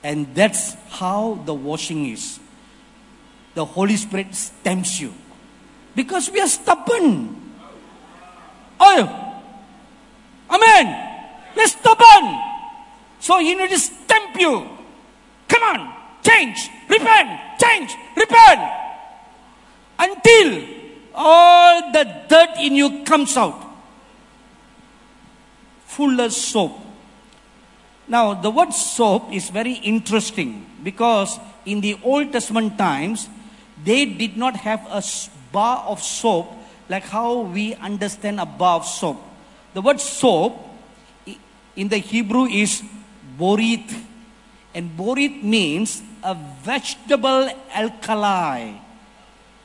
And 0.03 0.35
that's 0.35 0.75
how 0.89 1.41
the 1.43 1.55
washing 1.55 2.05
is. 2.05 2.39
The 3.55 3.65
Holy 3.65 3.97
Spirit 3.97 4.35
stamps 4.35 5.01
you. 5.01 5.11
Because 5.95 6.29
we 6.29 6.39
are 6.39 6.47
stubborn. 6.47 7.35
Oh, 8.79 9.31
Amen. 10.51 10.85
We're 11.55 11.65
stubborn. 11.65 12.39
So 13.19 13.39
he 13.39 13.55
needs 13.55 13.73
to 13.73 13.79
stamp 13.79 14.39
you. 14.39 14.69
Come 15.47 15.63
on, 15.63 15.93
change, 16.23 16.69
repent, 16.89 17.59
change, 17.59 17.95
until 20.23 20.67
all 21.13 21.91
the 21.91 22.03
dirt 22.29 22.57
in 22.59 22.75
you 22.75 23.03
comes 23.03 23.35
out. 23.37 23.59
Fuller's 25.85 26.35
soap. 26.35 26.79
Now, 28.07 28.33
the 28.33 28.49
word 28.49 28.73
soap 28.73 29.31
is 29.31 29.49
very 29.49 29.73
interesting 29.73 30.65
because 30.83 31.39
in 31.65 31.81
the 31.81 31.97
Old 32.03 32.31
Testament 32.31 32.77
times, 32.77 33.29
they 33.83 34.05
did 34.05 34.37
not 34.37 34.55
have 34.57 34.85
a 34.89 35.03
bar 35.51 35.83
of 35.87 36.01
soap 36.01 36.47
like 36.89 37.03
how 37.03 37.41
we 37.41 37.75
understand 37.75 38.39
a 38.39 38.45
bar 38.45 38.77
of 38.77 38.85
soap. 38.85 39.21
The 39.73 39.81
word 39.81 39.99
soap 39.99 40.57
in 41.75 41.87
the 41.87 41.97
Hebrew 41.97 42.45
is 42.45 42.83
borit. 43.37 43.87
And 44.73 44.91
borit 44.97 45.43
means 45.43 46.01
a 46.23 46.33
vegetable 46.35 47.49
alkali 47.73 48.90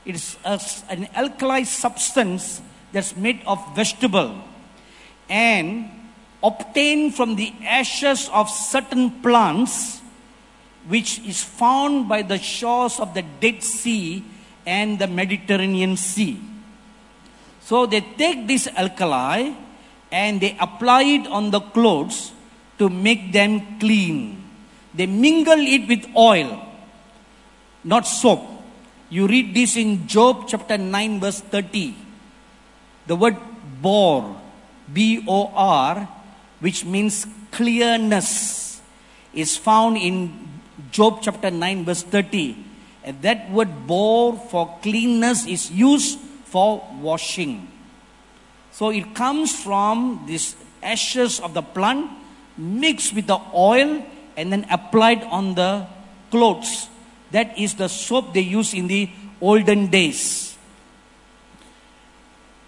it's 0.06 0.38
a, 0.44 0.60
an 0.88 1.08
alkali 1.14 1.64
substance 1.64 2.62
that's 2.92 3.16
made 3.16 3.42
of 3.46 3.60
vegetable. 3.74 4.42
and 5.28 5.90
obtained 6.42 7.14
from 7.14 7.36
the 7.36 7.52
ashes 7.64 8.28
of 8.32 8.48
certain 8.50 9.10
plants 9.22 10.00
which 10.86 11.18
is 11.26 11.42
found 11.42 12.08
by 12.08 12.22
the 12.22 12.38
shores 12.38 13.00
of 13.00 13.14
the 13.14 13.22
Dead 13.40 13.62
Sea 13.62 14.22
and 14.64 14.98
the 14.98 15.06
Mediterranean 15.08 15.96
Sea. 15.96 16.40
So 17.60 17.86
they 17.86 18.00
take 18.00 18.46
this 18.46 18.68
alkali 18.68 19.52
and 20.12 20.40
they 20.40 20.56
apply 20.60 21.02
it 21.02 21.26
on 21.26 21.50
the 21.50 21.58
clothes 21.58 22.32
to 22.78 22.88
make 22.88 23.32
them 23.32 23.80
clean. 23.80 24.44
They 24.94 25.06
mingle 25.06 25.58
it 25.58 25.88
with 25.88 26.06
oil, 26.14 26.62
not 27.82 28.06
soap. 28.06 28.46
You 29.08 29.28
read 29.28 29.54
this 29.54 29.76
in 29.76 30.08
Job 30.08 30.48
chapter 30.48 30.76
9, 30.76 31.20
verse 31.20 31.40
30. 31.40 31.94
The 33.06 33.14
word 33.14 33.36
bor, 33.80 34.34
B 34.92 35.24
O 35.28 35.52
R, 35.54 36.08
which 36.58 36.84
means 36.84 37.26
clearness, 37.52 38.80
is 39.32 39.56
found 39.56 39.96
in 39.96 40.48
Job 40.90 41.22
chapter 41.22 41.52
9, 41.52 41.84
verse 41.84 42.02
30. 42.02 42.56
And 43.04 43.22
that 43.22 43.48
word 43.50 43.86
bor 43.86 44.36
for 44.50 44.76
cleanness 44.82 45.46
is 45.46 45.70
used 45.70 46.18
for 46.44 46.82
washing. 46.98 47.68
So 48.72 48.90
it 48.90 49.14
comes 49.14 49.54
from 49.54 50.24
this 50.26 50.56
ashes 50.82 51.38
of 51.38 51.54
the 51.54 51.62
plant 51.62 52.10
mixed 52.58 53.14
with 53.14 53.28
the 53.28 53.38
oil 53.54 54.04
and 54.36 54.52
then 54.52 54.66
applied 54.68 55.22
on 55.24 55.54
the 55.54 55.86
clothes. 56.30 56.88
That 57.30 57.58
is 57.58 57.74
the 57.74 57.88
soap 57.88 58.34
they 58.34 58.40
use 58.40 58.74
in 58.74 58.86
the 58.86 59.10
olden 59.40 59.88
days. 59.88 60.56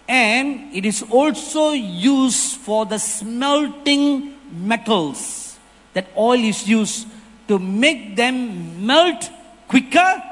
And 0.07 0.73
it 0.75 0.85
is 0.85 1.03
also 1.03 1.71
used 1.71 2.57
for 2.57 2.85
the 2.85 2.97
smelting 2.97 4.35
metals. 4.51 5.57
That 5.93 6.07
oil 6.17 6.39
is 6.39 6.67
used 6.67 7.07
to 7.47 7.59
make 7.59 8.15
them 8.15 8.85
melt 8.85 9.29
quicker 9.67 10.23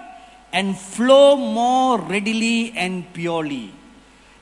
and 0.51 0.78
flow 0.78 1.38
more 1.38 1.99
readily 1.99 2.73
and 2.75 3.11
purely. 3.13 3.71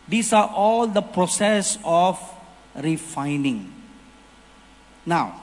These 0.07 0.33
are 0.33 0.47
all 0.47 0.87
the 0.87 1.01
process 1.01 1.77
of 1.83 2.19
refining. 2.75 3.73
Now, 5.05 5.41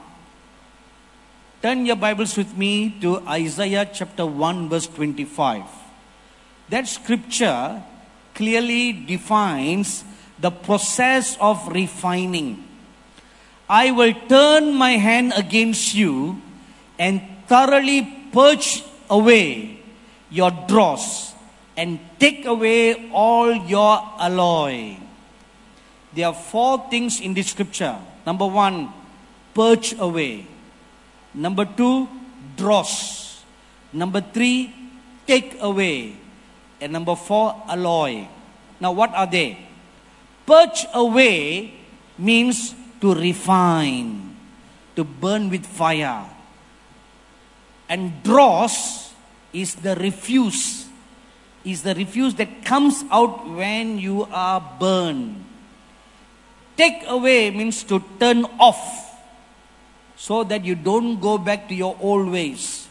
turn 1.63 1.85
your 1.85 1.95
Bibles 1.95 2.35
with 2.35 2.57
me 2.57 2.91
to 2.99 3.23
Isaiah 3.25 3.87
chapter 3.87 4.25
1, 4.25 4.67
verse 4.67 4.85
25. 4.85 5.63
That 6.67 6.85
scripture 6.89 7.81
clearly 8.35 8.91
defines 8.91 10.03
the 10.37 10.51
process 10.51 11.37
of 11.39 11.65
refining. 11.69 12.67
I 13.69 13.91
will 13.91 14.13
turn 14.27 14.75
my 14.75 14.99
hand 14.99 15.31
against 15.37 15.95
you 15.95 16.41
and 16.99 17.21
thoroughly 17.47 18.27
purge 18.33 18.83
away 19.09 19.79
your 20.29 20.51
dross 20.67 21.31
and 21.77 21.97
take 22.19 22.43
away 22.43 23.09
all 23.11 23.55
your 23.55 24.03
alloy. 24.19 24.97
There 26.11 26.27
are 26.27 26.35
four 26.35 26.89
things 26.89 27.21
in 27.21 27.33
this 27.33 27.51
scripture. 27.51 27.95
Number 28.25 28.47
one, 28.47 28.91
purge 29.53 29.95
away. 29.97 30.47
Number 31.33 31.65
two, 31.65 32.07
dross. 32.55 33.43
Number 33.91 34.21
three, 34.21 34.73
take 35.25 35.57
away. 35.59 36.15
And 36.79 36.93
number 36.93 37.15
four, 37.15 37.61
alloy. 37.67 38.27
Now, 38.79 38.91
what 38.91 39.13
are 39.13 39.27
they? 39.27 39.57
Purge 40.45 40.85
away 40.93 41.73
means 42.17 42.75
to 43.01 43.13
refine, 43.13 44.35
to 44.95 45.03
burn 45.03 45.49
with 45.49 45.65
fire. 45.65 46.25
And 47.89 48.21
dross 48.23 49.13
is 49.53 49.75
the 49.75 49.95
refuse, 49.95 50.87
is 51.63 51.83
the 51.83 51.95
refuse 51.95 52.35
that 52.35 52.65
comes 52.65 53.03
out 53.11 53.47
when 53.47 53.99
you 53.99 54.27
are 54.31 54.61
burned. 54.79 55.45
Take 56.75 57.03
away 57.07 57.51
means 57.51 57.83
to 57.83 58.03
turn 58.19 58.45
off 58.59 59.12
so 60.23 60.41
that 60.41 60.63
you 60.63 60.73
don't 60.73 61.19
go 61.19 61.37
back 61.37 61.67
to 61.67 61.75
your 61.75 61.97
old 61.99 62.29
ways. 62.29 62.87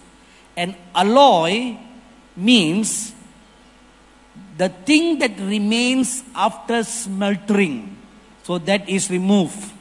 And 0.54 0.76
alloy 0.94 1.78
means 2.36 3.14
the 4.58 4.68
thing 4.68 5.18
that 5.18 5.40
remains 5.40 6.22
after 6.34 6.84
smeltering. 6.84 7.96
So 8.42 8.58
that 8.58 8.86
is 8.86 9.08
removed. 9.10 9.72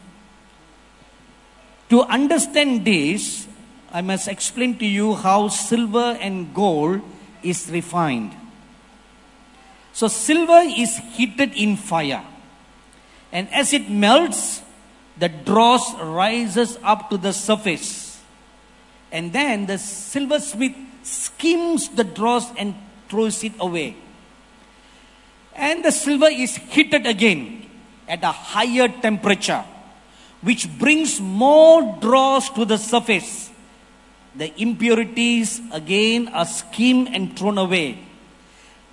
To 1.90 2.04
understand 2.04 2.86
this, 2.86 3.50
I 3.92 4.00
must 4.00 4.30
explain 4.30 4.78
to 4.78 4.86
you 4.86 5.16
how 5.16 5.50
silver 5.50 6.18
and 6.22 6.54
gold 6.54 7.02
is 7.44 7.70
refined. 7.70 8.32
So, 9.92 10.08
silver 10.08 10.64
is 10.64 10.96
heated 11.20 11.52
in 11.54 11.76
fire, 11.76 12.24
and 13.30 13.52
as 13.52 13.74
it 13.74 13.90
melts, 13.90 14.62
the 15.18 15.30
dross 15.30 15.94
rises 16.00 16.78
up 16.84 17.10
to 17.10 17.18
the 17.18 17.34
surface. 17.34 18.20
And 19.12 19.34
then 19.34 19.66
the 19.66 19.78
silversmith 19.78 20.76
skims 21.04 21.90
the 21.90 22.04
dross 22.04 22.52
and 22.56 22.76
throws 23.10 23.44
it 23.44 23.54
away. 23.60 23.96
And 25.54 25.84
the 25.84 25.92
silver 25.92 26.28
is 26.28 26.56
heated 26.56 27.06
again 27.06 27.70
at 28.08 28.24
a 28.24 28.32
higher 28.32 28.88
temperature, 28.88 29.64
which 30.42 30.68
brings 30.80 31.20
more 31.20 31.98
dross 32.00 32.50
to 32.52 32.66
the 32.66 32.78
surface. 32.78 33.50
The 34.34 34.50
impurities 34.62 35.60
again 35.72 36.30
are 36.30 36.46
skimmed 36.46 37.10
and 37.12 37.38
thrown 37.38 37.58
away. 37.58 38.00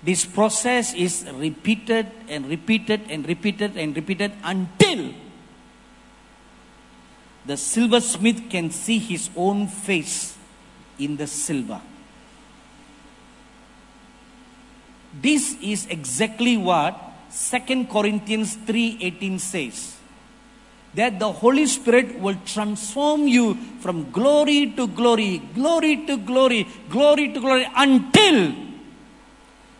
This 0.03 0.25
process 0.25 0.93
is 0.93 1.25
repeated 1.33 2.07
and 2.27 2.47
repeated 2.47 3.01
and 3.09 3.27
repeated 3.27 3.77
and 3.77 3.95
repeated 3.95 4.33
until 4.43 5.13
the 7.45 7.57
silversmith 7.57 8.49
can 8.49 8.69
see 8.69 8.99
his 8.99 9.29
own 9.35 9.67
face 9.67 10.37
in 10.97 11.17
the 11.17 11.27
silver. 11.27 11.81
This 15.13 15.57
is 15.61 15.87
exactly 15.87 16.57
what 16.57 16.95
2 17.31 17.85
Corinthians 17.89 18.57
3:18 18.65 19.39
says. 19.39 19.95
That 20.93 21.19
the 21.19 21.31
Holy 21.31 21.67
Spirit 21.67 22.19
will 22.19 22.37
transform 22.45 23.27
you 23.27 23.53
from 23.79 24.09
glory 24.11 24.73
to 24.75 24.87
glory, 24.87 25.37
glory 25.53 26.05
to 26.07 26.17
glory, 26.17 26.67
glory 26.89 27.29
to 27.33 27.39
glory 27.39 27.67
until 27.75 28.55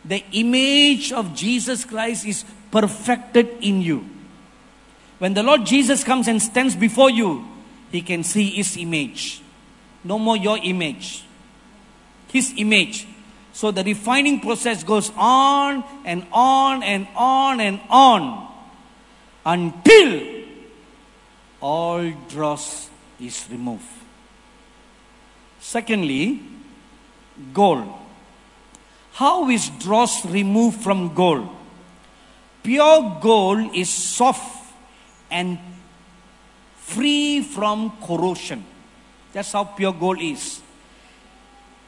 the 0.06 0.24
image 0.32 1.12
of 1.12 1.34
Jesus 1.34 1.84
Christ 1.84 2.26
is 2.26 2.46
perfected 2.72 3.58
in 3.62 3.82
you. 3.82 4.06
When 5.20 5.34
the 5.34 5.44
Lord 5.44 5.66
Jesus 5.66 6.04
comes 6.04 6.28
and 6.28 6.42
stands 6.42 6.76
before 6.76 7.10
you, 7.10 7.46
he 7.92 8.02
can 8.02 8.24
see 8.24 8.50
his 8.50 8.78
image. 8.78 9.42
No 10.04 10.18
more 10.18 10.38
your 10.38 10.58
image. 10.58 11.26
His 12.32 12.54
image. 12.58 13.06
So 13.52 13.72
the 13.72 13.84
refining 13.84 14.40
process 14.40 14.84
goes 14.84 15.12
on 15.18 15.84
and 16.06 16.26
on 16.32 16.84
and 16.84 17.08
on 17.16 17.60
and 17.60 17.82
on 17.90 18.48
until 19.46 20.44
all 21.60 22.10
dross 22.30 22.90
is 23.20 23.46
removed. 23.52 23.84
Secondly, 25.60 26.42
gold. 27.54 27.94
How 29.14 29.50
is 29.50 29.70
dross 29.80 30.26
removed 30.26 30.82
from 30.82 31.14
gold? 31.14 31.50
Pure 32.64 33.18
gold 33.22 33.76
is 33.76 33.90
soft 33.90 34.59
and 35.30 35.58
free 36.76 37.42
from 37.42 37.94
corrosion. 38.02 38.66
That's 39.34 39.52
how 39.52 39.64
pure 39.64 39.94
gold 39.94 40.22
is. 40.22 40.62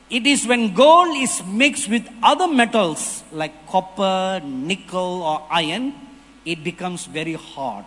It 0.10 0.28
is 0.28 0.46
when 0.46 0.74
gold 0.74 1.16
is 1.18 1.42
mixed 1.46 1.90
with 1.90 2.08
other 2.22 2.48
metals 2.48 3.24
like 3.32 3.68
copper, 3.68 4.42
nickel, 4.44 5.24
or 5.24 5.48
iron, 5.50 5.94
it 6.46 6.64
becomes 6.64 7.06
very 7.06 7.34
hard. 7.34 7.86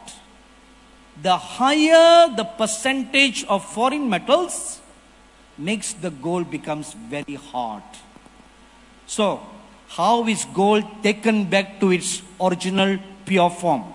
The 1.23 1.37
higher 1.37 2.35
the 2.35 2.45
percentage 2.45 3.45
of 3.45 3.65
foreign 3.65 4.09
metals 4.09 4.81
makes 5.57 5.93
the 5.93 6.11
gold 6.11 6.51
becomes 6.51 6.93
very 6.95 7.35
hard. 7.35 7.85
So, 9.07 9.41
how 9.89 10.27
is 10.27 10.45
gold 10.47 10.85
taken 11.03 11.45
back 11.45 11.79
to 11.81 11.93
its 11.93 12.23
original 12.41 12.99
pure 13.27 13.51
form? 13.51 13.94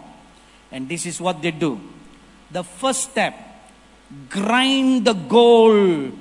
And 0.72 0.88
this 0.88 1.05
is 1.05 1.20
what 1.20 1.41
they 1.41 1.51
do. 1.51 1.80
The 2.51 2.63
first 2.63 3.11
step, 3.11 3.34
grind 4.30 5.05
the 5.05 5.13
gold 5.13 6.13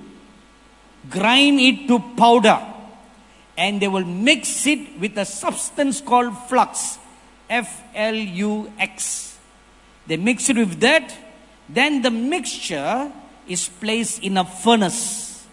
grind 1.08 1.60
it 1.60 1.88
to 1.88 1.98
powder 2.16 2.60
and 3.56 3.80
they 3.80 3.88
will 3.88 4.04
mix 4.04 4.66
it 4.66 4.98
with 5.00 5.16
a 5.18 5.24
substance 5.24 6.00
called 6.00 6.36
flux 6.48 6.98
F 7.48 7.82
L 7.94 8.14
U 8.14 8.72
X. 8.78 9.38
They 10.06 10.16
mix 10.16 10.48
it 10.48 10.56
with 10.56 10.80
that. 10.80 11.16
Then 11.68 12.02
the 12.02 12.10
mixture 12.10 13.10
is 13.46 13.68
placed 13.68 14.22
in 14.22 14.36
a 14.36 14.44
furnace 14.44 15.46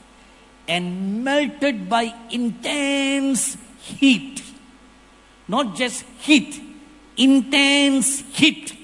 and 0.68 1.24
melted 1.24 1.89
by 1.89 2.14
intense 2.32 3.58
heat. 3.80 4.43
Not 5.48 5.76
just 5.76 6.04
heat, 6.20 6.62
intense 7.18 8.22
heat. 8.34 8.75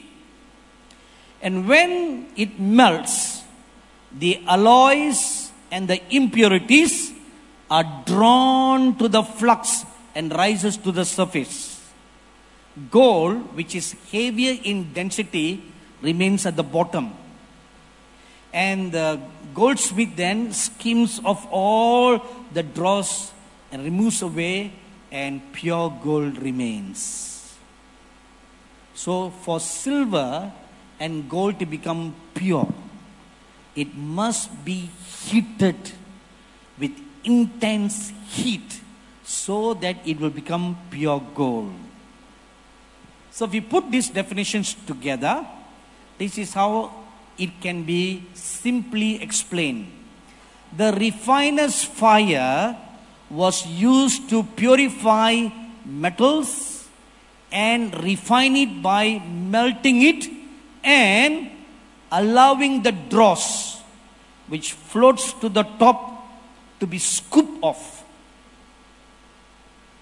And 1.42 1.68
when 1.68 2.28
it 2.36 2.60
melts, 2.60 3.42
the 4.12 4.42
alloys 4.48 5.52
and 5.72 5.88
the 5.88 6.00
impurities 6.14 7.14
are 7.70 8.04
drawn 8.06 8.98
to 8.98 9.08
the 9.08 9.24
flux 9.24 9.86
and 10.14 10.32
rises 10.32 10.78
to 10.78 10.92
the 10.92 11.06
surface. 11.06 11.82
Gold, 12.90 13.56
which 13.56 13.76
is 13.76 13.96
heavier 14.12 14.60
in 14.64 14.94
density, 14.94 15.64
remains 16.02 16.46
at 16.46 16.56
the 16.56 16.64
bottom. 16.64 17.14
And 18.54 18.92
the 18.92 19.20
goldsmith 19.54 20.16
then 20.16 20.52
skims 20.52 21.22
off 21.24 21.48
all 21.50 22.22
the 22.54 22.64
dross 22.64 23.32
and 23.72 23.84
removes 23.84 24.22
away, 24.22 24.74
and 25.12 25.42
pure 25.54 25.98
gold 26.04 26.38
remains. 26.42 27.56
So, 28.94 29.30
for 29.30 29.60
silver 29.60 30.52
and 31.02 31.28
gold 31.28 31.58
to 31.58 31.66
become 31.66 32.14
pure, 32.36 32.72
it 33.76 33.96
must 33.96 34.64
be 34.64 34.90
heated 35.26 35.76
with 36.78 36.92
intense 37.24 38.14
heat 38.30 38.82
so 39.24 39.74
that 39.74 39.98
it 40.06 40.20
will 40.20 40.30
become 40.30 40.78
pure 40.92 41.20
gold. 41.34 41.74
So, 43.32 43.46
if 43.46 43.52
we 43.52 43.62
put 43.62 43.90
these 43.90 44.10
definitions 44.10 44.76
together, 44.86 45.46
this 46.20 46.38
is 46.38 46.54
how 46.54 46.94
it 47.38 47.50
can 47.62 47.84
be 47.84 48.24
simply 48.36 49.24
explained. 49.24 49.92
The 50.78 50.92
refiner's 50.94 51.84
fire 51.84 52.78
was 53.30 53.66
used 53.66 54.30
to 54.30 54.44
purify 54.44 55.48
metals 55.84 56.88
and 57.52 58.04
refine 58.04 58.56
it 58.56 58.82
by 58.84 59.20
melting 59.20 60.04
it 60.04 60.41
and 60.84 61.50
allowing 62.12 62.84
the 62.84 62.92
dross 62.92 63.82
which 64.48 64.74
floats 64.74 65.34
to 65.34 65.50
the 65.50 65.64
top 65.64 66.28
to 66.80 66.88
be 66.88 66.98
scooped 66.98 67.64
off. 67.64 68.04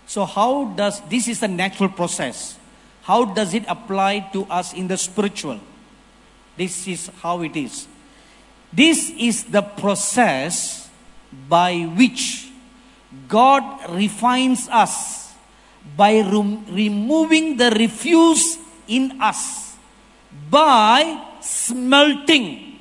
So, 0.08 0.26
how 0.26 0.74
does 0.76 1.02
this 1.02 1.28
is 1.28 1.44
a 1.44 1.48
natural 1.48 1.90
process? 1.90 2.58
How 3.04 3.26
does 3.26 3.54
it 3.54 3.64
apply 3.68 4.32
to 4.34 4.46
us 4.46 4.74
in 4.74 4.88
the 4.88 4.98
spiritual? 4.98 5.60
This 6.58 6.88
is 6.88 7.12
how 7.22 7.42
it 7.42 7.56
is. 7.56 7.88
This 8.74 9.12
is 9.12 9.44
the 9.46 9.62
process 9.62 10.90
by 11.48 11.82
which 11.96 12.50
God 13.28 13.90
refines 13.90 14.68
us 14.70 15.34
by 15.96 16.22
rem- 16.22 16.66
removing 16.70 17.58
the 17.58 17.72
refuse 17.72 18.58
in 18.88 19.22
us 19.22 19.69
by 20.50 21.26
smelting 21.42 22.78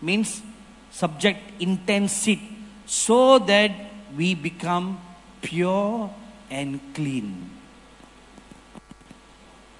means 0.00 0.42
subject 0.90 1.40
intense 1.60 2.24
heat 2.24 2.40
so 2.86 3.38
that 3.38 3.70
we 4.16 4.34
become 4.34 5.00
pure 5.40 6.10
and 6.50 6.80
clean. 6.94 7.50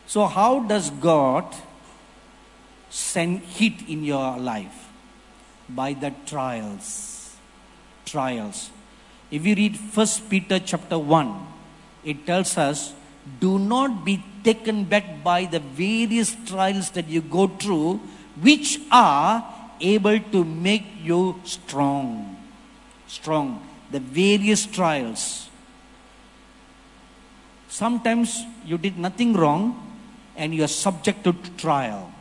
So, 0.07 0.27
how 0.27 0.61
does 0.61 0.91
God 0.91 1.47
send 2.91 3.41
heat 3.41 3.89
in 3.89 4.05
your 4.05 4.37
life? 4.39 4.91
By 5.69 5.95
the 5.95 6.13
trials. 6.27 7.37
Trials. 8.05 8.71
If 9.31 9.47
you 9.47 9.55
read 9.55 9.77
1 9.77 10.07
Peter 10.29 10.59
chapter 10.59 10.99
1, 10.99 11.47
it 12.05 12.27
tells 12.27 12.59
us, 12.59 12.93
do 13.41 13.59
not 13.59 14.05
be 14.05 14.23
taken 14.45 14.85
back 14.85 15.23
by 15.23 15.45
the 15.45 15.61
various 15.61 16.37
trials 16.47 16.91
that 16.91 17.09
you 17.09 17.21
go 17.21 17.49
through, 17.49 18.01
which 18.41 18.81
are 18.91 19.45
able 19.81 20.19
to 20.19 20.45
make 20.45 20.87
you 21.03 21.41
strong. 21.45 22.37
Strong. 23.07 23.67
The 23.91 24.01
various 24.01 24.67
trials. 24.67 25.49
Sometimes 27.69 28.45
you 28.65 28.79
did 28.79 28.99
nothing 28.99 29.35
wrong 29.35 29.97
and 30.37 30.55
you 30.55 30.65
are 30.65 30.69
subject 30.69 31.25
to 31.25 31.33
trial. 31.57 32.13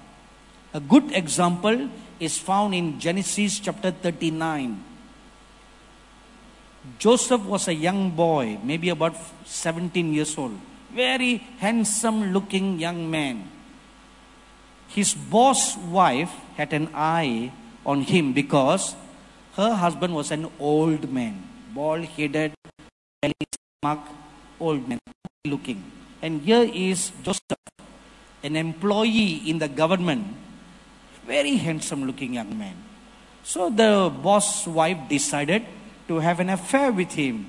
A 0.74 0.80
good 0.80 1.12
example 1.12 1.90
is 2.20 2.38
found 2.38 2.74
in 2.74 3.00
Genesis 3.00 3.60
chapter 3.60 3.92
39. 3.92 4.84
Joseph 6.98 7.44
was 7.44 7.68
a 7.68 7.74
young 7.74 8.12
boy, 8.12 8.58
maybe 8.64 8.90
about 8.90 9.16
17 9.46 10.14
years 10.14 10.38
old, 10.38 10.58
very 10.94 11.38
handsome 11.60 12.34
looking 12.34 12.80
young 12.80 13.10
man. 13.10 13.50
His 14.88 15.14
boss 15.14 15.78
wife 15.78 16.32
had 16.58 16.74
an 16.74 16.90
eye 16.94 17.52
on 17.86 18.02
him 18.02 18.34
because 18.34 18.96
her 19.56 19.74
husband 19.74 20.14
was 20.14 20.32
an 20.32 20.52
old 20.60 21.12
man, 21.12 21.48
bald 21.74 22.06
headed, 22.06 22.54
belly 23.22 23.34
stomach, 23.52 24.04
old 24.60 24.88
man 24.88 25.00
looking. 25.48 25.84
And 26.22 26.42
here 26.42 26.70
is 26.72 27.12
Joseph, 27.24 27.58
an 28.44 28.56
employee 28.56 29.42
in 29.50 29.60
the 29.60 29.68
government, 29.68 30.28
very 31.26 31.56
handsome 31.56 32.06
looking 32.06 32.36
young 32.36 32.58
man. 32.58 32.76
So 33.44 33.70
the 33.70 34.12
boss 34.12 34.68
wife 34.68 35.10
decided 35.10 35.66
to 36.08 36.20
have 36.20 36.40
an 36.40 36.50
affair 36.50 36.92
with 36.92 37.14
him. 37.14 37.48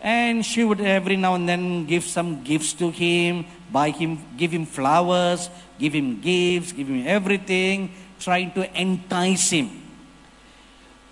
And 0.00 0.44
she 0.44 0.64
would 0.64 0.80
every 0.80 1.16
now 1.16 1.34
and 1.34 1.48
then 1.48 1.84
give 1.84 2.04
some 2.04 2.42
gifts 2.42 2.72
to 2.74 2.90
him, 2.90 3.44
buy 3.70 3.90
him, 3.90 4.18
give 4.36 4.50
him 4.50 4.64
flowers, 4.64 5.50
give 5.78 5.92
him 5.92 6.20
gifts, 6.20 6.72
give 6.72 6.88
him 6.88 7.06
everything, 7.06 7.92
trying 8.18 8.52
to 8.52 8.80
entice 8.80 9.50
him. 9.50 9.80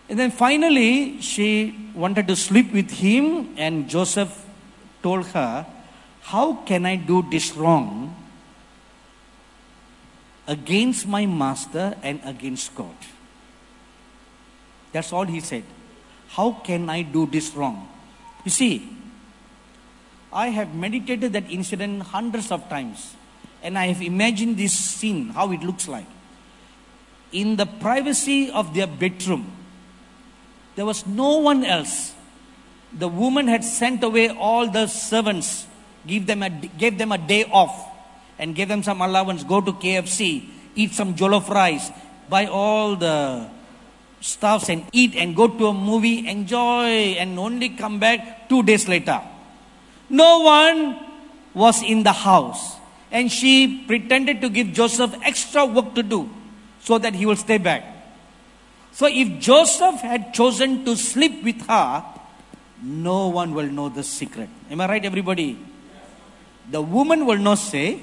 And 0.09 0.19
then 0.19 0.31
finally, 0.31 1.21
she 1.21 1.77
wanted 1.95 2.29
to 2.29 2.37
sleep 2.37 2.73
with 2.73 2.91
him, 2.91 3.55
and 3.59 3.89
Joseph 3.91 4.47
told 5.03 5.27
her, 5.27 5.67
How 6.23 6.55
can 6.65 6.87
I 6.87 6.97
do 6.97 7.27
this 7.31 7.55
wrong 7.55 8.17
against 10.47 11.07
my 11.07 11.27
master 11.27 11.95
and 12.03 12.21
against 12.25 12.75
God? 12.75 12.97
That's 14.93 15.13
all 15.13 15.27
he 15.27 15.41
said. 15.41 15.65
How 16.29 16.53
can 16.53 16.89
I 16.89 17.03
do 17.03 17.27
this 17.27 17.55
wrong? 17.55 17.87
You 18.45 18.51
see, 18.51 18.89
I 20.33 20.49
have 20.49 20.75
meditated 20.75 21.33
that 21.33 21.51
incident 21.51 22.03
hundreds 22.03 22.51
of 22.53 22.69
times, 22.69 23.15
and 23.63 23.79
I 23.79 23.87
have 23.87 24.03
imagined 24.03 24.57
this 24.57 24.73
scene, 24.73 25.31
how 25.31 25.53
it 25.53 25.63
looks 25.63 25.89
like. 25.89 26.07
In 27.33 27.57
the 27.57 27.67
privacy 27.67 28.51
of 28.51 28.75
their 28.75 28.87
bedroom, 28.87 29.53
there 30.77 30.87
was 30.87 31.07
no 31.07 31.39
one 31.39 31.65
else. 31.65 32.15
The 32.93 33.09
woman 33.09 33.49
had 33.49 33.65
sent 33.65 34.03
away 34.03 34.29
all 34.29 34.69
the 34.69 34.87
servants, 34.87 35.67
give 36.07 36.27
them 36.27 36.43
a, 36.43 36.51
gave 36.51 36.97
them 36.97 37.13
a 37.13 37.19
day 37.19 37.45
off, 37.45 37.87
and 38.39 38.55
gave 38.55 38.69
them 38.69 38.83
some 38.83 39.01
allowance. 39.03 39.45
Go 39.45 39.61
to 39.61 39.73
KFC, 39.73 40.49
eat 40.75 40.93
some 40.93 41.15
jollof 41.15 41.49
rice, 41.49 41.91
buy 42.29 42.47
all 42.47 42.97
the 42.97 43.51
stuffs 44.21 44.69
and 44.69 44.85
eat 44.93 45.15
and 45.15 45.35
go 45.37 45.49
to 45.49 45.69
a 45.69 45.73
movie, 45.73 46.27
enjoy, 46.27 47.17
and 47.19 47.39
only 47.39 47.69
come 47.71 47.99
back 47.99 48.49
two 48.49 48.63
days 48.63 48.89
later. 48.89 49.21
No 50.09 50.41
one 50.41 50.99
was 51.55 51.83
in 51.83 52.03
the 52.03 52.13
house. 52.13 52.77
And 53.11 53.33
she 53.33 53.85
pretended 53.87 54.41
to 54.43 54.51
give 54.51 54.73
Joseph 54.73 55.15
extra 55.23 55.65
work 55.65 55.95
to 55.95 56.03
do 56.03 56.29
so 56.81 56.99
that 56.99 57.15
he 57.15 57.25
will 57.25 57.37
stay 57.37 57.59
back. 57.59 57.85
So 58.93 59.07
if 59.07 59.41
Joseph 59.41 60.01
had 60.01 60.35
chosen 60.35 60.85
to 60.85 60.97
sleep 60.97 61.43
with 61.45 61.67
her, 61.67 62.05
no 62.83 63.29
one 63.29 63.55
will 63.55 63.67
know 63.67 63.89
the 63.89 64.03
secret. 64.03 64.49
Am 64.71 64.81
I 64.81 64.89
right, 64.89 65.05
everybody? 65.05 65.59
The 66.71 66.83
woman 66.83 67.25
will 67.25 67.39
not 67.39 67.59
say, 67.59 68.01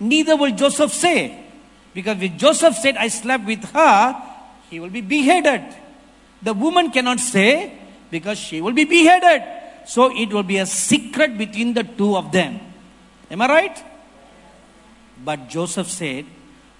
neither 0.00 0.36
will 0.36 0.52
Joseph 0.52 0.92
say. 0.92 1.44
Because 1.92 2.20
if 2.22 2.36
Joseph 2.36 2.76
said, 2.76 2.96
I 2.96 3.08
slept 3.08 3.44
with 3.44 3.64
her, 3.72 4.22
he 4.70 4.80
will 4.80 4.90
be 4.90 5.00
beheaded. 5.00 5.62
The 6.42 6.54
woman 6.54 6.90
cannot 6.90 7.20
say 7.20 7.78
because 8.10 8.38
she 8.38 8.60
will 8.60 8.72
be 8.72 8.84
beheaded. 8.84 9.42
So 9.86 10.14
it 10.16 10.32
will 10.32 10.42
be 10.42 10.58
a 10.58 10.66
secret 10.66 11.36
between 11.36 11.74
the 11.74 11.84
two 11.84 12.16
of 12.16 12.32
them. 12.32 12.60
Am 13.30 13.40
I 13.42 13.48
right? 13.48 13.84
But 15.24 15.48
Joseph 15.48 15.88
said, 15.90 16.26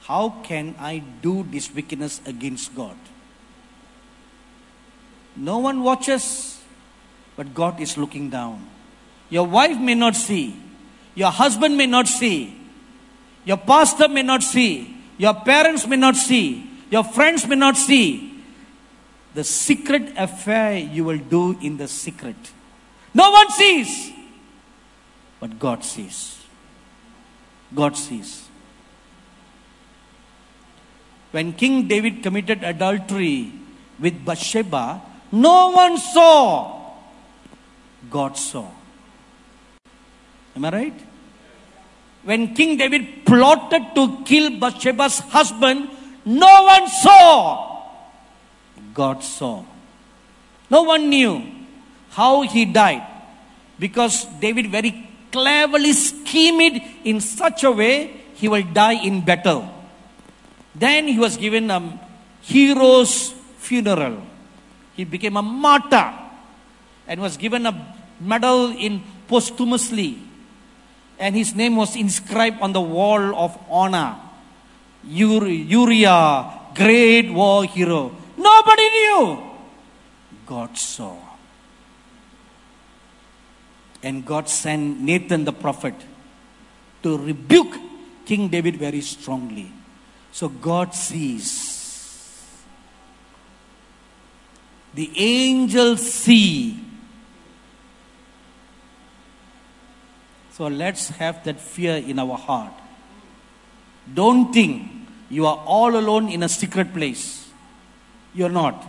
How 0.03 0.41
can 0.43 0.75
I 0.79 1.03
do 1.23 1.45
this 1.45 1.73
wickedness 1.75 2.21
against 2.27 2.75
God? 2.75 2.97
No 5.37 5.59
one 5.59 5.83
watches, 5.83 6.63
but 7.37 7.55
God 7.55 7.81
is 7.81 7.99
looking 7.99 8.31
down. 8.31 8.69
Your 9.31 9.47
wife 9.47 9.79
may 9.79 9.95
not 9.95 10.15
see, 10.15 10.57
your 11.15 11.31
husband 11.31 11.77
may 11.77 11.87
not 11.87 12.07
see, 12.07 12.57
your 13.45 13.57
pastor 13.57 14.09
may 14.09 14.23
not 14.23 14.43
see, 14.43 14.95
Your 15.17 15.35
parents 15.35 15.87
may 15.87 15.97
not 15.97 16.17
see. 16.17 16.71
Your 16.95 17.03
friends 17.03 17.45
may 17.49 17.57
not 17.57 17.77
see. 17.77 18.07
The 19.35 19.43
secret 19.43 20.13
affair 20.17 20.79
you 20.79 21.05
will 21.05 21.19
do 21.19 21.59
in 21.61 21.77
the 21.77 21.89
secret. 21.89 22.37
No 23.13 23.33
one 23.33 23.51
sees. 23.51 24.13
But 25.41 25.59
God 25.59 25.83
sees. 25.83 26.19
God 27.75 27.97
sees. 27.97 28.49
When 31.33 31.53
King 31.55 31.89
David 31.89 32.23
committed 32.23 32.63
adultery 32.63 33.51
with 33.99 34.25
Bathsheba, 34.25 35.03
no 35.33 35.73
one 35.73 35.99
saw. 35.99 36.93
God 38.09 38.39
saw. 38.39 38.69
Am 40.55 40.65
I 40.65 40.71
right? 40.71 41.01
When 42.23 42.55
King 42.55 42.77
David 42.77 43.27
plotted 43.27 43.83
to 43.97 44.23
kill 44.25 44.61
Bathsheba's 44.61 45.19
husband, 45.19 45.89
no 46.25 46.65
one 46.65 46.89
saw. 46.89 47.83
God 48.93 49.23
saw. 49.23 49.65
No 50.71 50.83
one 50.83 51.09
knew 51.09 51.43
how 52.11 52.43
he 52.43 52.65
died 52.65 53.03
because 53.79 54.25
David 54.41 54.71
very 54.71 55.09
cleverly 55.31 55.93
schemed 55.93 56.81
in 57.05 57.21
such 57.21 57.65
a 57.65 57.71
way 57.71 58.23
he 58.35 58.49
will 58.49 58.63
die 58.63 59.05
in 59.05 59.25
battle. 59.25 59.69
Then 60.75 61.09
he 61.09 61.19
was 61.19 61.37
given 61.37 61.71
a 61.71 61.99
hero's 62.43 63.31
funeral. 63.59 64.23
He 64.95 65.05
became 65.05 65.37
a 65.37 65.43
martyr 65.43 66.13
and 67.07 67.21
was 67.21 67.37
given 67.37 67.67
a 67.67 67.97
medal 68.21 68.71
in 68.71 69.03
posthumously 69.29 70.19
and 71.19 71.35
his 71.35 71.55
name 71.55 71.77
was 71.77 71.97
inscribed 71.97 72.61
on 72.61 72.73
the 72.73 72.81
wall 72.81 73.35
of 73.37 73.57
honor. 73.71 74.17
Uriah, 75.09 76.61
great 76.75 77.31
war 77.31 77.65
hero. 77.65 78.15
Nobody 78.37 78.89
knew. 78.91 79.43
God 80.47 80.77
saw. 80.77 81.17
And 84.03 84.25
God 84.25 84.49
sent 84.49 85.01
Nathan 85.01 85.45
the 85.45 85.53
prophet 85.53 85.95
to 87.03 87.17
rebuke 87.17 87.79
King 88.27 88.49
David 88.49 88.77
very 88.77 89.01
strongly. 89.01 89.73
So 90.33 90.49
God 90.49 90.95
sees. 90.95 91.73
The 94.95 95.11
angels 95.17 96.01
see 96.13 96.85
So 100.55 100.69
let's 100.69 101.09
have 101.09 101.43
that 101.45 101.61
fear 101.61 101.97
in 101.97 102.21
our 102.21 102.39
heart. 102.39 102.75
Don't 104.13 104.53
think 104.53 104.91
you 105.31 105.47
are 105.47 105.63
all 105.65 105.97
alone 105.97 106.29
in 106.29 106.43
a 106.43 106.49
secret 106.49 106.93
place. 106.93 107.49
You're 108.35 108.51
not. 108.51 108.85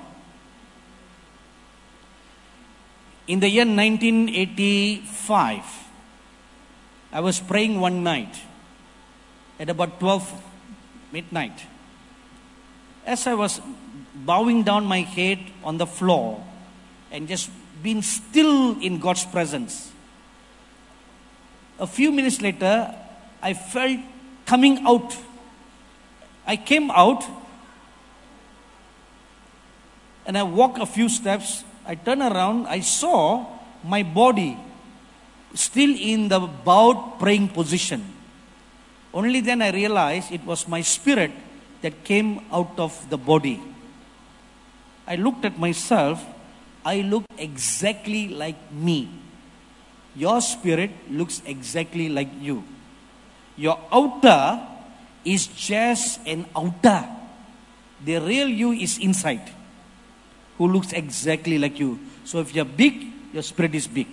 In 3.27 3.39
the 3.39 3.49
year 3.49 3.65
1985, 3.65 5.63
I 7.11 7.19
was 7.21 7.39
praying 7.39 7.79
one 7.79 8.03
night 8.03 8.41
at 9.59 9.69
about 9.69 9.99
12 9.99 10.43
midnight. 11.11 11.65
As 13.05 13.25
I 13.25 13.33
was 13.35 13.61
bowing 14.13 14.63
down 14.63 14.85
my 14.85 15.01
head 15.01 15.39
on 15.63 15.77
the 15.77 15.87
floor 15.87 16.43
and 17.11 17.27
just 17.27 17.49
being 17.81 18.01
still 18.01 18.79
in 18.81 18.99
God's 18.99 19.25
presence, 19.25 19.91
a 21.79 21.87
few 21.87 22.11
minutes 22.11 22.41
later, 22.41 22.93
I 23.41 23.53
felt 23.53 23.99
coming 24.45 24.85
out. 24.85 25.15
I 26.45 26.55
came 26.57 26.91
out 26.91 27.25
and 30.25 30.37
I 30.37 30.43
walked 30.43 30.79
a 30.79 30.85
few 30.85 31.09
steps. 31.09 31.63
I 31.85 31.95
turned 31.95 32.21
around, 32.21 32.67
I 32.67 32.79
saw 32.79 33.45
my 33.83 34.03
body 34.03 34.57
still 35.53 35.95
in 35.95 36.27
the 36.27 36.39
bowed 36.39 37.19
praying 37.19 37.49
position. 37.49 38.03
Only 39.13 39.39
then 39.41 39.61
I 39.61 39.71
realized 39.71 40.31
it 40.31 40.43
was 40.45 40.67
my 40.67 40.81
spirit 40.81 41.31
that 41.81 42.03
came 42.03 42.41
out 42.51 42.77
of 42.77 43.09
the 43.09 43.17
body. 43.17 43.61
I 45.07 45.15
looked 45.15 45.45
at 45.45 45.57
myself, 45.57 46.25
I 46.83 47.01
looked 47.01 47.31
exactly 47.37 48.27
like 48.29 48.71
me. 48.71 49.09
Your 50.15 50.41
spirit 50.41 50.91
looks 51.09 51.41
exactly 51.45 52.09
like 52.09 52.29
you. 52.41 52.63
Your 53.57 53.79
outer 53.91 54.61
is 55.23 55.47
just 55.47 56.19
an 56.27 56.45
outer. 56.55 57.05
The 58.03 58.19
real 58.19 58.49
you 58.49 58.71
is 58.71 58.97
inside, 58.99 59.49
who 60.57 60.67
looks 60.67 60.93
exactly 60.93 61.57
like 61.57 61.79
you. 61.79 61.99
So 62.23 62.39
if 62.39 62.53
you're 62.53 62.65
big, 62.65 63.33
your 63.33 63.43
spirit 63.43 63.73
is 63.75 63.87
big. 63.87 64.07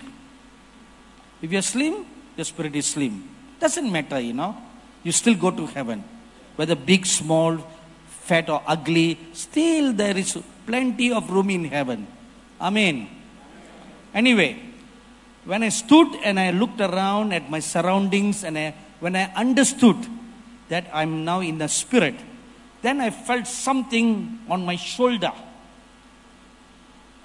If 1.42 1.50
you're 1.50 1.62
slim, 1.62 2.06
your 2.36 2.44
spirit 2.44 2.74
is 2.76 2.86
slim. 2.86 3.28
Doesn't 3.58 3.90
matter, 3.90 4.18
you 4.20 4.32
know. 4.32 4.56
You 5.02 5.12
still 5.12 5.34
go 5.34 5.50
to 5.50 5.66
heaven. 5.66 6.04
Whether 6.56 6.76
big, 6.76 7.06
small, 7.06 7.58
fat, 8.06 8.48
or 8.48 8.62
ugly, 8.66 9.18
still 9.32 9.92
there 9.92 10.16
is 10.16 10.38
plenty 10.66 11.12
of 11.12 11.28
room 11.30 11.50
in 11.50 11.64
heaven. 11.64 12.06
Amen. 12.60 13.08
Anyway, 14.14 14.56
when 15.44 15.62
I 15.64 15.70
stood 15.70 16.14
and 16.22 16.38
I 16.38 16.50
looked 16.50 16.80
around 16.80 17.32
at 17.32 17.50
my 17.50 17.58
surroundings 17.58 18.44
and 18.44 18.56
I, 18.56 18.74
when 19.02 19.16
I 19.16 19.24
understood 19.34 19.96
that 20.68 20.86
I'm 20.92 21.24
now 21.24 21.40
in 21.40 21.58
the 21.58 21.66
spirit, 21.66 22.14
then 22.82 23.00
I 23.00 23.10
felt 23.10 23.46
something 23.46 24.38
on 24.48 24.64
my 24.64 24.76
shoulder. 24.76 25.32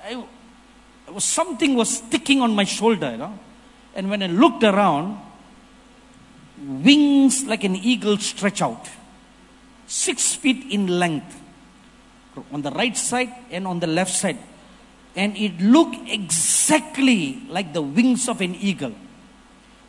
I, 0.03 0.25
was, 1.07 1.23
something 1.23 1.75
was 1.75 1.97
sticking 1.99 2.41
on 2.41 2.55
my 2.55 2.63
shoulder, 2.63 3.11
you 3.11 3.17
know. 3.17 3.39
And 3.95 4.09
when 4.09 4.23
I 4.23 4.27
looked 4.27 4.63
around, 4.63 5.19
wings 6.59 7.45
like 7.45 7.63
an 7.63 7.75
eagle 7.75 8.17
stretch 8.17 8.61
out, 8.61 8.89
six 9.85 10.33
feet 10.33 10.71
in 10.71 10.87
length, 10.87 11.39
on 12.51 12.63
the 12.63 12.71
right 12.71 12.97
side 12.97 13.33
and 13.51 13.67
on 13.67 13.79
the 13.79 13.87
left 13.87 14.11
side 14.11 14.37
and 15.17 15.35
it 15.35 15.59
looked 15.59 16.07
exactly 16.07 17.41
like 17.49 17.73
the 17.73 17.81
wings 17.81 18.29
of 18.29 18.39
an 18.39 18.53
eagle. 18.53 18.93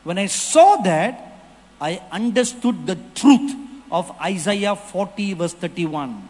When 0.02 0.16
I 0.16 0.24
saw 0.24 0.76
that, 0.76 1.27
I 1.80 2.02
understood 2.10 2.86
the 2.86 2.98
truth 3.14 3.54
of 3.90 4.10
Isaiah 4.20 4.76
40, 4.76 5.34
verse 5.34 5.54
31. 5.54 6.28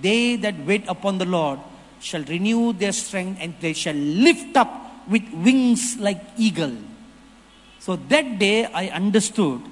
They 0.00 0.36
that 0.36 0.58
wait 0.66 0.84
upon 0.88 1.18
the 1.18 1.24
Lord 1.24 1.60
shall 2.00 2.22
renew 2.24 2.72
their 2.72 2.92
strength 2.92 3.38
and 3.40 3.54
they 3.60 3.72
shall 3.72 3.94
lift 3.94 4.56
up 4.56 5.08
with 5.08 5.22
wings 5.32 5.96
like 5.98 6.20
eagle. 6.36 6.76
So 7.78 7.96
that 7.96 8.38
day 8.38 8.66
I 8.66 8.88
understood 8.88 9.62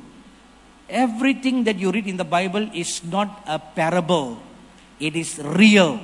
everything 0.89 1.65
that 1.65 1.77
you 1.77 1.91
read 1.91 2.07
in 2.07 2.17
the 2.17 2.25
Bible 2.25 2.69
is 2.75 3.03
not 3.05 3.43
a 3.47 3.59
parable, 3.59 4.41
it 5.01 5.17
is 5.17 5.39
real. 5.39 6.01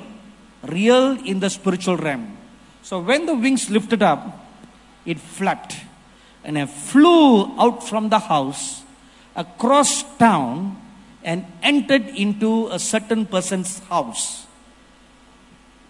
Real 0.63 1.17
in 1.25 1.39
the 1.39 1.51
spiritual 1.51 1.97
realm. 1.97 2.37
So 2.83 2.99
when 2.99 3.27
the 3.27 3.35
wings 3.35 3.71
lifted 3.71 4.03
up, 4.03 4.45
it 5.07 5.21
flapped 5.21 5.77
and 6.43 6.59
I 6.59 6.67
flew 6.67 7.57
out 7.61 7.87
from 7.87 8.09
the 8.09 8.19
house 8.19 8.83
across 9.39 10.03
town 10.19 10.77
and 11.23 11.47
entered 11.63 12.09
into 12.09 12.67
a 12.69 12.79
certain 12.79 13.25
person's 13.25 13.79
house. 13.87 14.47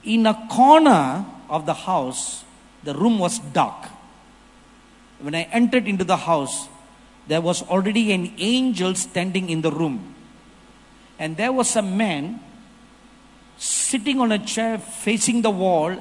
In 0.04 0.26
a 0.26 0.46
corner 0.50 1.24
of 1.48 1.64
the 1.64 1.72
house, 1.72 2.44
the 2.84 2.94
room 2.94 3.18
was 3.18 3.38
dark. 3.38 3.88
When 5.20 5.34
I 5.34 5.48
entered 5.50 5.88
into 5.88 6.04
the 6.04 6.16
house, 6.16 6.68
there 7.26 7.40
was 7.40 7.62
already 7.62 8.12
an 8.12 8.34
angel 8.38 8.94
standing 8.94 9.48
in 9.48 9.62
the 9.62 9.72
room. 9.72 10.14
And 11.18 11.36
there 11.36 11.52
was 11.52 11.74
a 11.74 11.82
man 11.82 12.40
sitting 13.56 14.20
on 14.20 14.30
a 14.30 14.38
chair 14.38 14.78
facing 14.78 15.42
the 15.42 15.50
wall 15.50 15.96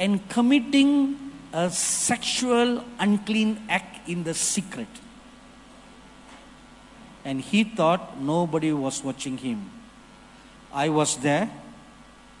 and 0.00 0.26
committing 0.28 1.32
a 1.52 1.70
sexual 1.70 2.82
unclean 2.98 3.62
act 3.68 4.08
in 4.08 4.24
the 4.24 4.34
secret. 4.34 4.88
And 7.26 7.40
he 7.40 7.64
thought 7.64 8.20
nobody 8.20 8.72
was 8.72 9.02
watching 9.02 9.36
him. 9.36 9.68
I 10.72 10.88
was 10.88 11.16
there, 11.16 11.50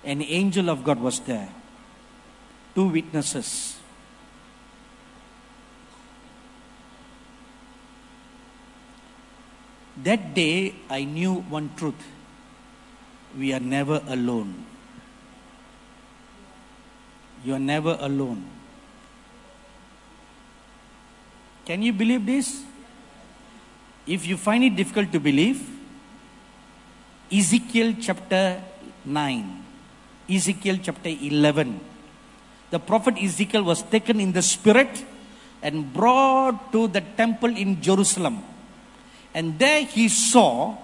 an 0.04 0.22
angel 0.22 0.70
of 0.70 0.84
God 0.84 1.00
was 1.00 1.18
there, 1.18 1.48
two 2.72 2.86
witnesses. 2.86 3.80
That 10.04 10.34
day, 10.34 10.76
I 10.88 11.02
knew 11.02 11.34
one 11.34 11.70
truth 11.74 12.06
we 13.36 13.52
are 13.52 13.58
never 13.58 14.00
alone. 14.06 14.66
You 17.44 17.54
are 17.54 17.64
never 17.74 17.98
alone. 17.98 18.46
Can 21.64 21.82
you 21.82 21.92
believe 21.92 22.24
this? 22.24 22.65
If 24.06 24.24
you 24.24 24.36
find 24.36 24.62
it 24.62 24.76
difficult 24.76 25.10
to 25.12 25.18
believe, 25.18 25.66
Ezekiel 27.30 27.94
chapter 28.00 28.62
9, 29.04 29.64
Ezekiel 30.30 30.78
chapter 30.80 31.08
11. 31.08 31.80
The 32.70 32.78
prophet 32.78 33.18
Ezekiel 33.18 33.64
was 33.64 33.82
taken 33.82 34.20
in 34.20 34.30
the 34.30 34.42
spirit 34.42 35.04
and 35.60 35.92
brought 35.92 36.70
to 36.70 36.86
the 36.86 37.00
temple 37.00 37.50
in 37.50 37.82
Jerusalem. 37.82 38.44
And 39.34 39.58
there 39.58 39.82
he 39.82 40.08
saw 40.08 40.78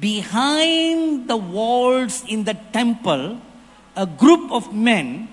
behind 0.00 1.28
the 1.28 1.36
walls 1.36 2.24
in 2.26 2.44
the 2.44 2.56
temple 2.72 3.38
a 3.94 4.06
group 4.06 4.50
of 4.52 4.72
men 4.72 5.28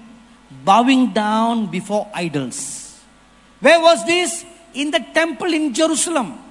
bowing 0.66 1.14
down 1.14 1.72
before 1.72 2.12
idols. 2.14 3.00
Where 3.62 3.80
was 3.80 4.06
this? 4.06 4.44
In 4.74 4.92
the 4.92 5.00
temple 5.14 5.54
in 5.54 5.74
Jerusalem. 5.74 6.43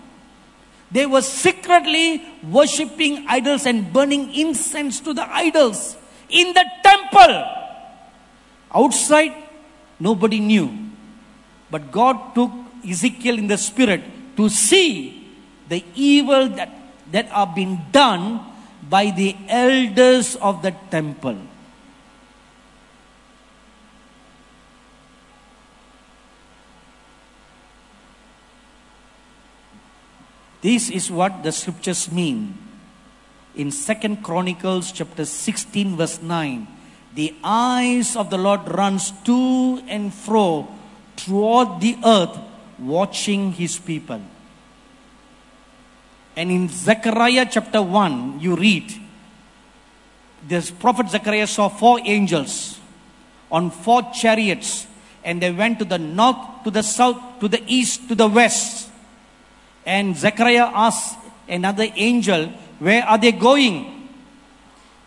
They 0.92 1.06
were 1.06 1.22
secretly 1.22 2.22
worshipping 2.44 3.24
idols 3.26 3.64
and 3.64 3.92
burning 3.92 4.34
incense 4.34 5.00
to 5.00 5.14
the 5.14 5.24
idols 5.24 5.96
in 6.28 6.52
the 6.52 6.64
temple. 6.84 7.44
Outside, 8.74 9.32
nobody 9.98 10.38
knew. 10.40 10.68
But 11.70 11.90
God 11.90 12.34
took 12.34 12.52
Ezekiel 12.86 13.38
in 13.38 13.46
the 13.46 13.56
spirit 13.56 14.02
to 14.36 14.48
see 14.50 15.28
the 15.68 15.82
evil 15.94 16.48
that, 16.50 16.70
that 17.10 17.30
are 17.32 17.50
being 17.54 17.80
done 17.90 18.40
by 18.88 19.10
the 19.10 19.34
elders 19.48 20.36
of 20.36 20.60
the 20.60 20.72
temple. 20.90 21.38
This 30.62 30.90
is 30.90 31.10
what 31.10 31.42
the 31.42 31.50
scriptures 31.50 32.10
mean. 32.10 32.56
In 33.56 33.70
Second 33.70 34.22
Chronicles 34.22 34.92
chapter 34.92 35.24
16 35.24 35.96
verse 35.96 36.22
9, 36.22 36.66
the 37.14 37.34
eyes 37.42 38.16
of 38.16 38.30
the 38.30 38.38
Lord 38.38 38.66
runs 38.68 39.10
to 39.24 39.82
and 39.88 40.14
fro 40.14 40.68
throughout 41.16 41.80
the 41.80 41.98
earth 42.04 42.38
watching 42.78 43.52
his 43.52 43.76
people. 43.76 44.22
And 46.36 46.50
in 46.50 46.68
Zechariah 46.68 47.46
chapter 47.50 47.82
1, 47.82 48.40
you 48.40 48.56
read, 48.56 48.94
this 50.46 50.70
prophet 50.70 51.10
Zechariah 51.10 51.46
saw 51.46 51.68
four 51.68 52.00
angels 52.04 52.78
on 53.50 53.70
four 53.70 54.02
chariots, 54.14 54.86
and 55.24 55.42
they 55.42 55.52
went 55.52 55.78
to 55.78 55.84
the 55.84 55.98
north, 55.98 56.64
to 56.64 56.70
the 56.70 56.82
south, 56.82 57.20
to 57.40 57.48
the 57.48 57.62
east, 57.66 58.08
to 58.08 58.14
the 58.14 58.26
west. 58.26 58.81
And 59.84 60.16
Zechariah 60.16 60.70
asked 60.72 61.18
another 61.48 61.88
angel, 61.96 62.46
Where 62.78 63.04
are 63.04 63.18
they 63.18 63.32
going? 63.32 64.08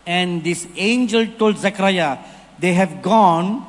And 0.06 0.44
this 0.44 0.66
angel 0.76 1.26
told 1.38 1.58
Zechariah, 1.58 2.18
They 2.58 2.74
have 2.74 3.02
gone 3.02 3.66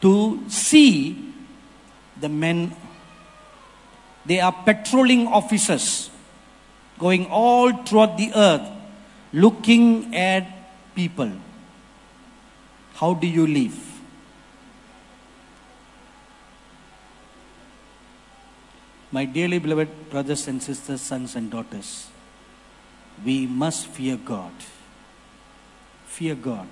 to 0.00 0.42
see 0.48 1.34
the 2.20 2.28
men. 2.28 2.74
They 4.24 4.40
are 4.40 4.52
patrolling 4.52 5.26
officers 5.26 6.10
going 6.98 7.26
all 7.26 7.72
throughout 7.84 8.16
the 8.16 8.32
earth 8.34 8.68
looking 9.32 10.14
at 10.14 10.46
people. 10.94 11.30
How 12.94 13.14
do 13.14 13.26
you 13.26 13.46
live? 13.46 13.85
My 19.16 19.24
dearly 19.24 19.58
beloved 19.58 20.10
brothers 20.10 20.46
and 20.46 20.62
sisters, 20.62 21.00
sons 21.00 21.36
and 21.36 21.50
daughters, 21.50 22.08
we 23.24 23.46
must 23.46 23.86
fear 23.86 24.18
God. 24.18 24.52
Fear 26.04 26.34
God. 26.34 26.68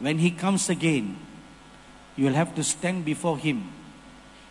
When 0.00 0.18
He 0.18 0.32
comes 0.32 0.68
again, 0.68 1.18
you 2.16 2.24
will 2.24 2.34
have 2.34 2.56
to 2.56 2.64
stand 2.64 3.04
before 3.04 3.38
Him 3.38 3.70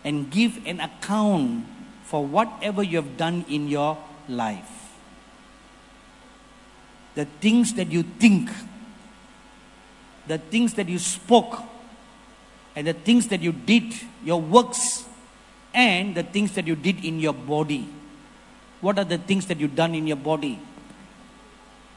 and 0.06 0.32
give 0.32 0.58
an 0.66 0.80
account 0.80 1.66
for 2.06 2.26
whatever 2.26 2.82
you 2.82 2.96
have 3.02 3.18
done 3.18 3.44
in 3.50 3.68
your 3.68 3.98
life. 4.30 4.96
The 7.16 7.26
things 7.26 7.74
that 7.74 7.92
you 7.92 8.04
think, 8.04 8.50
the 10.28 10.38
things 10.38 10.76
that 10.76 10.88
you 10.88 11.00
spoke, 11.00 11.73
and 12.76 12.88
the 12.88 12.94
things 12.94 13.28
that 13.28 13.42
you 13.42 13.52
did, 13.52 13.94
your 14.24 14.42
works, 14.42 15.06
and 15.74 16.16
the 16.16 16.24
things 16.24 16.54
that 16.54 16.68
you 16.68 16.76
did 16.76 17.04
in 17.04 17.20
your 17.20 17.34
body. 17.34 17.88
What 18.82 19.00
are 19.00 19.06
the 19.06 19.18
things 19.18 19.48
that 19.48 19.60
you've 19.60 19.76
done 19.76 19.96
in 19.96 20.08
your 20.08 20.18
body? 20.18 20.60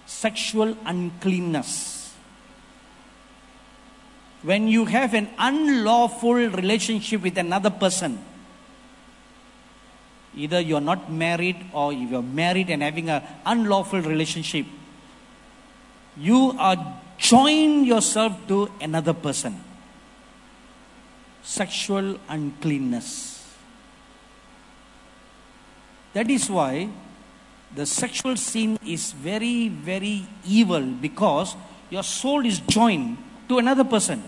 Sexual 0.07 0.77
uncleanness. 0.85 2.15
When 4.43 4.69
you 4.69 4.85
have 4.85 5.15
an 5.15 5.29
unlawful 5.39 6.35
relationship 6.35 7.23
with 7.23 7.37
another 7.37 7.71
person, 7.71 8.23
either 10.37 10.61
you're 10.61 10.81
not 10.81 11.11
married 11.11 11.57
or 11.73 11.93
if 11.93 12.11
you're 12.11 12.23
married 12.23 12.71
and 12.71 12.83
having 12.83 13.09
an 13.11 13.23
unlawful 13.45 14.01
relationship, 14.01 14.67
you 16.17 16.55
are 16.59 17.01
join 17.19 17.85
yourself 17.85 18.33
to 18.47 18.71
another 18.81 19.15
person 19.15 19.66
sexual 21.47 22.19
uncleanness. 22.29 23.47
That 26.13 26.29
is 26.29 26.51
why 26.51 26.89
the 27.73 27.87
sexual 27.87 28.37
sin 28.37 28.79
is 28.85 29.13
very, 29.13 29.69
very 29.69 30.27
evil 30.45 30.83
because 30.83 31.55
your 31.89 32.03
soul 32.03 32.45
is 32.45 32.59
joined 32.61 33.17
to 33.49 33.59
another 33.59 33.85
person. 33.85 34.25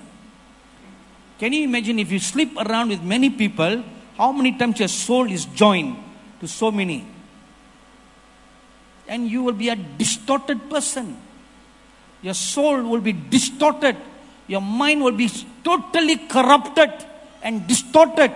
Can 1.41 1.53
you 1.53 1.65
imagine 1.65 1.99
if 1.99 2.13
you 2.13 2.21
sleep 2.21 2.57
around 2.57 2.91
with 2.91 3.03
many 3.03 3.31
people, 3.31 3.83
how 4.17 4.31
many 4.31 4.57
times 4.57 4.79
your 4.79 4.89
soul 4.89 5.31
is 5.31 5.45
joined 5.47 5.97
to 6.41 6.47
so 6.47 6.71
many? 6.71 7.05
And 9.09 9.27
you 9.27 9.43
will 9.43 9.55
be 9.55 9.71
a 9.71 9.77
distorted 9.77 10.71
person. 10.71 11.17
Your 12.23 12.35
soul 12.35 12.83
will 12.83 13.01
be 13.01 13.13
distorted. 13.13 13.97
Your 14.47 14.61
mind 14.61 15.03
will 15.03 15.13
be 15.17 15.31
totally 15.65 16.17
corrupted 16.17 17.08
and 17.43 17.67
distorted. 17.67 18.33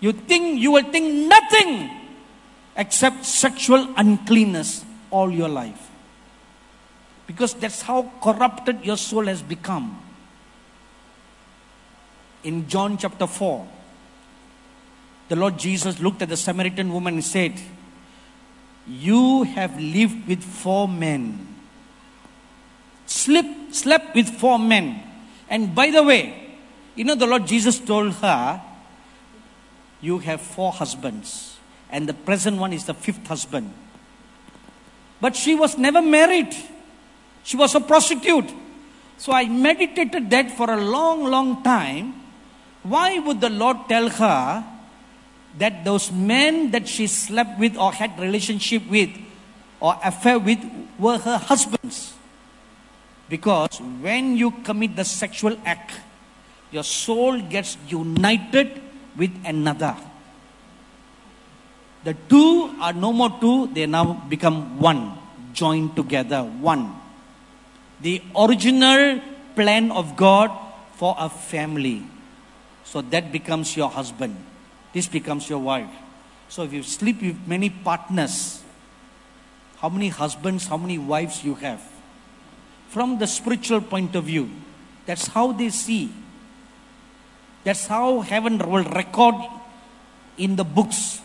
You 0.00 0.12
think 0.12 0.60
you 0.60 0.72
will 0.72 0.84
think 0.84 1.28
nothing 1.28 1.90
except 2.76 3.24
sexual 3.24 3.92
uncleanness 3.96 4.84
all 5.10 5.30
your 5.30 5.48
life. 5.48 5.90
Because 7.26 7.54
that's 7.54 7.82
how 7.82 8.10
corrupted 8.22 8.84
your 8.84 8.96
soul 8.96 9.26
has 9.26 9.42
become. 9.42 10.02
In 12.44 12.68
John 12.68 12.96
chapter 12.96 13.26
4, 13.26 13.68
the 15.28 15.36
Lord 15.36 15.58
Jesus 15.58 16.00
looked 16.00 16.22
at 16.22 16.28
the 16.28 16.36
Samaritan 16.36 16.92
woman 16.92 17.14
and 17.14 17.24
said, 17.24 17.60
You 18.86 19.42
have 19.42 19.78
lived 19.78 20.26
with 20.26 20.42
four 20.42 20.88
men. 20.88 21.46
Slept, 23.06 23.74
slept 23.74 24.14
with 24.14 24.28
four 24.28 24.58
men. 24.58 25.02
And 25.50 25.74
by 25.74 25.90
the 25.90 26.02
way, 26.02 26.47
you 26.98 27.04
know, 27.04 27.14
the 27.14 27.28
Lord 27.28 27.46
Jesus 27.46 27.78
told 27.78 28.12
her, 28.14 28.60
You 30.00 30.18
have 30.18 30.40
four 30.40 30.72
husbands, 30.72 31.56
and 31.90 32.08
the 32.08 32.12
present 32.12 32.58
one 32.58 32.72
is 32.72 32.86
the 32.86 32.94
fifth 32.94 33.24
husband. 33.28 33.72
But 35.20 35.36
she 35.36 35.54
was 35.54 35.78
never 35.78 36.02
married, 36.02 36.56
she 37.44 37.56
was 37.56 37.76
a 37.76 37.80
prostitute. 37.80 38.52
So 39.16 39.32
I 39.32 39.46
meditated 39.46 40.28
that 40.30 40.50
for 40.56 40.70
a 40.70 40.76
long, 40.76 41.24
long 41.24 41.62
time. 41.62 42.14
Why 42.82 43.18
would 43.20 43.40
the 43.40 43.50
Lord 43.50 43.76
tell 43.88 44.08
her 44.08 44.64
that 45.58 45.84
those 45.84 46.10
men 46.10 46.72
that 46.72 46.88
she 46.88 47.06
slept 47.06 47.60
with 47.60 47.76
or 47.76 47.92
had 47.92 48.18
relationship 48.18 48.88
with 48.88 49.10
or 49.78 49.96
affair 50.02 50.40
with 50.40 50.58
were 50.98 51.18
her 51.18 51.38
husbands? 51.38 52.14
Because 53.28 53.80
when 53.80 54.36
you 54.36 54.50
commit 54.50 54.96
the 54.96 55.04
sexual 55.04 55.56
act, 55.64 55.92
your 56.70 56.84
soul 56.84 57.40
gets 57.40 57.76
united 57.88 58.80
with 59.16 59.30
another. 59.44 59.96
The 62.04 62.14
two 62.28 62.74
are 62.80 62.92
no 62.92 63.12
more 63.12 63.36
two, 63.40 63.66
they 63.68 63.86
now 63.86 64.14
become 64.28 64.78
one, 64.78 65.18
joined 65.52 65.96
together, 65.96 66.42
one. 66.42 66.94
The 68.00 68.22
original 68.36 69.20
plan 69.54 69.90
of 69.90 70.16
God 70.16 70.50
for 70.94 71.16
a 71.18 71.28
family. 71.28 72.04
So 72.84 73.02
that 73.02 73.32
becomes 73.32 73.76
your 73.76 73.88
husband. 73.88 74.36
This 74.92 75.06
becomes 75.06 75.48
your 75.50 75.58
wife. 75.58 75.90
So 76.48 76.62
if 76.62 76.72
you 76.72 76.82
sleep 76.82 77.20
with 77.20 77.36
many 77.46 77.70
partners, 77.70 78.62
how 79.78 79.88
many 79.88 80.08
husbands, 80.08 80.66
how 80.66 80.76
many 80.76 80.98
wives 80.98 81.44
you 81.44 81.54
have? 81.56 81.82
From 82.88 83.18
the 83.18 83.26
spiritual 83.26 83.80
point 83.80 84.16
of 84.16 84.24
view, 84.24 84.50
that's 85.04 85.26
how 85.26 85.52
they 85.52 85.68
see. 85.68 86.10
That's 87.68 87.84
how 87.86 88.22
heaven 88.22 88.56
will 88.56 88.84
record 88.84 89.34
in 90.38 90.56
the 90.56 90.64
books. 90.64 91.20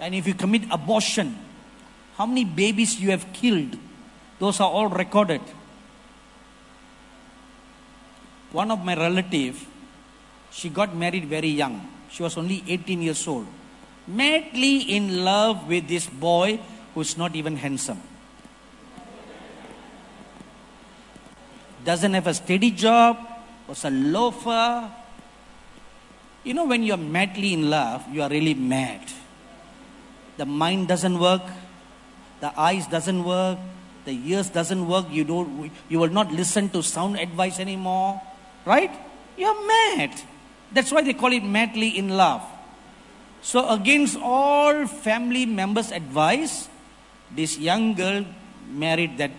And 0.00 0.12
if 0.12 0.26
you 0.26 0.34
commit 0.34 0.62
abortion, 0.68 1.38
how 2.16 2.26
many 2.26 2.44
babies 2.44 2.98
you 2.98 3.12
have 3.12 3.32
killed, 3.32 3.78
those 4.40 4.58
are 4.58 4.68
all 4.68 4.88
recorded. 4.88 5.42
One 8.50 8.72
of 8.72 8.84
my 8.84 8.96
relative, 8.96 9.64
she 10.50 10.70
got 10.70 10.96
married 10.96 11.26
very 11.26 11.50
young. 11.50 11.86
She 12.10 12.24
was 12.24 12.36
only 12.36 12.64
18 12.66 13.00
years 13.00 13.28
old. 13.28 13.46
Madly 14.08 14.96
in 14.96 15.24
love 15.24 15.68
with 15.68 15.86
this 15.86 16.08
boy 16.08 16.58
who's 16.96 17.16
not 17.16 17.36
even 17.36 17.54
handsome. 17.54 18.09
Doesn't 21.84 22.12
have 22.14 22.26
a 22.26 22.34
steady 22.34 22.70
job, 22.70 23.18
was 23.66 23.84
a 23.84 23.90
loafer. 23.90 24.90
You 26.44 26.54
know, 26.54 26.66
when 26.66 26.82
you're 26.82 26.96
madly 26.96 27.52
in 27.52 27.70
love, 27.70 28.04
you 28.12 28.22
are 28.22 28.28
really 28.28 28.54
mad. 28.54 29.00
The 30.36 30.46
mind 30.46 30.88
doesn't 30.88 31.18
work, 31.18 31.42
the 32.40 32.58
eyes 32.58 32.86
doesn't 32.86 33.24
work, 33.24 33.58
the 34.04 34.12
ears 34.12 34.48
doesn't 34.48 34.88
work. 34.88 35.06
You 35.10 35.24
don't. 35.24 35.70
You 35.88 35.98
will 35.98 36.10
not 36.10 36.32
listen 36.32 36.68
to 36.70 36.82
sound 36.82 37.18
advice 37.18 37.60
anymore, 37.60 38.20
right? 38.64 38.90
You're 39.36 39.66
mad. 39.66 40.20
That's 40.72 40.90
why 40.92 41.02
they 41.02 41.12
call 41.12 41.32
it 41.32 41.44
madly 41.44 41.98
in 41.98 42.10
love. 42.10 42.42
So, 43.42 43.68
against 43.68 44.16
all 44.16 44.86
family 44.86 45.46
members' 45.46 45.92
advice, 45.92 46.68
this 47.30 47.58
young 47.58 47.94
girl 47.94 48.24
married 48.68 49.18
that 49.18 49.32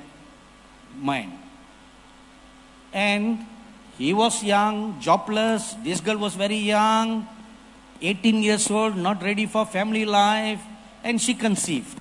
man. 0.98 1.41
And 2.94 3.46
he 3.98 4.14
was 4.14 4.44
young, 4.44 5.00
jobless. 5.00 5.76
This 5.84 6.02
girl 6.02 6.18
was 6.18 6.36
very 6.36 6.58
young, 6.58 7.28
18 8.02 8.44
years 8.44 8.70
old, 8.70 8.98
not 8.98 9.22
ready 9.22 9.46
for 9.46 9.66
family 9.66 10.06
life, 10.06 10.62
and 11.04 11.22
she 11.22 11.34
conceived. 11.34 12.00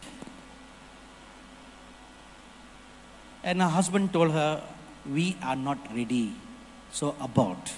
And 3.43 3.61
her 3.63 3.69
husband 3.69 4.13
told 4.13 4.33
her, 4.33 4.63
We 5.11 5.37
are 5.43 5.57
not 5.57 5.79
ready, 5.95 6.33
so 6.93 7.15
abort. 7.21 7.73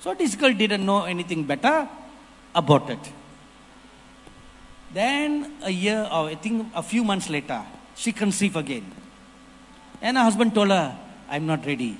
So 0.00 0.14
this 0.14 0.34
girl 0.34 0.52
didn't 0.52 0.84
know 0.84 1.04
anything 1.04 1.44
better, 1.44 1.88
aborted. 2.54 3.00
Then 4.92 5.52
a 5.62 5.70
year 5.70 6.08
or 6.10 6.28
I 6.28 6.34
think 6.34 6.70
a 6.74 6.82
few 6.82 7.04
months 7.04 7.28
later, 7.28 7.62
she 7.94 8.12
conceived 8.12 8.56
again. 8.56 8.90
And 10.00 10.16
her 10.16 10.22
husband 10.22 10.54
told 10.54 10.68
her, 10.68 10.96
I'm 11.28 11.46
not 11.46 11.66
ready, 11.66 11.98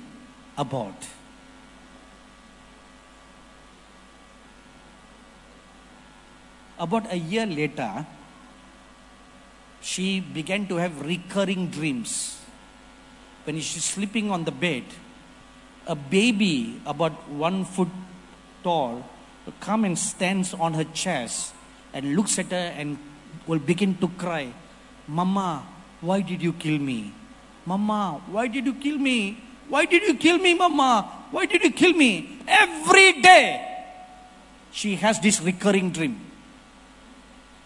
abort. 0.57 1.07
About 6.79 7.11
a 7.11 7.17
year 7.17 7.45
later, 7.45 8.05
she 9.81 10.19
began 10.19 10.65
to 10.67 10.77
have 10.77 11.05
recurring 11.05 11.67
dreams. 11.67 12.39
When 13.43 13.59
she's 13.59 13.83
sleeping 13.83 14.31
on 14.31 14.45
the 14.45 14.51
bed, 14.51 14.83
a 15.85 15.95
baby 15.95 16.81
about 16.85 17.29
one 17.29 17.65
foot 17.65 17.89
tall 18.63 19.05
will 19.45 19.53
come 19.59 19.85
and 19.85 19.97
stands 19.97 20.53
on 20.53 20.73
her 20.73 20.85
chest 20.85 21.53
and 21.93 22.15
looks 22.15 22.39
at 22.39 22.47
her 22.47 22.73
and 22.77 22.97
will 23.47 23.59
begin 23.59 23.97
to 23.97 24.07
cry, 24.07 24.53
Mama, 25.07 25.65
why 26.01 26.21
did 26.21 26.41
you 26.41 26.53
kill 26.53 26.79
me? 26.79 27.13
Mama, 27.69 28.19
why 28.31 28.47
did 28.47 28.65
you 28.65 28.73
kill 28.73 28.97
me? 28.97 29.37
Why 29.67 29.85
did 29.85 30.01
you 30.01 30.15
kill 30.15 30.39
me, 30.39 30.55
Mama? 30.55 31.27
Why 31.29 31.45
did 31.45 31.63
you 31.63 31.69
kill 31.69 31.93
me? 31.93 32.39
Every 32.47 33.21
day 33.21 33.61
she 34.71 34.95
has 34.95 35.19
this 35.19 35.39
recurring 35.39 35.91
dream. 35.91 36.19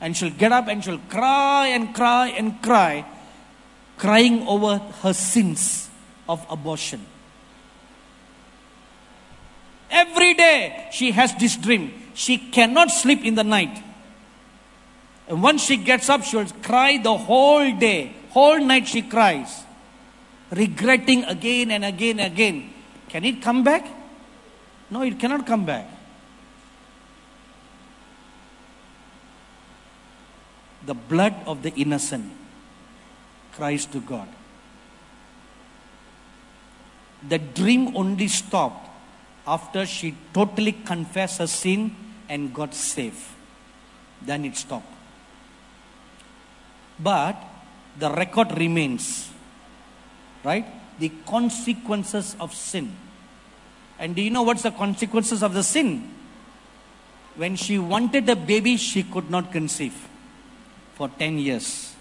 And 0.02 0.18
she'll 0.18 0.38
get 0.44 0.52
up 0.52 0.68
and 0.68 0.84
she'll 0.84 1.00
cry 1.08 1.68
and 1.68 1.96
cry 1.96 2.28
and 2.36 2.62
cry, 2.62 3.06
crying 3.98 4.46
over 4.46 4.80
her 5.04 5.14
sins 5.14 5.90
of 6.28 6.46
abortion. 6.50 7.06
Every 9.90 10.34
day 10.34 10.90
she 10.92 11.12
has 11.12 11.34
this 11.36 11.56
dream. 11.56 11.94
She 12.14 12.38
cannot 12.38 12.92
sleep 12.92 13.24
in 13.24 13.36
the 13.36 13.46
night. 13.46 13.82
And 15.30 15.42
once 15.42 15.64
she 15.64 15.78
gets 15.78 16.10
up, 16.10 16.26
she 16.26 16.36
will 16.36 16.52
cry 16.62 16.98
the 16.98 17.16
whole 17.16 17.72
day. 17.78 18.12
Whole 18.32 18.60
night 18.60 18.90
she 18.90 19.02
cries, 19.02 19.64
regretting 20.56 21.24
again 21.26 21.72
and 21.72 21.86
again 21.86 22.20
and 22.20 22.34
again. 22.34 22.74
Can 23.10 23.26
it 23.26 23.42
come 23.42 23.64
back? 23.64 23.86
No, 24.90 25.02
it 25.02 25.20
cannot 25.20 25.46
come 25.46 25.66
back. 25.66 25.88
The 30.86 30.94
blood 30.94 31.36
of 31.46 31.64
the 31.64 31.74
innocent 31.76 32.32
cries 33.54 33.86
to 33.88 34.00
God. 34.02 34.28
The 37.28 37.40
dream 37.40 37.96
only 37.96 38.28
stopped 38.28 38.90
after 39.48 39.86
she 39.86 40.16
totally 40.34 40.74
confessed 40.74 41.40
her 41.40 41.48
sin 41.48 41.96
and 42.28 42.54
got 42.54 42.74
saved. 42.74 43.24
Then 44.22 44.46
it 44.46 44.58
stopped. 44.58 44.92
But 47.00 47.36
the 47.98 48.12
record 48.12 48.58
remains, 48.58 49.30
right? 50.44 50.66
The 51.00 51.10
consequences 51.26 52.36
of 52.40 52.54
sin. 52.54 52.96
And 54.00 54.16
do 54.16 54.22
you 54.22 54.30
know 54.30 54.44
what's 54.44 54.64
the 54.64 54.72
consequences 54.72 55.44
of 55.44 55.54
the 55.54 55.64
sin? 55.64 56.10
When 57.36 57.56
she 57.56 57.80
wanted 57.80 58.30
a 58.30 58.36
baby, 58.36 58.78
she 58.78 59.04
could 59.04 59.30
not 59.30 59.52
conceive 59.52 59.96
for 60.96 61.10
10 61.10 61.40
years. 61.40 61.96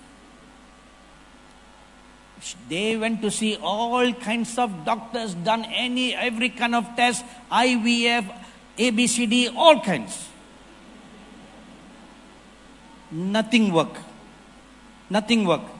They 2.68 2.96
went 2.96 3.22
to 3.22 3.30
see 3.30 3.56
all 3.56 4.12
kinds 4.14 4.58
of 4.58 4.84
doctors, 4.84 5.34
done 5.34 5.64
any, 5.64 6.14
every 6.14 6.48
kind 6.48 6.74
of 6.74 6.84
test, 6.96 7.24
IVF, 7.50 8.34
ABCD, 8.76 9.54
all 9.54 9.80
kinds. 9.80 10.28
Nothing 13.10 13.72
worked. 13.72 13.98
Nothing 15.08 15.44
worked. 15.44 15.70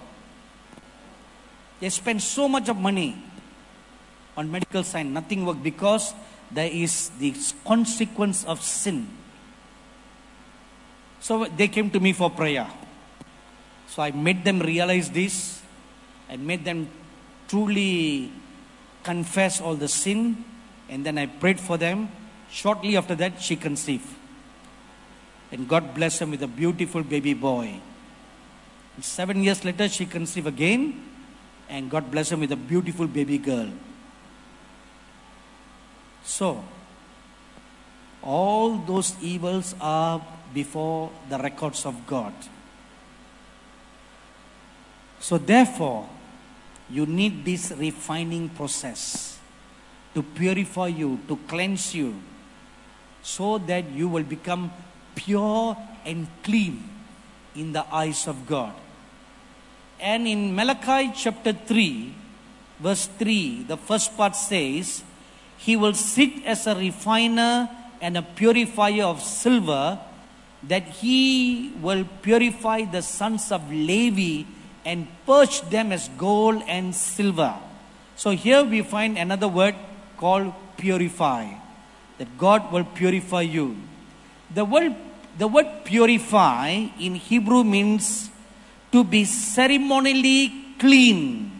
They 1.82 1.88
spent 1.90 2.22
so 2.22 2.48
much 2.48 2.68
of 2.68 2.76
money 2.76 3.20
on 4.36 4.48
medical 4.48 4.84
science, 4.84 5.10
nothing 5.12 5.44
worked 5.44 5.64
because 5.64 6.14
there 6.48 6.70
is 6.70 7.10
the 7.18 7.34
consequence 7.66 8.44
of 8.44 8.62
sin. 8.62 9.08
So 11.18 11.44
they 11.46 11.66
came 11.66 11.90
to 11.90 11.98
me 11.98 12.12
for 12.12 12.30
prayer. 12.30 12.70
So 13.88 14.00
I 14.00 14.12
made 14.12 14.44
them 14.44 14.60
realize 14.60 15.10
this 15.10 15.60
and 16.28 16.46
made 16.46 16.64
them 16.64 16.88
truly 17.48 18.30
confess 19.02 19.60
all 19.60 19.74
the 19.74 19.88
sin. 19.88 20.44
And 20.88 21.04
then 21.04 21.18
I 21.18 21.26
prayed 21.26 21.58
for 21.58 21.78
them. 21.78 22.12
Shortly 22.48 22.96
after 22.96 23.16
that, 23.16 23.42
she 23.42 23.56
conceived. 23.56 24.06
And 25.50 25.68
God 25.68 25.96
blessed 25.96 26.20
them 26.20 26.30
with 26.30 26.44
a 26.44 26.46
beautiful 26.46 27.02
baby 27.02 27.34
boy. 27.34 27.80
And 28.94 29.04
seven 29.04 29.42
years 29.42 29.64
later, 29.64 29.88
she 29.88 30.06
conceived 30.06 30.46
again. 30.46 31.08
And 31.72 31.88
God 31.90 32.10
blessed 32.10 32.30
them 32.36 32.40
with 32.40 32.52
a 32.52 32.56
beautiful 32.56 33.06
baby 33.06 33.38
girl. 33.38 33.70
So, 36.22 36.62
all 38.22 38.76
those 38.76 39.16
evils 39.22 39.74
are 39.80 40.20
before 40.52 41.10
the 41.30 41.38
records 41.38 41.86
of 41.86 42.06
God. 42.06 42.34
So, 45.18 45.38
therefore, 45.38 46.10
you 46.90 47.06
need 47.06 47.42
this 47.42 47.72
refining 47.72 48.50
process 48.50 49.38
to 50.12 50.22
purify 50.22 50.88
you, 50.88 51.20
to 51.26 51.38
cleanse 51.48 51.94
you, 51.94 52.20
so 53.22 53.56
that 53.56 53.88
you 53.90 54.10
will 54.10 54.24
become 54.24 54.70
pure 55.14 55.74
and 56.04 56.28
clean 56.42 56.86
in 57.56 57.72
the 57.72 57.86
eyes 57.90 58.28
of 58.28 58.46
God. 58.46 58.74
And 60.02 60.26
in 60.26 60.52
Malachi 60.52 61.12
chapter 61.14 61.52
3, 61.52 62.12
verse 62.80 63.06
3, 63.06 63.62
the 63.70 63.76
first 63.76 64.16
part 64.16 64.34
says, 64.34 65.04
He 65.56 65.76
will 65.76 65.94
sit 65.94 66.44
as 66.44 66.66
a 66.66 66.74
refiner 66.74 67.70
and 68.00 68.18
a 68.18 68.22
purifier 68.22 69.04
of 69.04 69.22
silver, 69.22 70.00
that 70.64 70.82
he 70.82 71.72
will 71.80 72.04
purify 72.20 72.82
the 72.82 73.00
sons 73.00 73.52
of 73.52 73.70
Levi 73.70 74.42
and 74.84 75.06
purge 75.24 75.62
them 75.70 75.92
as 75.92 76.08
gold 76.18 76.64
and 76.66 76.92
silver. 76.92 77.54
So 78.16 78.30
here 78.30 78.64
we 78.64 78.82
find 78.82 79.16
another 79.16 79.46
word 79.46 79.76
called 80.16 80.52
purify. 80.78 81.46
That 82.18 82.36
God 82.38 82.72
will 82.72 82.84
purify 82.84 83.42
you. 83.42 83.76
The 84.52 84.64
word, 84.64 84.96
the 85.38 85.46
word 85.46 85.84
purify 85.84 86.90
in 86.98 87.14
Hebrew 87.14 87.62
means 87.62 88.31
to 88.92 89.02
be 89.02 89.24
ceremonially 89.24 90.52
clean, 90.78 91.50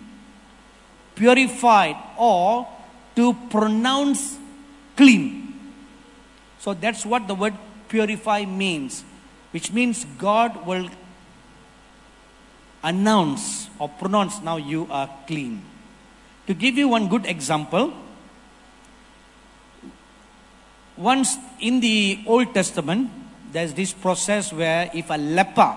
purified, 1.14 1.96
or 2.16 2.68
to 3.16 3.34
pronounce 3.50 4.38
clean. 4.96 5.58
So 6.60 6.74
that's 6.74 7.04
what 7.04 7.26
the 7.26 7.34
word 7.34 7.54
purify 7.88 8.44
means. 8.44 9.04
which 9.52 9.70
means 9.70 10.04
God 10.18 10.66
will 10.66 10.88
announce 12.82 13.70
or 13.78 13.88
pronounce, 13.88 14.42
now 14.42 14.56
you 14.56 14.88
are 14.90 15.08
clean. 15.26 15.62
To 16.48 16.54
give 16.54 16.76
you 16.76 16.88
one 16.88 17.08
good 17.08 17.26
example, 17.26 17.92
once 20.96 21.36
in 21.60 21.80
the 21.80 22.24
Old 22.26 22.52
Testament, 22.52 23.10
there's 23.52 23.74
this 23.74 23.92
process 23.92 24.52
where 24.52 24.90
if 24.92 25.10
a 25.10 25.18
leper, 25.18 25.76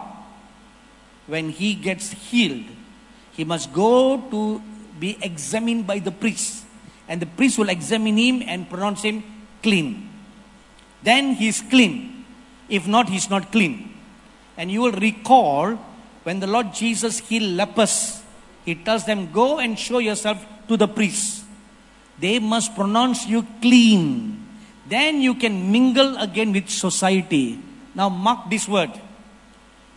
when 1.27 1.49
he 1.49 1.73
gets 1.73 2.11
healed, 2.11 2.65
he 3.33 3.43
must 3.43 3.73
go 3.73 4.21
to 4.29 4.61
be 4.99 5.17
examined 5.21 5.85
by 5.85 5.99
the 5.99 6.11
priest. 6.11 6.65
And 7.07 7.21
the 7.21 7.25
priest 7.25 7.57
will 7.57 7.69
examine 7.69 8.17
him 8.17 8.43
and 8.45 8.69
pronounce 8.69 9.03
him 9.03 9.23
clean. 9.61 10.09
Then 11.03 11.35
he's 11.35 11.61
clean. 11.61 12.25
If 12.69 12.87
not, 12.87 13.09
he's 13.09 13.29
not 13.29 13.51
clean. 13.51 13.93
And 14.57 14.71
you 14.71 14.81
will 14.81 14.93
recall 14.93 15.75
when 16.23 16.39
the 16.39 16.47
Lord 16.47 16.73
Jesus 16.73 17.19
healed 17.19 17.55
lepers, 17.55 18.23
he 18.63 18.73
tells 18.73 19.05
them, 19.05 19.31
Go 19.31 19.59
and 19.59 19.77
show 19.77 19.99
yourself 19.99 20.43
to 20.67 20.77
the 20.77 20.87
priest. 20.87 21.43
They 22.17 22.39
must 22.39 22.73
pronounce 22.73 23.27
you 23.27 23.45
clean. 23.61 24.41
Then 24.87 25.21
you 25.21 25.35
can 25.35 25.71
mingle 25.71 26.17
again 26.17 26.53
with 26.53 26.69
society. 26.69 27.59
Now, 27.93 28.09
mark 28.09 28.49
this 28.49 28.67
word. 28.67 28.91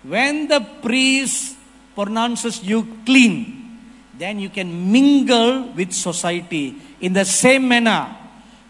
When 0.08 0.48
the 0.48 0.60
priest 0.80 1.56
pronounces 1.94 2.64
you 2.64 2.96
clean, 3.04 3.78
then 4.16 4.40
you 4.40 4.48
can 4.48 4.90
mingle 4.90 5.68
with 5.76 5.92
society. 5.92 6.74
In 7.00 7.12
the 7.12 7.24
same 7.24 7.68
manner, 7.68 8.16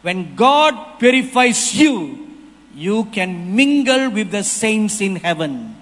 when 0.03 0.35
God 0.35 0.99
purifies 0.99 1.75
you, 1.75 2.27
you 2.75 3.05
can 3.07 3.55
mingle 3.55 4.11
with 4.11 4.31
the 4.31 4.43
saints 4.43 5.01
in 5.01 5.17
heaven. 5.17 5.77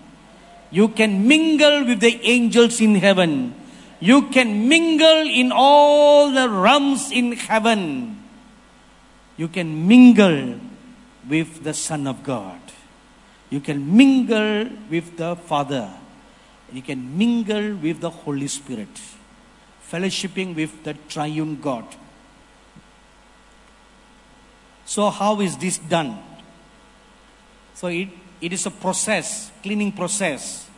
You 0.71 0.89
can 0.89 1.27
mingle 1.27 1.85
with 1.85 2.01
the 2.01 2.21
angels 2.23 2.81
in 2.81 2.97
heaven. 2.97 3.55
You 3.99 4.29
can 4.29 4.69
mingle 4.69 5.25
in 5.25 5.53
all 5.53 6.33
the 6.33 6.49
realms 6.49 7.11
in 7.11 7.33
heaven. 7.33 8.23
You 9.37 9.49
can 9.49 9.89
mingle 9.89 10.61
with 11.29 11.65
the 11.65 11.73
Son 11.73 12.07
of 12.07 12.23
God. 12.23 12.61
You 13.51 13.61
can 13.61 13.97
mingle 13.97 14.69
with 14.91 15.17
the 15.17 15.37
Father. 15.37 15.91
You 16.73 16.83
can 16.83 17.17
mingle 17.17 17.77
with 17.77 18.01
the 18.01 18.11
Holy 18.11 18.49
Spirit. 18.49 18.89
Fellowshipping 19.89 20.57
with 20.57 20.83
the 20.83 20.95
triune 21.09 21.61
God. 21.61 21.85
So, 24.85 25.11
how 25.11 25.41
is 25.41 25.57
this 25.57 25.79
done? 25.79 26.19
So, 27.75 27.89
it, 27.89 28.09
it 28.41 28.53
is 28.53 28.67
a 28.67 28.71
process, 28.71 29.51
cleaning 29.63 29.93
process. 29.93 30.69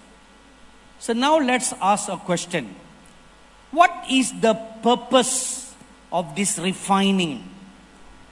So, 0.99 1.12
now 1.12 1.39
let's 1.39 1.73
ask 1.81 2.09
a 2.09 2.16
question 2.16 2.74
What 3.70 3.93
is 4.11 4.32
the 4.40 4.55
purpose 4.82 5.74
of 6.12 6.35
this 6.35 6.59
refining, 6.59 7.45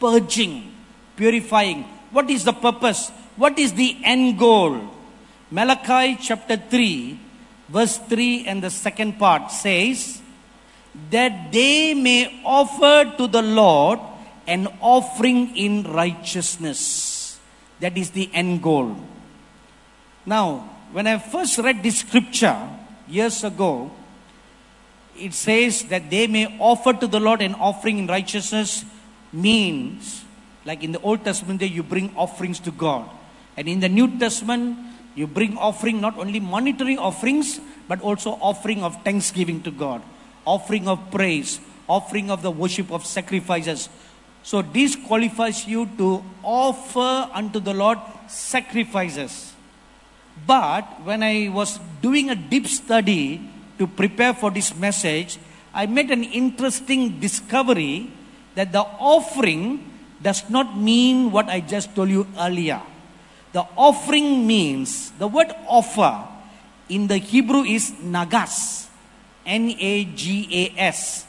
purging, 0.00 0.72
purifying? 1.16 1.84
What 2.10 2.28
is 2.30 2.44
the 2.44 2.52
purpose? 2.52 3.10
What 3.36 3.58
is 3.58 3.74
the 3.74 3.96
end 4.02 4.38
goal? 4.38 4.80
Malachi 5.50 6.16
chapter 6.20 6.56
3, 6.56 7.20
verse 7.68 7.98
3 7.98 8.46
and 8.46 8.62
the 8.62 8.70
second 8.70 9.18
part 9.18 9.50
says, 9.50 10.20
That 11.10 11.52
they 11.52 11.94
may 11.94 12.40
offer 12.44 13.12
to 13.16 13.26
the 13.26 13.42
Lord 13.42 14.00
an 14.46 14.68
offering 14.80 15.54
in 15.56 15.84
righteousness. 15.84 17.38
That 17.80 17.98
is 17.98 18.10
the 18.10 18.30
end 18.32 18.62
goal. 18.62 18.96
Now, 20.24 20.70
when 20.92 21.06
I 21.06 21.18
first 21.18 21.58
read 21.58 21.82
this 21.82 22.00
scripture 22.00 22.56
years 23.06 23.44
ago, 23.44 23.90
it 25.18 25.34
says 25.34 25.84
that 25.84 26.10
they 26.10 26.26
may 26.26 26.58
offer 26.58 26.92
to 26.92 27.06
the 27.06 27.20
Lord 27.20 27.42
an 27.42 27.54
offering 27.54 27.98
in 27.98 28.06
righteousness 28.06 28.84
means, 29.32 30.24
like 30.64 30.82
in 30.82 30.92
the 30.92 31.00
Old 31.00 31.22
Testament, 31.22 31.60
you 31.62 31.82
bring 31.82 32.14
offerings 32.16 32.60
to 32.60 32.70
God. 32.70 33.08
And 33.56 33.68
in 33.68 33.80
the 33.80 33.88
New 33.88 34.18
Testament, 34.18 34.78
you 35.14 35.26
bring 35.26 35.56
offering, 35.56 36.00
not 36.00 36.18
only 36.18 36.40
monetary 36.40 36.96
offerings, 36.96 37.58
but 37.88 38.00
also 38.02 38.32
offering 38.40 38.84
of 38.84 39.02
thanksgiving 39.02 39.62
to 39.62 39.70
God, 39.70 40.02
offering 40.44 40.86
of 40.86 41.10
praise, 41.10 41.58
offering 41.88 42.30
of 42.30 42.42
the 42.42 42.50
worship 42.50 42.92
of 42.92 43.06
sacrifices. 43.06 43.88
So 44.42 44.62
this 44.62 44.94
qualifies 44.94 45.66
you 45.66 45.88
to 45.96 46.22
offer 46.42 47.30
unto 47.32 47.58
the 47.58 47.72
Lord 47.72 47.98
sacrifices. 48.28 49.54
But 50.46 50.84
when 51.02 51.22
I 51.22 51.48
was 51.48 51.80
doing 52.02 52.28
a 52.28 52.36
deep 52.36 52.66
study 52.66 53.40
to 53.78 53.86
prepare 53.86 54.34
for 54.34 54.50
this 54.50 54.76
message, 54.76 55.38
I 55.72 55.86
made 55.86 56.10
an 56.10 56.24
interesting 56.24 57.20
discovery 57.20 58.10
that 58.54 58.72
the 58.72 58.84
offering 59.00 59.92
does 60.22 60.48
not 60.50 60.76
mean 60.76 61.30
what 61.32 61.48
I 61.48 61.60
just 61.60 61.94
told 61.94 62.10
you 62.10 62.26
earlier. 62.38 62.82
The 63.52 63.66
offering 63.77 64.47
means, 64.47 65.10
the 65.12 65.27
word 65.27 65.55
offer 65.66 66.27
in 66.89 67.06
the 67.06 67.18
Hebrew 67.18 67.62
is 67.62 67.93
nagas, 68.02 68.89
N 69.44 69.74
A 69.78 70.05
G 70.05 70.48
A 70.77 70.81
S. 70.81 71.27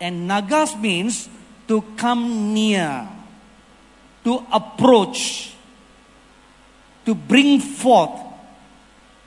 And 0.00 0.28
nagas 0.28 0.78
means 0.80 1.28
to 1.68 1.82
come 1.96 2.54
near, 2.54 3.08
to 4.24 4.46
approach, 4.52 5.54
to 7.04 7.14
bring 7.14 7.60
forth, 7.60 8.20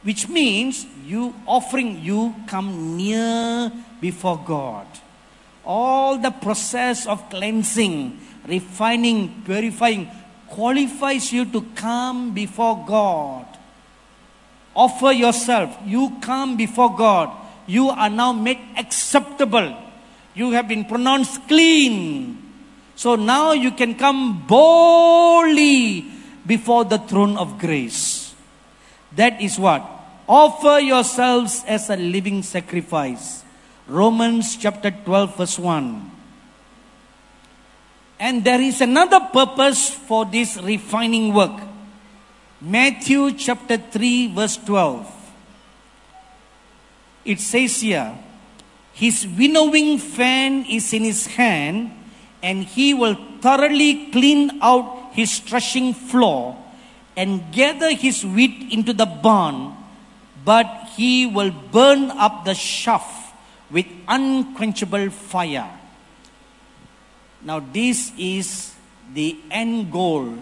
which 0.03 0.27
means 0.27 0.85
you 1.05 1.33
offering, 1.45 2.01
you 2.01 2.35
come 2.47 2.97
near 2.97 3.71
before 3.99 4.41
God. 4.43 4.87
All 5.63 6.17
the 6.17 6.31
process 6.31 7.05
of 7.05 7.29
cleansing, 7.29 8.19
refining, 8.47 9.43
purifying 9.45 10.09
qualifies 10.51 11.31
you 11.31 11.45
to 11.45 11.61
come 11.73 12.33
before 12.35 12.85
God. 12.85 13.47
Offer 14.75 15.11
yourself. 15.11 15.75
You 15.85 16.17
come 16.21 16.55
before 16.55 16.95
God. 16.95 17.31
You 17.67 17.89
are 17.89 18.09
now 18.09 18.31
made 18.31 18.59
acceptable. 18.77 19.75
You 20.35 20.51
have 20.51 20.67
been 20.67 20.85
pronounced 20.85 21.47
clean. 21.47 22.37
So 22.95 23.15
now 23.15 23.53
you 23.53 23.71
can 23.71 23.95
come 23.95 24.45
boldly 24.45 26.05
before 26.45 26.85
the 26.85 26.99
throne 26.99 27.37
of 27.37 27.57
grace. 27.57 28.35
That 29.15 29.41
is 29.41 29.57
what? 29.57 29.83
Offer 30.27 30.79
yourselves 30.79 31.63
as 31.67 31.89
a 31.89 31.95
living 31.95 32.43
sacrifice. 32.43 33.43
Romans 33.87 34.55
chapter 34.55 34.91
12, 34.91 35.37
verse 35.37 35.59
1. 35.59 36.20
And 38.21 38.43
there 38.43 38.61
is 38.61 38.81
another 38.81 39.19
purpose 39.33 39.89
for 39.89 40.25
this 40.25 40.55
refining 40.61 41.33
work. 41.33 41.59
Matthew 42.61 43.33
chapter 43.33 43.77
3, 43.77 44.35
verse 44.35 44.57
12. 44.57 45.09
It 47.25 47.39
says 47.39 47.81
here, 47.81 48.13
His 48.93 49.25
winnowing 49.25 49.97
fan 49.97 50.65
is 50.69 50.93
in 50.93 51.01
his 51.03 51.25
hand, 51.25 51.97
and 52.43 52.63
he 52.63 52.93
will 52.93 53.17
thoroughly 53.41 54.11
clean 54.11 54.59
out 54.61 55.13
his 55.13 55.39
threshing 55.39 55.95
floor 55.95 56.55
and 57.17 57.51
gather 57.51 57.91
his 57.91 58.23
wheat 58.23 58.71
into 58.71 58.93
the 58.93 59.07
barn, 59.07 59.75
but 60.45 60.91
he 60.95 61.25
will 61.25 61.49
burn 61.49 62.11
up 62.11 62.45
the 62.45 62.53
chaff 62.53 63.33
with 63.71 63.87
unquenchable 64.07 65.09
fire. 65.09 65.80
Now, 67.43 67.59
this 67.59 68.11
is 68.17 68.73
the 69.13 69.37
end 69.49 69.91
goal, 69.91 70.37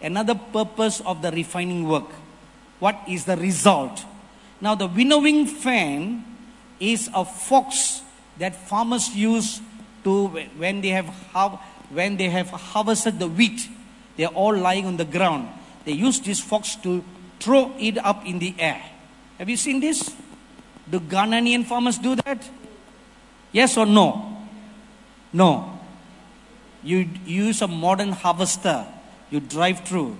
another 0.00 0.34
purpose 0.34 1.00
of 1.00 1.22
the 1.22 1.30
refining 1.30 1.88
work. 1.88 2.08
What 2.78 2.96
is 3.08 3.24
the 3.24 3.36
result? 3.36 4.04
Now, 4.60 4.74
the 4.74 4.86
winnowing 4.86 5.46
fan 5.46 6.24
is 6.78 7.10
a 7.14 7.24
fox 7.24 8.02
that 8.38 8.54
farmers 8.68 9.14
use 9.14 9.60
to 10.04 10.28
when 10.56 10.80
they 10.80 10.90
have 10.90 11.08
when 11.90 12.16
they 12.16 12.28
have 12.28 12.50
harvested 12.50 13.18
the 13.18 13.28
wheat. 13.28 13.68
They're 14.16 14.28
all 14.28 14.56
lying 14.56 14.86
on 14.86 14.96
the 14.96 15.04
ground. 15.04 15.48
They 15.84 15.92
use 15.92 16.20
this 16.20 16.40
fox 16.40 16.76
to 16.76 17.04
throw 17.38 17.72
it 17.78 17.98
up 17.98 18.26
in 18.26 18.38
the 18.38 18.54
air. 18.58 18.82
Have 19.38 19.48
you 19.48 19.56
seen 19.56 19.80
this? 19.80 20.14
Do 20.88 21.00
Ghanaian 21.00 21.64
farmers 21.64 21.98
do 21.98 22.14
that? 22.16 22.48
Yes 23.52 23.76
or 23.76 23.86
no? 23.86 24.46
No. 25.32 25.75
You 26.86 27.10
use 27.26 27.62
a 27.62 27.66
modern 27.66 28.12
harvester, 28.12 28.86
you 29.28 29.40
drive 29.40 29.80
through. 29.80 30.16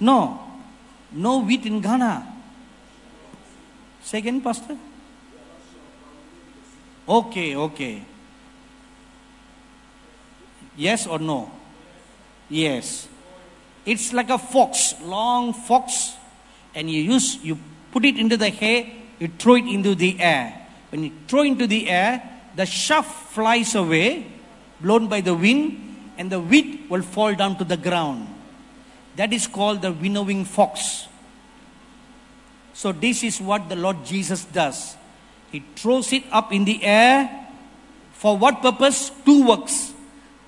No, 0.00 0.40
no 1.12 1.38
wheat 1.38 1.64
in 1.64 1.80
Ghana. 1.80 2.26
Say 4.02 4.18
again, 4.18 4.40
Pastor? 4.40 4.76
Okay, 7.08 7.54
okay. 7.54 8.02
Yes 10.76 11.06
or 11.06 11.20
no? 11.20 11.52
Yes. 12.48 13.06
It's 13.84 14.12
like 14.12 14.30
a 14.30 14.38
fox, 14.38 14.92
long 15.02 15.52
fox, 15.52 16.16
and 16.74 16.90
you 16.90 17.00
use 17.00 17.38
you 17.44 17.58
put 17.92 18.04
it 18.04 18.18
into 18.18 18.36
the 18.36 18.50
hay, 18.50 18.92
you 19.20 19.28
throw 19.38 19.54
it 19.54 19.66
into 19.66 19.94
the 19.94 20.18
air. 20.18 20.66
When 20.90 21.04
you 21.04 21.12
throw 21.28 21.42
into 21.42 21.68
the 21.68 21.88
air, 21.88 22.22
the 22.56 22.66
chaff 22.66 23.30
flies 23.30 23.76
away, 23.76 24.26
blown 24.80 25.08
by 25.08 25.20
the 25.20 25.34
wind, 25.34 26.12
and 26.18 26.30
the 26.30 26.40
wheat 26.40 26.88
will 26.88 27.02
fall 27.02 27.34
down 27.34 27.56
to 27.58 27.64
the 27.64 27.76
ground. 27.76 28.28
That 29.16 29.32
is 29.32 29.46
called 29.46 29.82
the 29.82 29.92
winnowing 29.92 30.44
fox. 30.44 31.08
So, 32.72 32.92
this 32.92 33.24
is 33.24 33.40
what 33.40 33.68
the 33.68 33.76
Lord 33.76 34.04
Jesus 34.04 34.44
does. 34.44 34.96
He 35.50 35.64
throws 35.74 36.12
it 36.12 36.24
up 36.30 36.52
in 36.52 36.64
the 36.64 36.84
air. 36.84 37.48
For 38.12 38.36
what 38.36 38.60
purpose? 38.60 39.10
Two 39.24 39.46
works 39.46 39.94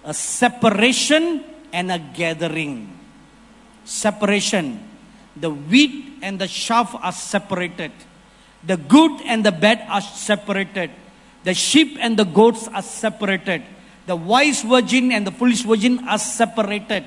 a 0.05 0.15
separation 0.15 1.45
and 1.73 1.93
a 1.93 1.99
gathering. 1.99 2.99
Separation. 3.85 4.85
The 5.37 5.51
wheat 5.51 6.19
and 6.23 6.39
the 6.39 6.49
chaff 6.49 6.95
are 6.95 7.13
separated. 7.13 7.93
The 8.65 8.77
good 8.77 9.21
and 9.25 9.45
the 9.45 9.53
bad 9.53 9.85
are 9.89 10.01
separated. 10.01 10.91
The 11.45 11.55
sheep 11.55 11.97
and 12.01 12.19
the 12.19 12.25
goats 12.25 12.69
are 12.69 12.83
separated. 12.83 13.63
The 14.09 14.17
wise 14.17 14.65
virgin 14.65 15.13
and 15.13 15.29
the 15.29 15.31
foolish 15.31 15.69
virgin 15.69 16.01
are 16.09 16.17
separated. 16.17 17.05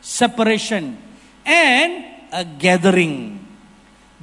Separation. 0.00 0.96
And 1.44 2.04
a 2.32 2.42
gathering. 2.42 3.44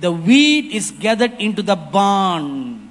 The 0.02 0.12
wheat 0.12 0.74
is 0.74 0.90
gathered 0.90 1.38
into 1.38 1.62
the 1.62 1.76
barn. 1.76 2.90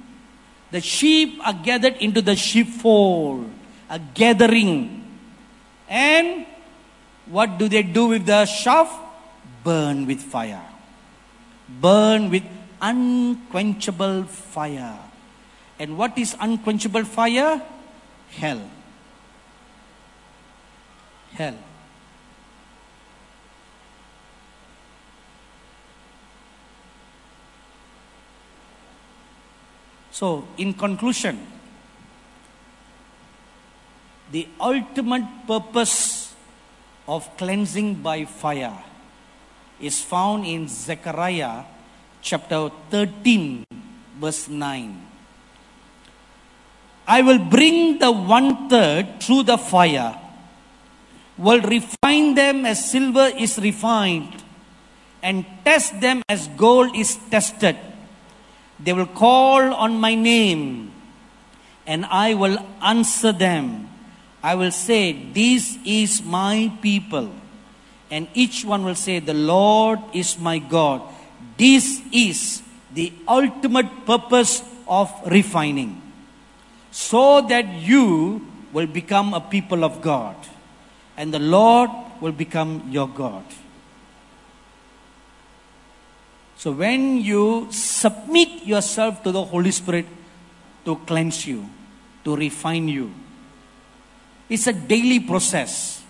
The 0.71 0.79
sheep 0.79 1.35
are 1.43 1.51
gathered 1.51 1.99
into 1.99 2.21
the 2.21 2.37
sheepfold. 2.37 3.51
A 3.89 3.99
gathering. 3.99 5.03
And 5.89 6.47
what 7.27 7.59
do 7.59 7.67
they 7.67 7.83
do 7.83 8.07
with 8.07 8.25
the 8.25 8.47
chaff? 8.47 8.87
Burn 9.65 10.07
with 10.07 10.23
fire. 10.23 10.63
Burn 11.67 12.31
with 12.31 12.47
unquenchable 12.81 14.23
fire. 14.31 14.97
And 15.77 15.97
what 15.97 16.17
is 16.17 16.37
unquenchable 16.39 17.03
fire? 17.03 17.61
Hell. 18.31 18.63
Hell. 21.33 21.57
So, 30.11 30.47
in 30.57 30.73
conclusion, 30.73 31.41
the 34.31 34.47
ultimate 34.59 35.25
purpose 35.47 36.33
of 37.07 37.25
cleansing 37.37 37.95
by 37.95 38.25
fire 38.25 38.77
is 39.81 40.01
found 40.01 40.45
in 40.45 40.67
Zechariah 40.67 41.65
chapter 42.21 42.69
13, 42.89 43.65
verse 44.19 44.47
9. 44.47 45.01
I 47.07 47.21
will 47.21 47.39
bring 47.39 47.99
the 47.99 48.11
one 48.11 48.69
third 48.69 49.19
through 49.19 49.43
the 49.43 49.57
fire, 49.57 50.15
will 51.37 51.61
refine 51.61 52.35
them 52.35 52.65
as 52.65 52.91
silver 52.91 53.31
is 53.37 53.57
refined, 53.57 54.43
and 55.21 55.45
test 55.63 55.99
them 55.99 56.21
as 56.29 56.47
gold 56.49 56.95
is 56.95 57.17
tested. 57.29 57.77
They 58.79 58.93
will 58.93 59.07
call 59.07 59.73
on 59.73 59.99
my 59.99 60.15
name, 60.15 60.91
and 61.87 62.05
I 62.05 62.33
will 62.33 62.57
answer 62.81 63.31
them. 63.31 63.89
I 64.43 64.55
will 64.55 64.71
say, 64.71 65.13
This 65.13 65.77
is 65.85 66.21
my 66.21 66.71
people. 66.81 67.31
And 68.11 68.27
each 68.33 68.65
one 68.65 68.83
will 68.83 68.95
say, 68.95 69.19
The 69.19 69.33
Lord 69.33 69.99
is 70.13 70.37
my 70.37 70.59
God. 70.59 71.01
This 71.57 72.01
is 72.11 72.61
the 72.93 73.13
ultimate 73.27 74.05
purpose 74.05 74.61
of 74.87 75.09
refining. 75.25 76.01
So 76.91 77.41
that 77.47 77.67
you 77.73 78.45
will 78.73 78.87
become 78.87 79.33
a 79.33 79.41
people 79.41 79.83
of 79.83 80.01
God. 80.01 80.35
And 81.17 81.33
the 81.33 81.39
Lord 81.39 81.89
will 82.21 82.31
become 82.31 82.87
your 82.89 83.07
God. 83.07 83.43
So 86.57 86.71
when 86.71 87.17
you 87.17 87.67
submit 87.71 88.65
yourself 88.65 89.21
to 89.23 89.31
the 89.31 89.43
Holy 89.43 89.71
Spirit 89.71 90.05
to 90.85 90.95
cleanse 91.05 91.45
you, 91.45 91.69
to 92.23 92.35
refine 92.35 92.87
you, 92.87 93.13
it's 94.49 94.67
a 94.67 94.73
daily 94.73 95.19
process. 95.19 96.01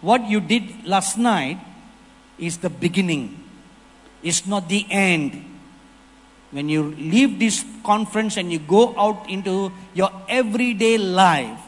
What 0.00 0.28
you 0.28 0.40
did 0.40 0.86
last 0.86 1.18
night 1.18 1.58
is 2.38 2.58
the 2.58 2.70
beginning, 2.70 3.44
it's 4.22 4.46
not 4.46 4.68
the 4.68 4.86
end. 4.90 5.50
When 6.50 6.68
you 6.68 6.94
leave 6.94 7.38
this 7.38 7.64
conference 7.82 8.36
and 8.36 8.52
you 8.52 8.60
go 8.60 8.94
out 8.96 9.28
into 9.28 9.72
your 9.92 10.10
everyday 10.28 10.98
life, 10.98 11.60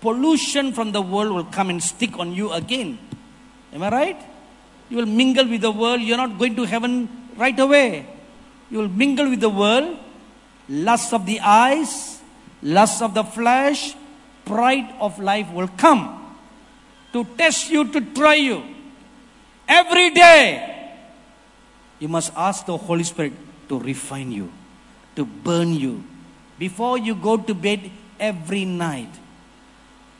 pollution 0.00 0.72
from 0.72 0.92
the 0.92 1.02
world 1.02 1.32
will 1.32 1.44
come 1.44 1.70
and 1.70 1.82
stick 1.82 2.18
on 2.18 2.32
you 2.32 2.52
again. 2.52 2.98
Am 3.72 3.82
I 3.82 3.90
right? 3.90 4.22
You 4.88 4.96
will 4.98 5.06
mingle 5.06 5.46
with 5.48 5.60
the 5.60 5.70
world. 5.70 6.00
You're 6.00 6.16
not 6.16 6.38
going 6.38 6.56
to 6.56 6.64
heaven 6.64 7.08
right 7.36 7.58
away. 7.58 8.06
You 8.70 8.78
will 8.78 8.88
mingle 8.88 9.28
with 9.28 9.40
the 9.40 9.50
world, 9.50 9.98
lust 10.68 11.12
of 11.12 11.26
the 11.26 11.40
eyes, 11.40 12.20
lust 12.62 13.02
of 13.02 13.14
the 13.14 13.24
flesh, 13.24 13.94
pride 14.44 14.94
of 15.00 15.18
life 15.18 15.50
will 15.52 15.68
come 15.68 16.20
to 17.12 17.24
test 17.36 17.70
you, 17.70 17.90
to 17.92 18.00
try 18.14 18.34
you. 18.34 18.62
Every 19.66 20.10
day, 20.10 20.94
you 21.98 22.08
must 22.08 22.32
ask 22.36 22.66
the 22.66 22.76
Holy 22.76 23.04
Spirit 23.04 23.32
to 23.68 23.78
refine 23.78 24.32
you, 24.32 24.50
to 25.16 25.24
burn 25.24 25.74
you. 25.74 26.02
Before 26.58 26.98
you 26.98 27.14
go 27.14 27.36
to 27.36 27.54
bed 27.54 27.90
every 28.18 28.64
night, 28.64 29.10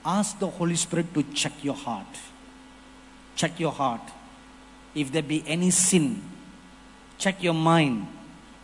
ask 0.05 0.39
the 0.39 0.47
Holy 0.47 0.77
Spirit 0.77 1.12
to 1.14 1.22
check 1.35 1.52
your 1.62 1.74
heart. 1.74 2.06
Check 3.36 3.59
your 3.60 3.72
heart 3.72 4.02
if 4.94 5.12
there 5.12 5.22
be 5.22 5.44
any 5.47 5.70
sin, 5.70 6.22
check 7.18 7.43
your 7.43 7.55
mind. 7.55 8.06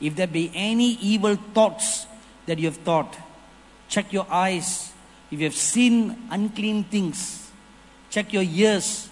If 0.00 0.16
there 0.16 0.26
be 0.26 0.50
any 0.54 0.94
evil 0.94 1.36
thoughts 1.36 2.06
that 2.46 2.58
you 2.58 2.66
have 2.66 2.76
thought, 2.76 3.16
check 3.88 4.12
your 4.12 4.26
eyes. 4.30 4.92
If 5.30 5.40
you 5.40 5.46
have 5.46 5.54
seen 5.54 6.28
unclean 6.30 6.84
things, 6.84 7.50
check 8.10 8.32
your 8.32 8.42
ears. 8.42 9.08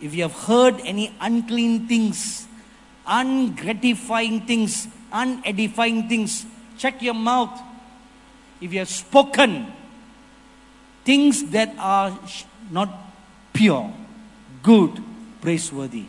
If 0.00 0.14
you 0.14 0.22
have 0.22 0.32
heard 0.32 0.80
any 0.84 1.14
unclean 1.20 1.86
things, 1.86 2.46
ungratifying 3.06 4.46
things, 4.46 4.88
unedifying 5.12 6.08
things, 6.08 6.44
check 6.76 7.00
your 7.00 7.14
mouth. 7.14 7.60
If 8.60 8.72
you 8.72 8.80
have 8.80 8.88
spoken 8.88 9.72
things 11.06 11.44
that 11.54 11.72
are 11.78 12.18
not 12.70 12.90
pure, 13.54 13.94
good, 14.62 15.00
praiseworthy, 15.40 16.04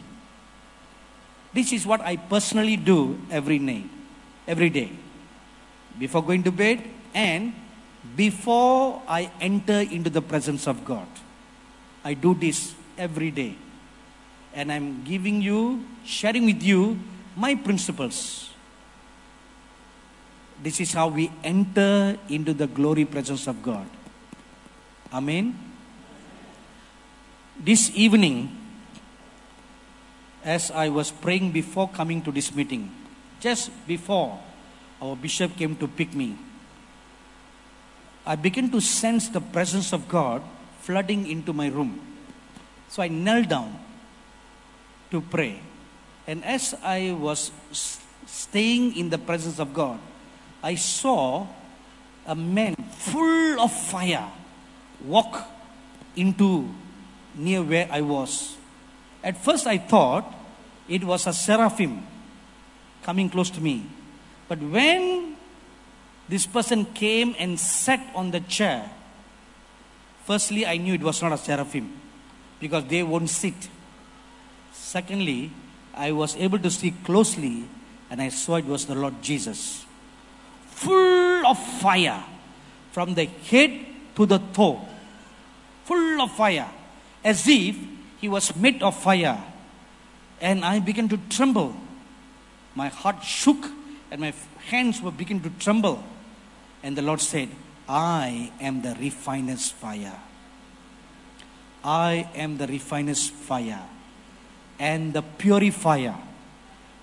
this 1.54 1.72
is 1.72 1.86
what 1.86 2.02
I 2.02 2.18
personally 2.18 2.76
do 2.76 3.22
every 3.32 3.60
night, 3.60 3.90
every 4.48 4.70
day. 4.70 4.92
Before 5.98 6.22
going 6.22 6.44
to 6.44 6.52
bed 6.52 6.84
and 7.14 7.54
before 8.16 9.02
I 9.08 9.32
enter 9.40 9.82
into 9.82 10.10
the 10.10 10.22
presence 10.22 10.68
of 10.68 10.84
God. 10.84 11.08
I 12.04 12.14
do 12.14 12.34
this 12.34 12.76
every 12.98 13.32
day. 13.32 13.56
And 14.54 14.72
I'm 14.72 15.04
giving 15.04 15.42
you, 15.42 15.86
sharing 16.06 16.46
with 16.46 16.62
you 16.62 17.00
my 17.36 17.56
principles. 17.56 18.50
This 20.62 20.82
is 20.82 20.94
how 20.94 21.10
we 21.10 21.32
enter 21.44 22.18
into 22.30 22.54
the 22.54 22.66
glory 22.66 23.06
presence 23.06 23.48
of 23.48 23.62
God. 23.62 23.88
Amen. 25.12 25.56
This 27.58 27.90
evening, 27.96 28.52
as 30.44 30.70
I 30.70 30.90
was 30.90 31.12
praying 31.12 31.52
before 31.52 31.88
coming 31.88 32.22
to 32.24 32.32
this 32.32 32.54
meeting, 32.54 32.92
just 33.40 33.72
before 33.88 34.40
our 35.02 35.16
bishop 35.16 35.56
came 35.56 35.76
to 35.78 35.88
pick 35.88 36.14
me, 36.14 36.38
I 38.26 38.36
began 38.36 38.70
to 38.72 38.82
sense 38.82 39.30
the 39.30 39.40
presence 39.40 39.94
of 39.94 40.10
God 40.10 40.44
flooding 40.82 41.26
into 41.28 41.54
my 41.54 41.68
room. 41.68 42.02
So 42.90 43.02
I 43.02 43.08
knelt 43.08 43.48
down 43.48 43.80
to 45.12 45.22
pray. 45.22 45.62
And 46.28 46.44
as 46.44 46.76
I 46.84 47.16
was 47.16 47.52
staying 48.26 48.98
in 48.98 49.10
the 49.10 49.18
presence 49.18 49.60
of 49.60 49.74
God, 49.74 50.00
I 50.62 50.76
saw 50.76 51.48
a 52.26 52.36
man 52.36 52.76
full 52.76 53.62
of 53.62 53.72
fire 53.72 54.28
walk 55.04 55.48
into 56.16 56.70
near 57.36 57.62
where 57.64 57.88
I 57.92 58.02
was. 58.02 58.56
At 59.24 59.38
first, 59.44 59.68
I 59.68 59.78
thought 59.78 60.34
it 60.88 61.04
was 61.04 61.28
a 61.28 61.34
seraphim 61.34 62.06
coming 63.04 63.30
close 63.30 63.50
to 63.52 63.62
me. 63.62 63.86
But 64.48 64.60
when 64.60 65.36
this 66.30 66.46
person 66.46 66.86
came 66.86 67.36
and 67.38 67.60
sat 67.60 68.00
on 68.16 68.32
the 68.32 68.40
chair, 68.42 68.90
firstly, 70.26 70.66
I 70.66 70.78
knew 70.78 70.94
it 70.94 71.04
was 71.04 71.22
not 71.22 71.32
a 71.34 71.38
seraphim 71.38 71.92
because 72.60 72.86
they 72.86 73.04
won't 73.04 73.30
sit. 73.30 73.70
Secondly, 74.74 75.52
I 75.94 76.12
was 76.12 76.36
able 76.36 76.60
to 76.60 76.72
see 76.72 76.92
closely 76.92 77.66
and 78.10 78.22
I 78.22 78.30
saw 78.30 78.56
it 78.56 78.66
was 78.66 78.86
the 78.86 78.96
Lord 78.96 79.22
Jesus. 79.22 79.86
Full 80.68 81.46
of 81.46 81.58
fire 81.82 82.24
from 82.92 83.16
the 83.16 83.26
head 83.26 83.86
to 84.18 84.26
the 84.26 84.40
toe. 84.52 84.82
Full 85.86 86.22
of 86.22 86.32
fire. 86.32 86.68
As 87.24 87.48
if 87.48 87.78
he 88.20 88.28
was 88.28 88.56
made 88.56 88.84
of 88.84 88.98
fire. 89.00 89.42
And 90.42 90.66
I 90.66 90.80
began 90.80 91.08
to 91.10 91.18
tremble. 91.30 91.76
My 92.76 92.90
heart 92.90 93.24
shook 93.24 93.64
and 94.12 94.22
my 94.22 94.34
hands 94.68 95.02
were 95.02 95.12
beginning 95.12 95.44
to 95.44 95.50
tremble. 95.60 96.04
And 96.84 96.98
the 96.98 97.02
Lord 97.02 97.22
said, 97.22 97.50
I 97.88 98.52
am 98.60 98.82
the 98.82 98.96
refiner's 99.00 99.70
fire. 99.70 100.20
I 101.84 102.30
am 102.36 102.58
the 102.58 102.68
refiner's 102.68 103.30
fire 103.30 103.82
and 104.80 105.14
the 105.14 105.22
purifier. 105.22 106.16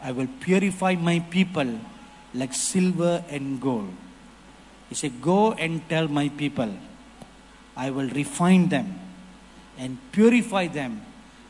I 0.02 0.12
will 0.12 0.28
purify 0.40 0.94
my 0.96 1.20
people 1.20 1.78
like 2.34 2.52
silver 2.52 3.24
and 3.30 3.60
gold. 3.60 3.94
He 4.88 4.94
said, 4.94 5.22
Go 5.22 5.52
and 5.52 5.88
tell 5.88 6.08
my 6.08 6.28
people, 6.28 6.76
I 7.76 7.90
will 7.90 8.09
refine 8.09 8.68
them 8.68 9.01
and 9.78 9.98
purify 10.12 10.68
them 10.68 11.02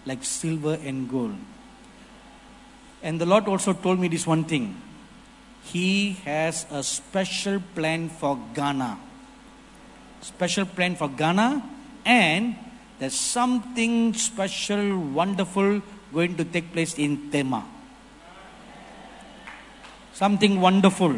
like 0.07 0.25
silver 0.25 0.79
and 0.83 1.09
gold. 1.09 1.37
And 3.03 3.21
the 3.21 3.27
Lord 3.27 3.47
also 3.49 3.73
told 3.73 3.99
me 3.99 4.09
this 4.09 4.27
one 4.27 4.45
thing. 4.45 4.81
He 5.65 6.13
has 6.25 6.67
a 6.71 6.83
special 6.83 7.63
plan 7.75 8.09
for 8.09 8.39
Ghana. 8.55 8.99
Special 10.21 10.65
plan 10.65 10.97
for 10.97 11.09
Ghana, 11.09 11.63
and 12.05 12.57
there's 12.99 13.15
something 13.15 14.15
special, 14.15 14.99
wonderful 14.99 15.83
going 16.13 16.37
to 16.37 16.45
take 16.45 16.73
place 16.73 16.99
in 16.99 17.31
Tema. 17.31 17.67
Something 20.15 20.61
wonderful. 20.61 21.15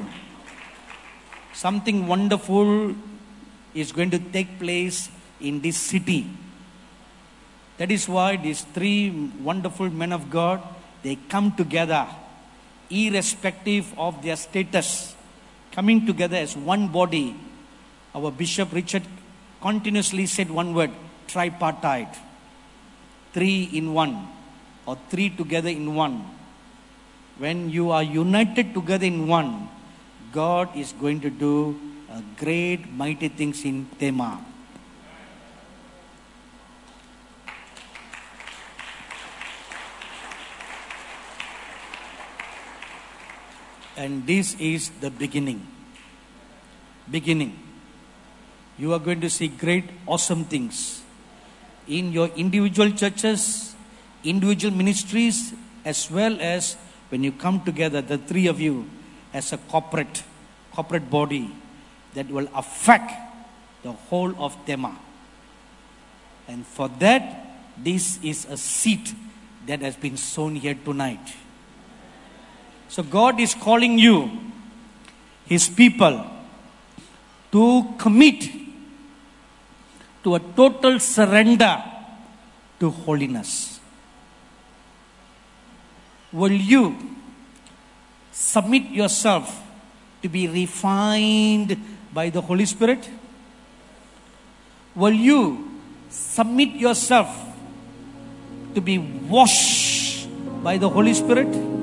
Something 1.52 2.06
wonderful 2.06 2.94
is 3.76 3.92
going 3.92 4.10
to 4.10 4.18
take 4.18 4.58
place 4.58 5.10
in 5.40 5.60
this 5.60 5.76
city. 5.76 6.26
That 7.78 7.92
is 7.92 8.08
why 8.08 8.36
these 8.36 8.62
three 8.76 9.30
wonderful 9.50 9.90
men 9.90 10.12
of 10.12 10.30
God 10.30 10.62
they 11.02 11.16
come 11.28 11.52
together 11.52 12.06
irrespective 12.90 13.86
of 13.98 14.22
their 14.22 14.36
status 14.36 15.14
coming 15.72 16.06
together 16.06 16.36
as 16.36 16.56
one 16.56 16.88
body 16.88 17.34
our 18.14 18.30
bishop 18.30 18.72
richard 18.72 19.02
continuously 19.60 20.24
said 20.24 20.48
one 20.50 20.72
word 20.72 20.92
tripartite 21.26 22.16
three 23.36 23.64
in 23.72 23.92
one 23.92 24.14
or 24.86 24.96
three 25.10 25.28
together 25.28 25.68
in 25.68 25.94
one. 25.94 26.24
When 27.38 27.68
you 27.68 27.90
are 27.90 28.02
united 28.02 28.72
together 28.72 29.04
in 29.04 29.26
one, 29.26 29.68
God 30.32 30.74
is 30.76 30.92
going 30.92 31.20
to 31.20 31.30
do 31.30 31.78
great, 32.36 32.90
mighty 32.92 33.28
things 33.28 33.64
in 33.64 33.86
Tema. 33.98 34.44
And 43.96 44.26
this 44.26 44.54
is 44.60 44.90
the 45.00 45.10
beginning. 45.10 45.66
Beginning. 47.10 47.58
You 48.78 48.92
are 48.92 48.98
going 48.98 49.20
to 49.22 49.30
see 49.30 49.48
great, 49.48 49.84
awesome 50.06 50.44
things 50.44 51.02
in 51.88 52.12
your 52.12 52.28
individual 52.36 52.90
churches, 52.90 53.74
individual 54.22 54.74
ministries 54.74 55.54
as 55.84 56.10
well 56.10 56.36
as 56.40 56.76
when 57.08 57.22
you 57.22 57.32
come 57.32 57.62
together, 57.62 58.02
the 58.02 58.18
three 58.18 58.48
of 58.48 58.60
you, 58.60 58.90
as 59.32 59.52
a 59.52 59.58
corporate, 59.58 60.24
corporate 60.72 61.08
body 61.08 61.52
that 62.16 62.28
will 62.28 62.48
affect 62.54 63.12
the 63.82 63.92
whole 63.92 64.34
of 64.42 64.56
Tema. 64.66 64.98
And 66.48 66.66
for 66.66 66.88
that, 66.98 67.58
this 67.76 68.18
is 68.22 68.46
a 68.46 68.56
seed 68.56 69.10
that 69.66 69.80
has 69.82 69.96
been 69.96 70.16
sown 70.16 70.56
here 70.56 70.74
tonight. 70.74 71.36
So 72.88 73.02
God 73.02 73.38
is 73.38 73.54
calling 73.54 73.98
you, 73.98 74.30
His 75.46 75.68
people, 75.68 76.26
to 77.52 77.94
commit 77.98 78.50
to 80.24 80.34
a 80.34 80.40
total 80.40 80.98
surrender 80.98 81.82
to 82.80 82.90
holiness 82.90 83.76
will 86.32 86.52
you 86.52 86.96
submit 88.30 88.90
yourself 88.90 89.62
to 90.22 90.28
be 90.28 90.46
refined 90.46 91.95
by 92.16 92.30
the 92.30 92.40
Holy 92.40 92.64
Spirit? 92.64 93.08
Will 94.96 95.12
you 95.12 95.40
submit 96.08 96.70
yourself 96.80 97.28
to 98.74 98.80
be 98.80 98.96
washed 98.96 100.24
by 100.64 100.78
the 100.78 100.88
Holy 100.88 101.12
Spirit? 101.12 101.75